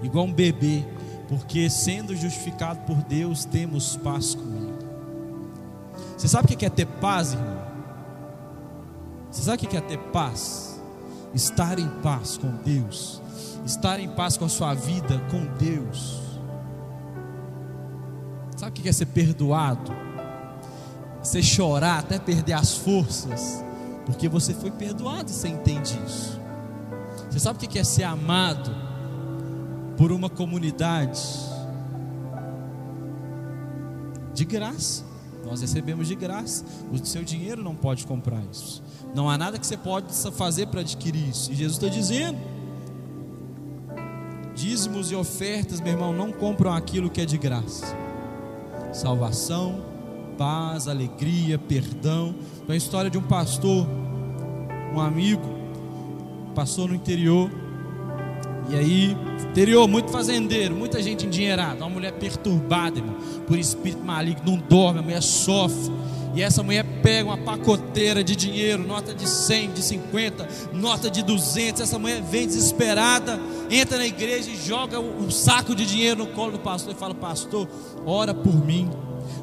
igual 0.02 0.24
um 0.24 0.32
bebê, 0.32 0.82
porque 1.28 1.68
sendo 1.68 2.16
justificado 2.16 2.80
por 2.86 2.96
Deus, 3.02 3.44
temos 3.44 3.94
paz 3.98 4.34
com 4.34 4.42
Ele. 4.42 4.72
Você 6.16 6.26
sabe 6.26 6.46
o 6.46 6.56
que 6.56 6.64
é 6.64 6.70
ter 6.70 6.86
paz, 6.86 7.34
irmão? 7.34 7.68
Você 9.30 9.42
sabe 9.42 9.64
o 9.64 9.68
que 9.68 9.76
é 9.76 9.80
ter 9.80 9.98
paz? 9.98 10.80
Estar 11.34 11.78
em 11.78 11.88
paz 12.00 12.38
com 12.38 12.48
Deus, 12.64 13.20
estar 13.64 14.00
em 14.00 14.08
paz 14.08 14.36
com 14.36 14.46
a 14.46 14.48
sua 14.48 14.72
vida 14.74 15.20
com 15.30 15.44
Deus. 15.58 16.22
Sabe 18.56 18.70
o 18.70 18.82
que 18.82 18.88
é 18.88 18.92
ser 18.92 19.06
perdoado? 19.06 19.92
Você 21.22 21.42
chorar 21.42 21.98
até 21.98 22.18
perder 22.18 22.54
as 22.54 22.76
forças, 22.76 23.62
porque 24.06 24.28
você 24.28 24.54
foi 24.54 24.70
perdoado 24.70 25.30
e 25.30 25.34
você 25.34 25.48
entende 25.48 26.00
isso. 26.06 26.40
Você 27.30 27.38
sabe 27.38 27.64
o 27.64 27.68
que 27.68 27.78
é 27.78 27.84
ser 27.84 28.04
amado 28.04 28.74
por 29.96 30.10
uma 30.10 30.30
comunidade? 30.30 31.20
De 34.32 34.44
graça. 34.44 35.07
Nós 35.44 35.60
recebemos 35.60 36.08
de 36.08 36.14
graça. 36.14 36.64
O 36.92 36.98
seu 37.04 37.22
dinheiro 37.24 37.62
não 37.62 37.74
pode 37.74 38.06
comprar 38.06 38.42
isso. 38.50 38.82
Não 39.14 39.28
há 39.28 39.38
nada 39.38 39.58
que 39.58 39.66
você 39.66 39.76
pode 39.76 40.12
fazer 40.32 40.66
para 40.66 40.80
adquirir 40.80 41.28
isso. 41.28 41.50
E 41.52 41.54
Jesus 41.54 41.76
está 41.82 41.88
dizendo: 41.88 42.38
dízimos 44.54 45.10
e 45.10 45.14
ofertas, 45.14 45.80
meu 45.80 45.92
irmão, 45.92 46.12
não 46.12 46.32
compram 46.32 46.72
aquilo 46.72 47.08
que 47.08 47.20
é 47.20 47.24
de 47.24 47.38
graça. 47.38 47.86
Salvação, 48.92 49.84
paz, 50.36 50.88
alegria, 50.88 51.58
perdão. 51.58 52.34
Foi 52.66 52.74
a 52.74 52.78
história 52.78 53.10
de 53.10 53.18
um 53.18 53.22
pastor, 53.22 53.86
um 54.94 55.00
amigo, 55.00 55.48
passou 56.54 56.88
no 56.88 56.94
interior. 56.94 57.50
E 58.68 58.76
aí, 58.76 59.16
interior, 59.50 59.88
muito 59.88 60.10
fazendeiro, 60.10 60.74
muita 60.74 61.02
gente 61.02 61.24
endinheirada, 61.24 61.82
uma 61.84 61.90
mulher 61.90 62.12
perturbada, 62.12 62.98
irmão, 62.98 63.16
por 63.46 63.58
espírito 63.58 64.04
maligno, 64.04 64.42
não 64.44 64.58
dorme, 64.58 64.98
a 64.98 65.02
mulher 65.02 65.22
sofre. 65.22 65.90
E 66.34 66.42
essa 66.42 66.62
mulher 66.62 66.84
pega 67.02 67.30
uma 67.30 67.38
pacoteira 67.38 68.22
de 68.22 68.36
dinheiro, 68.36 68.86
nota 68.86 69.14
de 69.14 69.28
100, 69.28 69.72
de 69.72 69.82
50, 69.82 70.48
nota 70.74 71.10
de 71.10 71.22
200. 71.22 71.80
Essa 71.80 71.98
mulher 71.98 72.22
vem 72.22 72.46
desesperada, 72.46 73.40
entra 73.70 73.96
na 73.96 74.06
igreja 74.06 74.50
e 74.50 74.56
joga 74.56 75.00
um 75.00 75.30
saco 75.30 75.74
de 75.74 75.86
dinheiro 75.86 76.24
no 76.24 76.26
colo 76.28 76.52
do 76.52 76.58
pastor 76.58 76.94
e 76.94 76.96
fala: 76.96 77.14
Pastor, 77.14 77.66
ora 78.04 78.34
por 78.34 78.54
mim, 78.54 78.90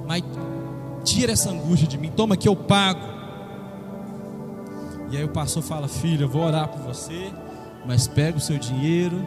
mas 0.08 0.24
tira 1.04 1.34
essa 1.34 1.50
angústia 1.50 1.88
de 1.88 1.98
mim, 1.98 2.12
toma 2.16 2.38
que 2.38 2.48
eu 2.48 2.56
pago. 2.56 3.02
E 5.12 5.18
aí 5.18 5.24
o 5.24 5.30
pastor 5.30 5.64
fala: 5.64 5.88
Filho, 5.88 6.26
eu 6.26 6.30
vou 6.30 6.44
orar 6.44 6.68
por 6.70 6.82
você, 6.82 7.32
mas 7.86 8.08
pega 8.08 8.38
o 8.38 8.42
seu 8.42 8.58
dinheiro, 8.58 9.26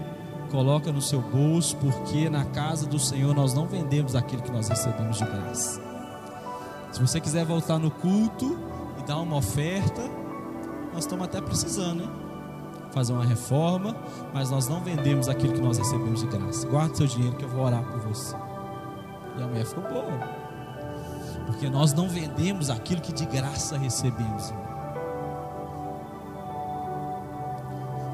coloca 0.51 0.91
no 0.91 1.01
seu 1.01 1.21
bolso, 1.21 1.77
porque 1.77 2.29
na 2.29 2.45
casa 2.47 2.87
do 2.87 2.99
Senhor 2.99 3.35
nós 3.35 3.55
não 3.55 3.67
vendemos 3.67 4.17
aquilo 4.17 4.43
que 4.43 4.51
nós 4.51 4.69
recebemos 4.69 5.19
de 5.19 5.25
graça. 5.25 5.81
Se 6.93 7.01
você 7.01 7.21
quiser 7.21 7.45
voltar 7.45 7.79
no 7.79 7.91
culto 7.91 8.59
e 8.99 9.07
dar 9.07 9.19
uma 9.19 9.37
oferta, 9.37 10.03
nós 10.93 11.05
estamos 11.05 11.25
até 11.27 11.41
precisando, 11.41 12.05
né? 12.05 12.09
Fazer 12.91 13.13
uma 13.13 13.25
reforma, 13.25 13.95
mas 14.33 14.51
nós 14.51 14.67
não 14.67 14.81
vendemos 14.81 15.29
aquilo 15.29 15.53
que 15.53 15.61
nós 15.61 15.77
recebemos 15.77 16.21
de 16.21 16.27
graça. 16.27 16.67
Guarde 16.67 16.97
seu 16.97 17.07
dinheiro 17.07 17.37
que 17.37 17.45
eu 17.45 17.49
vou 17.49 17.65
orar 17.65 17.85
por 17.85 18.01
você. 18.01 18.35
E 19.37 19.43
a 19.43 19.47
mulher 19.47 19.67
ficou 19.67 19.85
boa. 19.85 20.19
Porque 21.47 21.69
nós 21.69 21.93
não 21.93 22.09
vendemos 22.09 22.71
aquilo 22.71 23.01
que 23.01 23.13
de 23.13 23.27
graça 23.27 23.77
recebemos. 23.77 24.53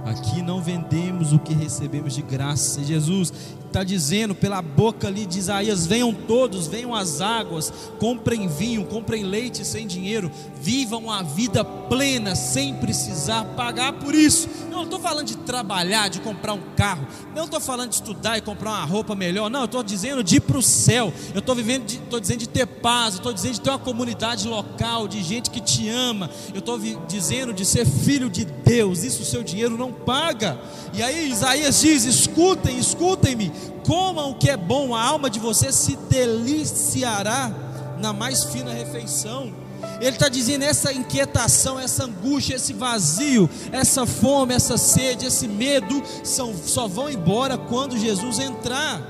Aqui 0.04 0.42
não 0.42 0.60
vendemos 0.60 1.32
o 1.32 1.38
que 1.38 1.54
recebemos 1.54 2.14
de 2.14 2.22
graça. 2.22 2.80
E 2.80 2.84
Jesus 2.84 3.32
está 3.74 3.82
dizendo 3.82 4.34
pela 4.34 4.62
boca 4.62 5.08
ali 5.08 5.24
de 5.26 5.38
Isaías: 5.38 5.86
venham 5.86 6.12
todos, 6.12 6.66
venham 6.66 6.94
as 6.94 7.20
águas, 7.20 7.72
comprem 7.98 8.46
vinho, 8.46 8.84
comprem 8.84 9.24
leite 9.24 9.64
sem 9.64 9.86
dinheiro, 9.86 10.30
vivam 10.60 11.10
a 11.10 11.22
vida 11.22 11.64
plena 11.64 12.36
sem 12.36 12.74
precisar 12.74 13.44
pagar 13.56 13.94
por 13.94 14.14
isso. 14.14 14.48
Não 14.70 14.84
estou 14.84 15.00
falando 15.00 15.26
de 15.26 15.36
trabalhar, 15.38 16.08
de 16.08 16.20
comprar 16.20 16.52
um 16.52 16.60
carro, 16.76 17.06
não 17.34 17.44
estou 17.44 17.60
falando 17.60 17.90
de 17.90 17.96
estudar 17.96 18.36
e 18.36 18.40
comprar 18.42 18.70
uma 18.70 18.84
roupa 18.84 19.14
melhor, 19.14 19.48
não, 19.48 19.64
estou 19.64 19.82
dizendo 19.82 20.22
de 20.22 20.36
ir 20.36 20.40
para 20.40 20.58
o 20.58 20.62
céu, 20.62 21.12
eu 21.32 21.38
estou 21.38 21.54
vivendo, 21.54 21.88
estou 21.88 22.20
dizendo 22.20 22.40
de 22.40 22.48
ter 22.48 22.66
paz, 22.66 23.14
estou 23.14 23.32
dizendo 23.32 23.54
de 23.54 23.60
ter 23.60 23.70
uma 23.70 23.78
comunidade 23.78 24.46
local, 24.48 25.06
de 25.08 25.22
gente 25.22 25.50
que 25.50 25.60
te 25.60 25.88
ama, 25.88 26.30
eu 26.52 26.58
estou 26.58 26.78
dizendo 27.06 27.52
de 27.52 27.64
ser 27.64 27.86
filho 27.86 28.28
de 28.28 28.44
Deus, 28.44 29.04
isso 29.04 29.22
o 29.22 29.24
seu 29.24 29.42
dinheiro 29.42 29.78
não 29.78 29.92
paga. 29.94 30.58
E 30.92 31.02
aí 31.02 31.30
Isaías 31.30 31.80
diz: 31.80 32.04
escutem, 32.04 32.78
escutem-me, 32.78 33.50
comam 33.86 34.30
o 34.30 34.34
que 34.34 34.50
é 34.50 34.56
bom, 34.56 34.94
a 34.94 35.02
alma 35.02 35.30
de 35.30 35.38
você 35.38 35.72
se 35.72 35.96
deliciará 35.96 37.52
na 37.98 38.12
mais 38.12 38.44
fina 38.44 38.72
refeição. 38.72 39.52
Ele 40.00 40.10
está 40.10 40.28
dizendo 40.28 40.62
essa 40.62 40.92
inquietação, 40.92 41.78
essa 41.78 42.04
angústia, 42.04 42.56
esse 42.56 42.72
vazio, 42.72 43.48
essa 43.70 44.06
fome, 44.06 44.54
essa 44.54 44.76
sede, 44.76 45.26
esse 45.26 45.46
medo, 45.46 46.02
são, 46.22 46.54
só 46.54 46.88
vão 46.88 47.10
embora 47.10 47.56
quando 47.56 47.96
Jesus 47.96 48.38
entrar. 48.38 49.00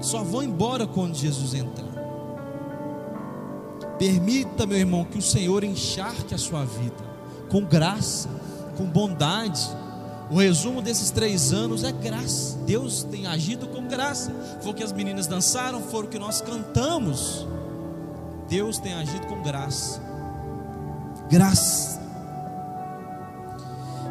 Só 0.00 0.22
vão 0.22 0.42
embora 0.42 0.86
quando 0.86 1.14
Jesus 1.14 1.54
entrar. 1.54 1.92
Permita, 3.98 4.66
meu 4.66 4.78
irmão, 4.78 5.04
que 5.04 5.18
o 5.18 5.22
Senhor 5.22 5.62
encharque 5.62 6.34
a 6.34 6.38
sua 6.38 6.64
vida 6.64 7.11
com 7.52 7.62
graça 7.62 8.28
com 8.76 8.84
bondade. 8.86 9.68
O 10.30 10.38
resumo 10.38 10.80
desses 10.80 11.10
três 11.10 11.52
anos 11.52 11.84
é 11.84 11.92
graça. 11.92 12.56
Deus 12.66 13.02
tem 13.04 13.26
agido 13.26 13.68
com 13.68 13.86
graça. 13.86 14.32
Foi 14.60 14.72
o 14.72 14.74
que 14.74 14.82
as 14.82 14.92
meninas 14.92 15.26
dançaram, 15.26 15.80
foi 15.80 16.04
o 16.04 16.08
que 16.08 16.18
nós 16.18 16.40
cantamos. 16.40 17.46
Deus 18.48 18.78
tem 18.78 18.94
agido 18.94 19.26
com 19.26 19.42
graça. 19.42 20.00
Graça. 21.30 22.00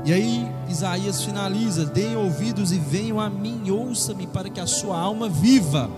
E 0.05 0.13
aí 0.13 0.47
Isaías 0.69 1.23
finaliza: 1.23 1.85
Deem 1.85 2.15
ouvidos 2.15 2.71
e 2.71 2.77
venham 2.77 3.19
a 3.19 3.29
mim, 3.29 3.69
ouça-me 3.71 4.27
para 4.27 4.49
que 4.49 4.59
a 4.59 4.67
sua 4.67 4.99
alma 4.99 5.27
viva. 5.27 5.89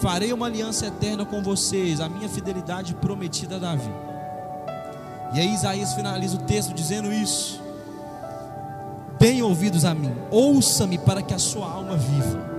Farei 0.00 0.32
uma 0.32 0.46
aliança 0.46 0.86
eterna 0.86 1.24
com 1.24 1.42
vocês, 1.42 2.00
a 2.00 2.08
minha 2.08 2.28
fidelidade 2.28 2.94
prometida 2.94 3.56
a 3.56 3.58
Davi. 3.58 3.90
E 5.34 5.40
aí 5.40 5.54
Isaías 5.54 5.94
finaliza 5.94 6.36
o 6.36 6.40
texto 6.40 6.72
dizendo 6.74 7.12
isso. 7.12 7.60
Deem 9.18 9.42
ouvidos 9.42 9.84
a 9.84 9.94
mim, 9.94 10.14
ouça-me 10.30 10.98
para 10.98 11.22
que 11.22 11.34
a 11.34 11.38
sua 11.38 11.70
alma 11.70 11.96
viva. 11.96 12.56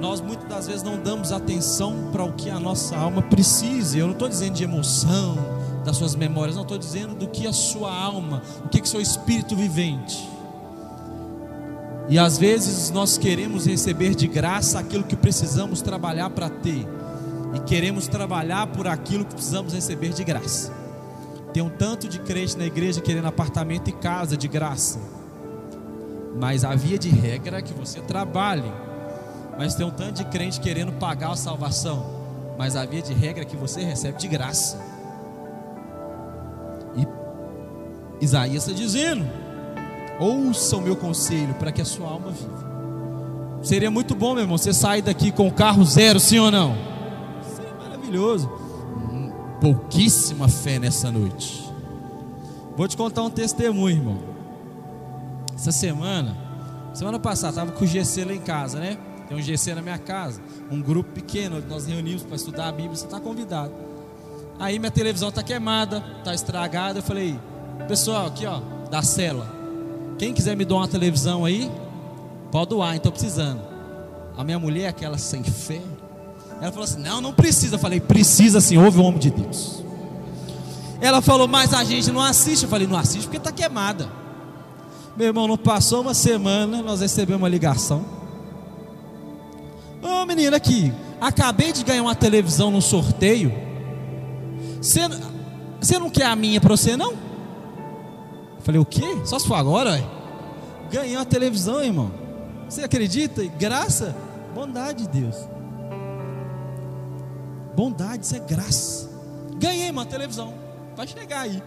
Nós 0.00 0.20
muitas 0.20 0.48
das 0.48 0.66
vezes 0.66 0.82
não 0.82 1.00
damos 1.00 1.30
atenção 1.30 2.10
para 2.10 2.24
o 2.24 2.32
que 2.32 2.50
a 2.50 2.58
nossa 2.58 2.96
alma 2.96 3.22
precisa. 3.22 3.98
Eu 3.98 4.06
não 4.06 4.14
estou 4.14 4.28
dizendo 4.28 4.54
de 4.54 4.64
emoção, 4.64 5.36
das 5.84 5.96
suas 5.96 6.14
memórias, 6.14 6.56
não 6.56 6.62
estou 6.62 6.78
dizendo 6.78 7.14
do 7.14 7.28
que 7.28 7.46
a 7.46 7.52
sua 7.52 7.92
alma, 7.92 8.42
o 8.64 8.68
que, 8.68 8.80
que 8.80 8.88
seu 8.88 9.00
espírito 9.00 9.54
vivente. 9.54 10.28
E 12.08 12.18
às 12.18 12.36
vezes 12.36 12.90
nós 12.90 13.16
queremos 13.16 13.66
receber 13.66 14.14
de 14.14 14.26
graça 14.26 14.78
aquilo 14.78 15.04
que 15.04 15.16
precisamos 15.16 15.80
trabalhar 15.82 16.30
para 16.30 16.48
ter, 16.48 16.86
e 17.54 17.60
queremos 17.60 18.08
trabalhar 18.08 18.66
por 18.68 18.86
aquilo 18.86 19.24
que 19.24 19.34
precisamos 19.34 19.72
receber 19.72 20.12
de 20.12 20.24
graça. 20.24 20.81
Tem 21.52 21.62
um 21.62 21.68
tanto 21.68 22.08
de 22.08 22.18
crente 22.18 22.56
na 22.56 22.64
igreja 22.64 23.00
querendo 23.00 23.26
apartamento 23.26 23.88
e 23.88 23.92
casa 23.92 24.36
de 24.36 24.48
graça. 24.48 24.98
Mas 26.38 26.64
a 26.64 26.74
via 26.74 26.98
de 26.98 27.10
regra 27.10 27.58
é 27.58 27.62
que 27.62 27.74
você 27.74 28.00
trabalhe. 28.00 28.72
Mas 29.58 29.74
tem 29.74 29.84
um 29.84 29.90
tanto 29.90 30.14
de 30.14 30.24
crente 30.24 30.60
querendo 30.60 30.92
pagar 30.92 31.32
a 31.32 31.36
salvação. 31.36 32.22
Mas 32.56 32.74
a 32.74 32.86
via 32.86 33.02
de 33.02 33.12
regra 33.12 33.42
é 33.42 33.44
que 33.44 33.56
você 33.56 33.82
recebe 33.82 34.18
de 34.18 34.28
graça. 34.28 34.80
E 36.96 38.24
Isaías 38.24 38.66
está 38.66 38.72
dizendo: 38.72 39.28
ouça 40.18 40.76
o 40.76 40.80
meu 40.80 40.96
conselho 40.96 41.54
para 41.54 41.70
que 41.70 41.82
a 41.82 41.84
sua 41.84 42.08
alma 42.08 42.30
viva. 42.30 42.72
Seria 43.62 43.90
muito 43.90 44.14
bom, 44.14 44.34
meu 44.34 44.42
irmão, 44.42 44.58
você 44.58 44.72
sair 44.72 45.02
daqui 45.02 45.30
com 45.30 45.46
o 45.46 45.52
carro 45.52 45.84
zero, 45.84 46.18
sim 46.18 46.38
ou 46.38 46.50
não? 46.50 46.74
Seria 47.54 47.74
maravilhoso. 47.74 48.61
Pouquíssima 49.62 50.48
fé 50.48 50.80
nessa 50.80 51.12
noite. 51.12 51.62
Vou 52.76 52.88
te 52.88 52.96
contar 52.96 53.22
um 53.22 53.30
testemunho, 53.30 53.96
irmão. 53.96 54.18
Essa 55.54 55.70
semana, 55.70 56.36
semana 56.92 57.20
passada, 57.20 57.50
estava 57.50 57.70
com 57.70 57.84
o 57.84 57.86
GC 57.86 58.24
lá 58.24 58.32
em 58.32 58.40
casa, 58.40 58.80
né? 58.80 58.98
Tem 59.28 59.36
um 59.36 59.40
GC 59.40 59.76
na 59.76 59.80
minha 59.80 59.98
casa, 59.98 60.40
um 60.68 60.82
grupo 60.82 61.12
pequeno, 61.12 61.62
nós 61.68 61.86
reunimos 61.86 62.24
para 62.24 62.34
estudar 62.34 62.70
a 62.70 62.72
Bíblia, 62.72 62.96
você 62.96 63.04
está 63.04 63.20
convidado. 63.20 63.72
Aí 64.58 64.80
minha 64.80 64.90
televisão 64.90 65.28
está 65.28 65.44
queimada, 65.44 66.02
está 66.18 66.34
estragada. 66.34 66.98
Eu 66.98 67.02
falei, 67.04 67.38
pessoal, 67.86 68.26
aqui 68.26 68.44
ó, 68.44 68.60
da 68.90 69.00
cela, 69.00 69.46
quem 70.18 70.34
quiser 70.34 70.56
me 70.56 70.64
doar 70.64 70.80
uma 70.80 70.88
televisão 70.88 71.44
aí, 71.44 71.70
pode 72.50 72.70
doar, 72.70 72.96
estou 72.96 73.12
precisando. 73.12 73.62
A 74.36 74.42
minha 74.42 74.58
mulher, 74.58 74.88
aquela 74.88 75.18
sem 75.18 75.44
fé, 75.44 75.80
ela 76.62 76.70
falou 76.70 76.84
assim: 76.84 77.00
Não, 77.00 77.20
não 77.20 77.32
precisa. 77.32 77.74
Eu 77.74 77.78
falei: 77.80 78.00
Precisa 78.00 78.60
sim, 78.60 78.78
ouve 78.78 79.00
o 79.00 79.02
homem 79.02 79.18
de 79.18 79.30
Deus. 79.30 79.82
Ela 81.00 81.20
falou: 81.20 81.48
Mas 81.48 81.74
a 81.74 81.82
gente 81.82 82.12
não 82.12 82.22
assiste. 82.22 82.62
Eu 82.62 82.68
falei: 82.68 82.86
Não 82.86 82.96
assiste 82.96 83.24
porque 83.24 83.36
está 83.36 83.50
queimada. 83.50 84.08
Meu 85.16 85.26
irmão, 85.26 85.48
não 85.48 85.58
passou 85.58 86.02
uma 86.02 86.14
semana, 86.14 86.80
nós 86.80 87.00
recebemos 87.00 87.42
uma 87.42 87.48
ligação. 87.48 88.04
Ô 90.00 90.22
oh, 90.22 90.24
menina 90.24 90.56
aqui, 90.56 90.92
acabei 91.20 91.72
de 91.72 91.82
ganhar 91.82 92.02
uma 92.02 92.14
televisão 92.14 92.70
no 92.70 92.80
sorteio. 92.80 93.52
Você, 94.80 95.98
não 95.98 96.10
quer 96.10 96.26
a 96.26 96.36
minha 96.36 96.60
para 96.60 96.76
você, 96.76 96.96
não? 96.96 97.12
Eu 97.12 98.62
falei, 98.62 98.80
o 98.80 98.84
quê? 98.84 99.18
Só 99.24 99.38
se 99.38 99.46
for 99.46 99.56
agora, 99.56 99.90
ué? 99.90 100.04
Ganhei 100.90 101.16
uma 101.16 101.26
televisão, 101.26 101.82
irmão. 101.82 102.10
Você 102.68 102.82
acredita? 102.82 103.44
Graça, 103.58 104.16
bondade 104.54 105.06
de 105.06 105.20
Deus. 105.20 105.36
Bondade, 107.74 108.24
isso 108.24 108.36
é 108.36 108.40
graça. 108.40 109.10
Ganhei 109.58 109.90
uma 109.90 110.04
televisão. 110.04 110.54
Vai 110.96 111.06
chegar 111.06 111.40
aí 111.40 111.62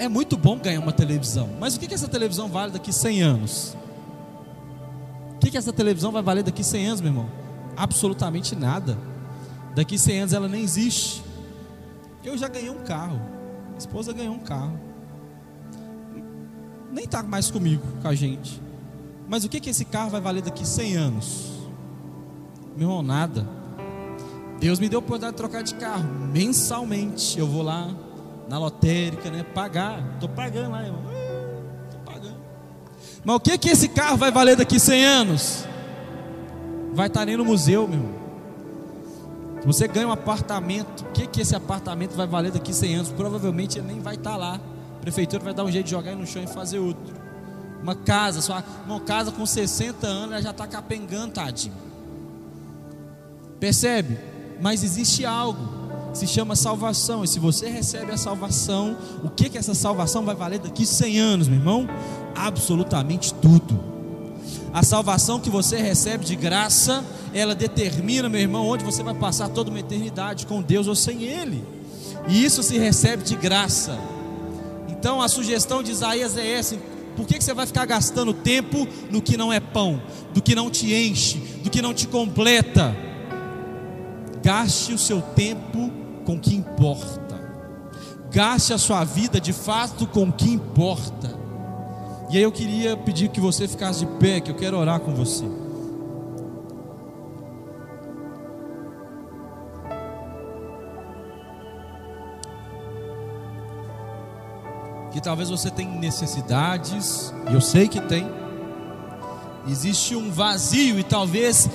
é 0.00 0.08
muito 0.08 0.34
bom 0.34 0.58
ganhar 0.58 0.80
uma 0.80 0.92
televisão, 0.92 1.50
mas 1.60 1.76
o 1.76 1.80
que, 1.80 1.86
que 1.86 1.92
essa 1.92 2.08
televisão 2.08 2.48
vale 2.48 2.72
daqui 2.72 2.90
100 2.90 3.22
anos? 3.22 3.76
O 5.34 5.38
que, 5.38 5.50
que 5.50 5.58
essa 5.58 5.74
televisão 5.74 6.10
vai 6.10 6.22
valer 6.22 6.42
daqui 6.42 6.64
100 6.64 6.86
anos, 6.86 7.00
meu 7.02 7.10
irmão? 7.10 7.30
Absolutamente 7.76 8.56
nada. 8.56 8.96
Daqui 9.74 9.98
100 9.98 10.20
anos 10.20 10.32
ela 10.32 10.48
nem 10.48 10.62
existe. 10.62 11.22
Eu 12.24 12.36
já 12.38 12.48
ganhei 12.48 12.70
um 12.70 12.82
carro, 12.82 13.20
esposa 13.78 14.10
ganhou 14.14 14.34
um 14.34 14.38
carro, 14.38 14.78
nem 16.90 17.04
está 17.04 17.22
mais 17.22 17.50
comigo, 17.50 17.82
com 18.00 18.08
a 18.08 18.14
gente. 18.14 18.60
Mas 19.28 19.44
o 19.44 19.50
que, 19.50 19.60
que 19.60 19.68
esse 19.68 19.84
carro 19.84 20.08
vai 20.08 20.20
valer 20.20 20.42
daqui 20.42 20.66
100 20.66 20.96
anos? 20.96 21.50
Meu 22.74 22.88
irmão, 22.88 23.02
nada. 23.02 23.46
Deus 24.60 24.78
me 24.78 24.88
deu 24.88 24.98
a 24.98 25.00
oportunidade 25.00 25.32
de 25.32 25.36
trocar 25.38 25.62
de 25.62 25.74
carro 25.74 26.04
mensalmente. 26.04 27.38
Eu 27.38 27.46
vou 27.46 27.62
lá, 27.62 27.90
na 28.48 28.58
lotérica, 28.58 29.30
né? 29.30 29.42
Pagar. 29.42 30.04
Estou 30.14 30.28
pagando 30.28 30.70
lá, 30.70 30.84
irmão. 30.84 31.02
Estou 31.84 32.00
pagando. 32.04 32.36
Mas 33.24 33.36
o 33.36 33.40
que 33.40 33.58
que 33.58 33.70
esse 33.70 33.88
carro 33.88 34.16
vai 34.16 34.30
valer 34.30 34.56
daqui 34.56 34.78
100 34.78 35.04
anos? 35.04 35.64
Vai 36.92 37.06
estar 37.08 37.24
nem 37.24 37.36
no 37.36 37.44
museu, 37.44 37.88
meu 37.88 38.20
você 39.64 39.86
ganha 39.86 40.08
um 40.08 40.12
apartamento, 40.12 41.02
o 41.02 41.12
que 41.12 41.26
que 41.26 41.40
esse 41.42 41.54
apartamento 41.54 42.16
vai 42.16 42.26
valer 42.26 42.50
daqui 42.50 42.72
100 42.72 42.94
anos? 42.94 43.12
Provavelmente 43.12 43.78
ele 43.78 43.88
nem 43.88 44.00
vai 44.00 44.14
estar 44.14 44.36
lá. 44.36 44.54
A 44.54 45.00
prefeitura 45.00 45.42
vai 45.42 45.54
dar 45.54 45.64
um 45.64 45.70
jeito 45.70 45.86
de 45.86 45.90
jogar 45.90 46.12
ele 46.12 46.20
no 46.20 46.26
chão 46.26 46.42
e 46.42 46.46
fazer 46.46 46.78
outro. 46.78 47.14
Uma 47.82 47.94
casa, 47.94 48.40
sua, 48.40 48.64
uma 48.86 49.00
casa 49.00 49.30
com 49.30 49.44
60 49.44 50.06
anos, 50.06 50.32
ela 50.32 50.42
já 50.42 50.50
está 50.50 50.66
capengando, 50.66 51.32
tadinho. 51.32 51.74
Percebe? 53.58 54.18
Mas 54.60 54.84
existe 54.84 55.24
algo 55.24 55.80
se 56.12 56.26
chama 56.26 56.56
salvação. 56.56 57.24
E 57.24 57.28
se 57.28 57.38
você 57.38 57.68
recebe 57.68 58.12
a 58.12 58.16
salvação, 58.16 58.96
o 59.22 59.30
que 59.30 59.48
que 59.48 59.58
essa 59.58 59.74
salvação 59.74 60.24
vai 60.24 60.34
valer 60.34 60.58
daqui 60.58 60.86
100 60.86 61.18
anos, 61.18 61.48
meu 61.48 61.58
irmão? 61.58 61.88
Absolutamente 62.34 63.32
tudo. 63.34 63.78
A 64.72 64.82
salvação 64.82 65.40
que 65.40 65.50
você 65.50 65.76
recebe 65.78 66.24
de 66.24 66.36
graça, 66.36 67.04
ela 67.34 67.54
determina, 67.54 68.28
meu 68.28 68.40
irmão, 68.40 68.66
onde 68.66 68.84
você 68.84 69.02
vai 69.02 69.14
passar 69.14 69.48
toda 69.48 69.70
uma 69.70 69.80
eternidade 69.80 70.46
com 70.46 70.62
Deus 70.62 70.86
ou 70.86 70.94
sem 70.94 71.24
Ele. 71.24 71.64
E 72.28 72.44
isso 72.44 72.62
se 72.62 72.78
recebe 72.78 73.22
de 73.22 73.34
graça. 73.36 73.98
Então 74.88 75.20
a 75.20 75.28
sugestão 75.28 75.82
de 75.82 75.90
Isaías 75.90 76.36
é 76.36 76.46
essa: 76.52 76.76
por 77.16 77.26
que, 77.26 77.38
que 77.38 77.44
você 77.44 77.54
vai 77.54 77.66
ficar 77.66 77.84
gastando 77.86 78.32
tempo 78.32 78.86
no 79.10 79.20
que 79.20 79.36
não 79.36 79.52
é 79.52 79.58
pão, 79.58 80.00
do 80.32 80.40
que 80.40 80.54
não 80.54 80.70
te 80.70 80.94
enche, 80.94 81.38
do 81.64 81.70
que 81.70 81.82
não 81.82 81.92
te 81.92 82.06
completa? 82.06 83.09
Gaste 84.42 84.94
o 84.94 84.98
seu 84.98 85.20
tempo 85.20 85.90
com 86.24 86.34
o 86.34 86.40
que 86.40 86.54
importa. 86.54 87.40
Gaste 88.30 88.72
a 88.72 88.78
sua 88.78 89.04
vida 89.04 89.40
de 89.40 89.52
fato 89.52 90.06
com 90.06 90.24
o 90.24 90.32
que 90.32 90.50
importa. 90.50 91.38
E 92.30 92.36
aí 92.36 92.42
eu 92.42 92.52
queria 92.52 92.96
pedir 92.96 93.28
que 93.28 93.40
você 93.40 93.66
ficasse 93.66 94.00
de 94.00 94.06
pé, 94.18 94.40
que 94.40 94.50
eu 94.50 94.54
quero 94.54 94.78
orar 94.78 95.00
com 95.00 95.12
você. 95.12 95.44
Que 105.10 105.20
talvez 105.20 105.50
você 105.50 105.70
tenha 105.70 105.90
necessidades, 105.90 107.34
e 107.50 107.54
eu 107.54 107.60
sei 107.60 107.88
que 107.88 108.00
tem. 108.00 108.28
Existe 109.66 110.14
um 110.14 110.30
vazio 110.30 111.00
e 111.00 111.02
talvez 111.02 111.68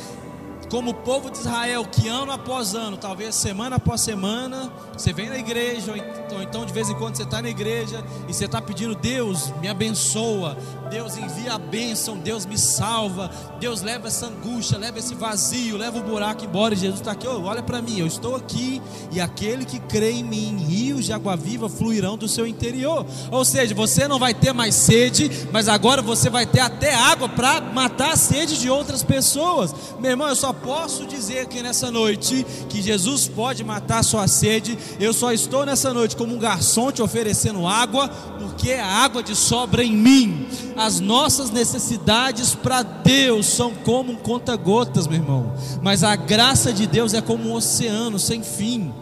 como 0.69 0.91
o 0.91 0.93
povo 0.93 1.29
de 1.29 1.37
Israel, 1.37 1.85
que 1.85 2.07
ano 2.07 2.31
após 2.31 2.73
ano, 2.75 2.97
talvez 2.97 3.35
semana 3.35 3.75
após 3.75 4.01
semana, 4.01 4.71
você 4.93 5.13
vem 5.13 5.29
na 5.29 5.37
igreja, 5.37 5.91
ou 5.91 5.97
então, 5.97 6.41
então 6.41 6.65
de 6.65 6.73
vez 6.73 6.89
em 6.89 6.95
quando 6.95 7.15
você 7.15 7.23
está 7.23 7.41
na 7.41 7.49
igreja 7.49 8.03
e 8.27 8.33
você 8.33 8.45
está 8.45 8.61
pedindo, 8.61 8.95
Deus 8.95 9.51
me 9.61 9.67
abençoa, 9.67 10.57
Deus 10.95 11.17
envia 11.17 11.55
a 11.55 11.57
bênção, 11.59 12.17
Deus 12.17 12.45
me 12.45 12.57
salva, 12.57 13.29
Deus 13.59 13.81
leva 13.81 14.07
essa 14.07 14.27
angústia, 14.27 14.77
leva 14.77 14.97
esse 14.97 15.13
vazio, 15.13 15.75
leva 15.75 15.99
o 15.99 16.01
buraco 16.01 16.45
embora. 16.45 16.73
E 16.73 16.77
Jesus 16.77 17.01
está 17.01 17.11
aqui, 17.11 17.27
olha 17.27 17.61
para 17.61 17.81
mim, 17.81 17.99
eu 17.99 18.07
estou 18.07 18.33
aqui, 18.33 18.81
e 19.11 19.19
aquele 19.19 19.65
que 19.65 19.77
crê 19.77 20.11
em 20.11 20.23
mim, 20.23 20.55
rios 20.55 21.03
de 21.03 21.11
água 21.11 21.35
viva 21.35 21.67
fluirão 21.67 22.17
do 22.17 22.29
seu 22.29 22.47
interior. 22.47 23.05
Ou 23.29 23.43
seja, 23.43 23.75
você 23.75 24.07
não 24.07 24.17
vai 24.17 24.33
ter 24.33 24.53
mais 24.53 24.73
sede, 24.73 25.29
mas 25.51 25.67
agora 25.67 26.01
você 26.01 26.29
vai 26.29 26.45
ter 26.45 26.61
até 26.61 26.95
água 26.95 27.27
para 27.27 27.59
matar 27.59 28.13
a 28.13 28.15
sede 28.15 28.57
de 28.57 28.69
outras 28.69 29.03
pessoas. 29.03 29.75
Meu 29.99 30.11
irmão, 30.11 30.29
eu 30.29 30.35
só 30.35 30.53
posso 30.53 31.05
dizer 31.05 31.47
que 31.47 31.61
nessa 31.61 31.91
noite 31.91 32.45
que 32.69 32.81
Jesus 32.81 33.27
pode 33.27 33.65
matar 33.65 33.99
a 33.99 34.03
sua 34.03 34.29
sede. 34.29 34.77
Eu 34.97 35.11
só 35.11 35.33
estou 35.33 35.65
nessa 35.65 35.93
noite 35.93 36.15
como 36.15 36.33
um 36.33 36.39
garçom 36.39 36.89
te 36.89 37.01
oferecendo 37.01 37.67
água, 37.67 38.07
porque 38.39 38.71
a 38.71 38.87
água 38.87 39.21
de 39.21 39.35
sobra 39.35 39.83
em 39.83 39.91
mim. 39.91 40.47
As 40.75 40.99
nossas 40.99 41.51
necessidades 41.51 42.53
para 42.53 42.83
Deus 42.83 43.45
são 43.45 43.73
como 43.73 44.11
um 44.11 44.15
conta-gotas, 44.15 45.07
meu 45.07 45.19
irmão. 45.19 45.53
Mas 45.81 46.03
a 46.03 46.15
graça 46.15 46.73
de 46.73 46.85
Deus 46.85 47.13
é 47.13 47.21
como 47.21 47.49
um 47.49 47.53
oceano 47.53 48.19
sem 48.19 48.43
fim. 48.43 48.93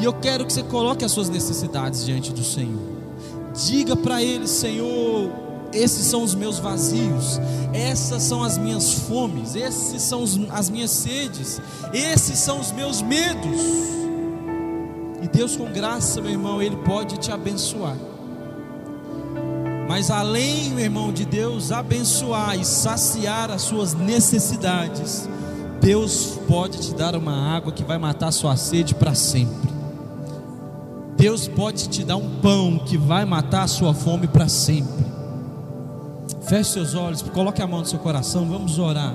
E 0.00 0.04
eu 0.04 0.12
quero 0.12 0.44
que 0.44 0.52
você 0.52 0.64
coloque 0.64 1.04
as 1.04 1.12
suas 1.12 1.28
necessidades 1.28 2.04
diante 2.04 2.32
do 2.32 2.42
Senhor. 2.42 2.96
Diga 3.54 3.96
para 3.96 4.22
Ele, 4.22 4.46
Senhor, 4.46 5.30
esses 5.72 6.06
são 6.06 6.22
os 6.22 6.34
meus 6.34 6.58
vazios, 6.58 7.40
essas 7.72 8.22
são 8.22 8.42
as 8.42 8.58
minhas 8.58 8.92
fomes, 8.92 9.54
esses 9.54 10.02
são 10.02 10.24
as 10.50 10.68
minhas 10.68 10.90
sedes, 10.90 11.60
esses 11.92 12.38
são 12.38 12.60
os 12.60 12.72
meus 12.72 13.00
medos. 13.00 13.60
E 15.22 15.28
Deus, 15.28 15.56
com 15.56 15.72
graça, 15.72 16.20
meu 16.20 16.32
irmão, 16.32 16.60
Ele 16.60 16.76
pode 16.76 17.16
te 17.16 17.32
abençoar. 17.32 17.96
Mas 19.88 20.10
além, 20.10 20.70
meu 20.70 20.84
irmão, 20.84 21.12
de 21.12 21.24
Deus 21.24 21.70
abençoar 21.70 22.58
e 22.58 22.64
saciar 22.64 23.50
as 23.50 23.62
suas 23.62 23.94
necessidades, 23.94 25.28
Deus 25.80 26.38
pode 26.48 26.78
te 26.78 26.94
dar 26.94 27.14
uma 27.14 27.56
água 27.56 27.72
que 27.72 27.84
vai 27.84 27.96
matar 27.96 28.28
a 28.28 28.32
sua 28.32 28.56
sede 28.56 28.94
para 28.94 29.14
sempre. 29.14 29.70
Deus 31.16 31.48
pode 31.48 31.88
te 31.88 32.04
dar 32.04 32.16
um 32.16 32.40
pão 32.40 32.78
que 32.78 32.98
vai 32.98 33.24
matar 33.24 33.62
a 33.62 33.68
sua 33.68 33.94
fome 33.94 34.26
para 34.26 34.48
sempre. 34.48 35.06
Feche 36.42 36.72
seus 36.72 36.94
olhos, 36.94 37.22
coloque 37.22 37.62
a 37.62 37.66
mão 37.66 37.80
no 37.80 37.86
seu 37.86 37.98
coração, 37.98 38.46
vamos 38.48 38.78
orar. 38.78 39.14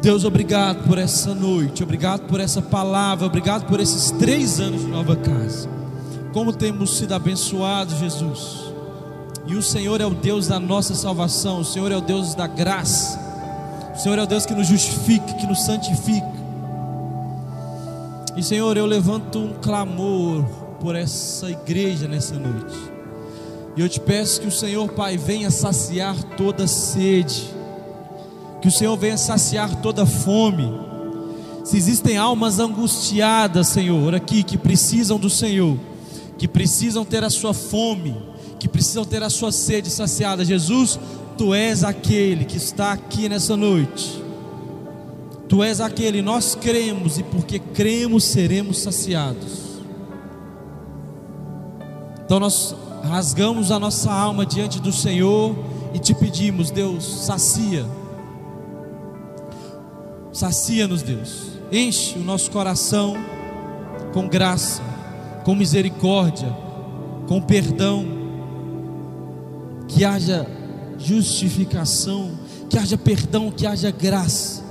Deus, 0.00 0.24
obrigado 0.24 0.86
por 0.86 0.98
essa 0.98 1.34
noite, 1.34 1.82
obrigado 1.82 2.26
por 2.28 2.38
essa 2.38 2.62
palavra, 2.62 3.26
obrigado 3.26 3.66
por 3.66 3.80
esses 3.80 4.10
três 4.12 4.60
anos 4.60 4.82
de 4.82 4.86
nova 4.86 5.16
casa. 5.16 5.68
Como 6.32 6.52
temos 6.52 6.98
sido 6.98 7.14
abençoados, 7.14 7.98
Jesus. 7.98 8.65
E 9.46 9.54
o 9.54 9.62
Senhor 9.62 10.00
é 10.00 10.06
o 10.06 10.10
Deus 10.10 10.48
da 10.48 10.58
nossa 10.58 10.94
salvação, 10.94 11.60
o 11.60 11.64
Senhor 11.64 11.92
é 11.92 11.96
o 11.96 12.00
Deus 12.00 12.34
da 12.34 12.46
graça, 12.46 13.18
o 13.94 13.98
Senhor 13.98 14.18
é 14.18 14.22
o 14.22 14.26
Deus 14.26 14.44
que 14.44 14.54
nos 14.54 14.66
justifica, 14.66 15.34
que 15.34 15.46
nos 15.46 15.62
santifica. 15.62 16.34
E 18.36 18.42
Senhor, 18.42 18.76
eu 18.76 18.84
levanto 18.84 19.38
um 19.38 19.54
clamor 19.54 20.44
por 20.80 20.94
essa 20.94 21.48
igreja 21.48 22.08
nessa 22.08 22.34
noite. 22.34 22.76
E 23.76 23.80
eu 23.80 23.88
te 23.88 24.00
peço 24.00 24.40
que 24.40 24.46
o 24.46 24.52
Senhor, 24.52 24.88
Pai, 24.90 25.16
venha 25.16 25.50
saciar 25.50 26.16
toda 26.36 26.66
sede, 26.66 27.48
que 28.60 28.68
o 28.68 28.70
Senhor 28.70 28.96
venha 28.96 29.16
saciar 29.16 29.76
toda 29.76 30.04
fome. 30.04 30.72
Se 31.64 31.76
existem 31.76 32.16
almas 32.16 32.58
angustiadas, 32.58 33.68
Senhor, 33.68 34.14
aqui 34.14 34.42
que 34.42 34.58
precisam 34.58 35.18
do 35.18 35.30
Senhor, 35.30 35.78
que 36.36 36.48
precisam 36.48 37.04
ter 37.04 37.22
a 37.22 37.30
sua 37.30 37.54
fome, 37.54 38.16
que 38.58 38.68
precisam 38.68 39.04
ter 39.04 39.22
a 39.22 39.30
sua 39.30 39.52
sede 39.52 39.90
saciada, 39.90 40.44
Jesus, 40.44 40.98
tu 41.36 41.54
és 41.54 41.84
aquele 41.84 42.44
que 42.44 42.56
está 42.56 42.92
aqui 42.92 43.28
nessa 43.28 43.56
noite. 43.56 44.22
Tu 45.48 45.62
és 45.62 45.80
aquele, 45.80 46.22
nós 46.22 46.54
cremos 46.54 47.18
e 47.18 47.22
porque 47.22 47.58
cremos 47.58 48.24
seremos 48.24 48.78
saciados. 48.78 49.66
Então 52.24 52.40
nós 52.40 52.74
rasgamos 53.04 53.70
a 53.70 53.78
nossa 53.78 54.12
alma 54.12 54.44
diante 54.44 54.80
do 54.80 54.92
Senhor 54.92 55.54
e 55.94 55.98
te 55.98 56.12
pedimos, 56.12 56.70
Deus, 56.70 57.04
sacia. 57.24 57.86
Sacia-nos, 60.32 61.02
Deus. 61.02 61.52
Enche 61.70 62.18
o 62.18 62.22
nosso 62.22 62.50
coração 62.50 63.16
com 64.12 64.28
graça, 64.28 64.82
com 65.44 65.54
misericórdia, 65.54 66.54
com 67.28 67.40
perdão. 67.40 68.15
Que 69.88 70.04
haja 70.04 70.46
justificação, 70.98 72.32
que 72.68 72.78
haja 72.78 72.98
perdão, 72.98 73.50
que 73.50 73.66
haja 73.66 73.90
graça. 73.90 74.65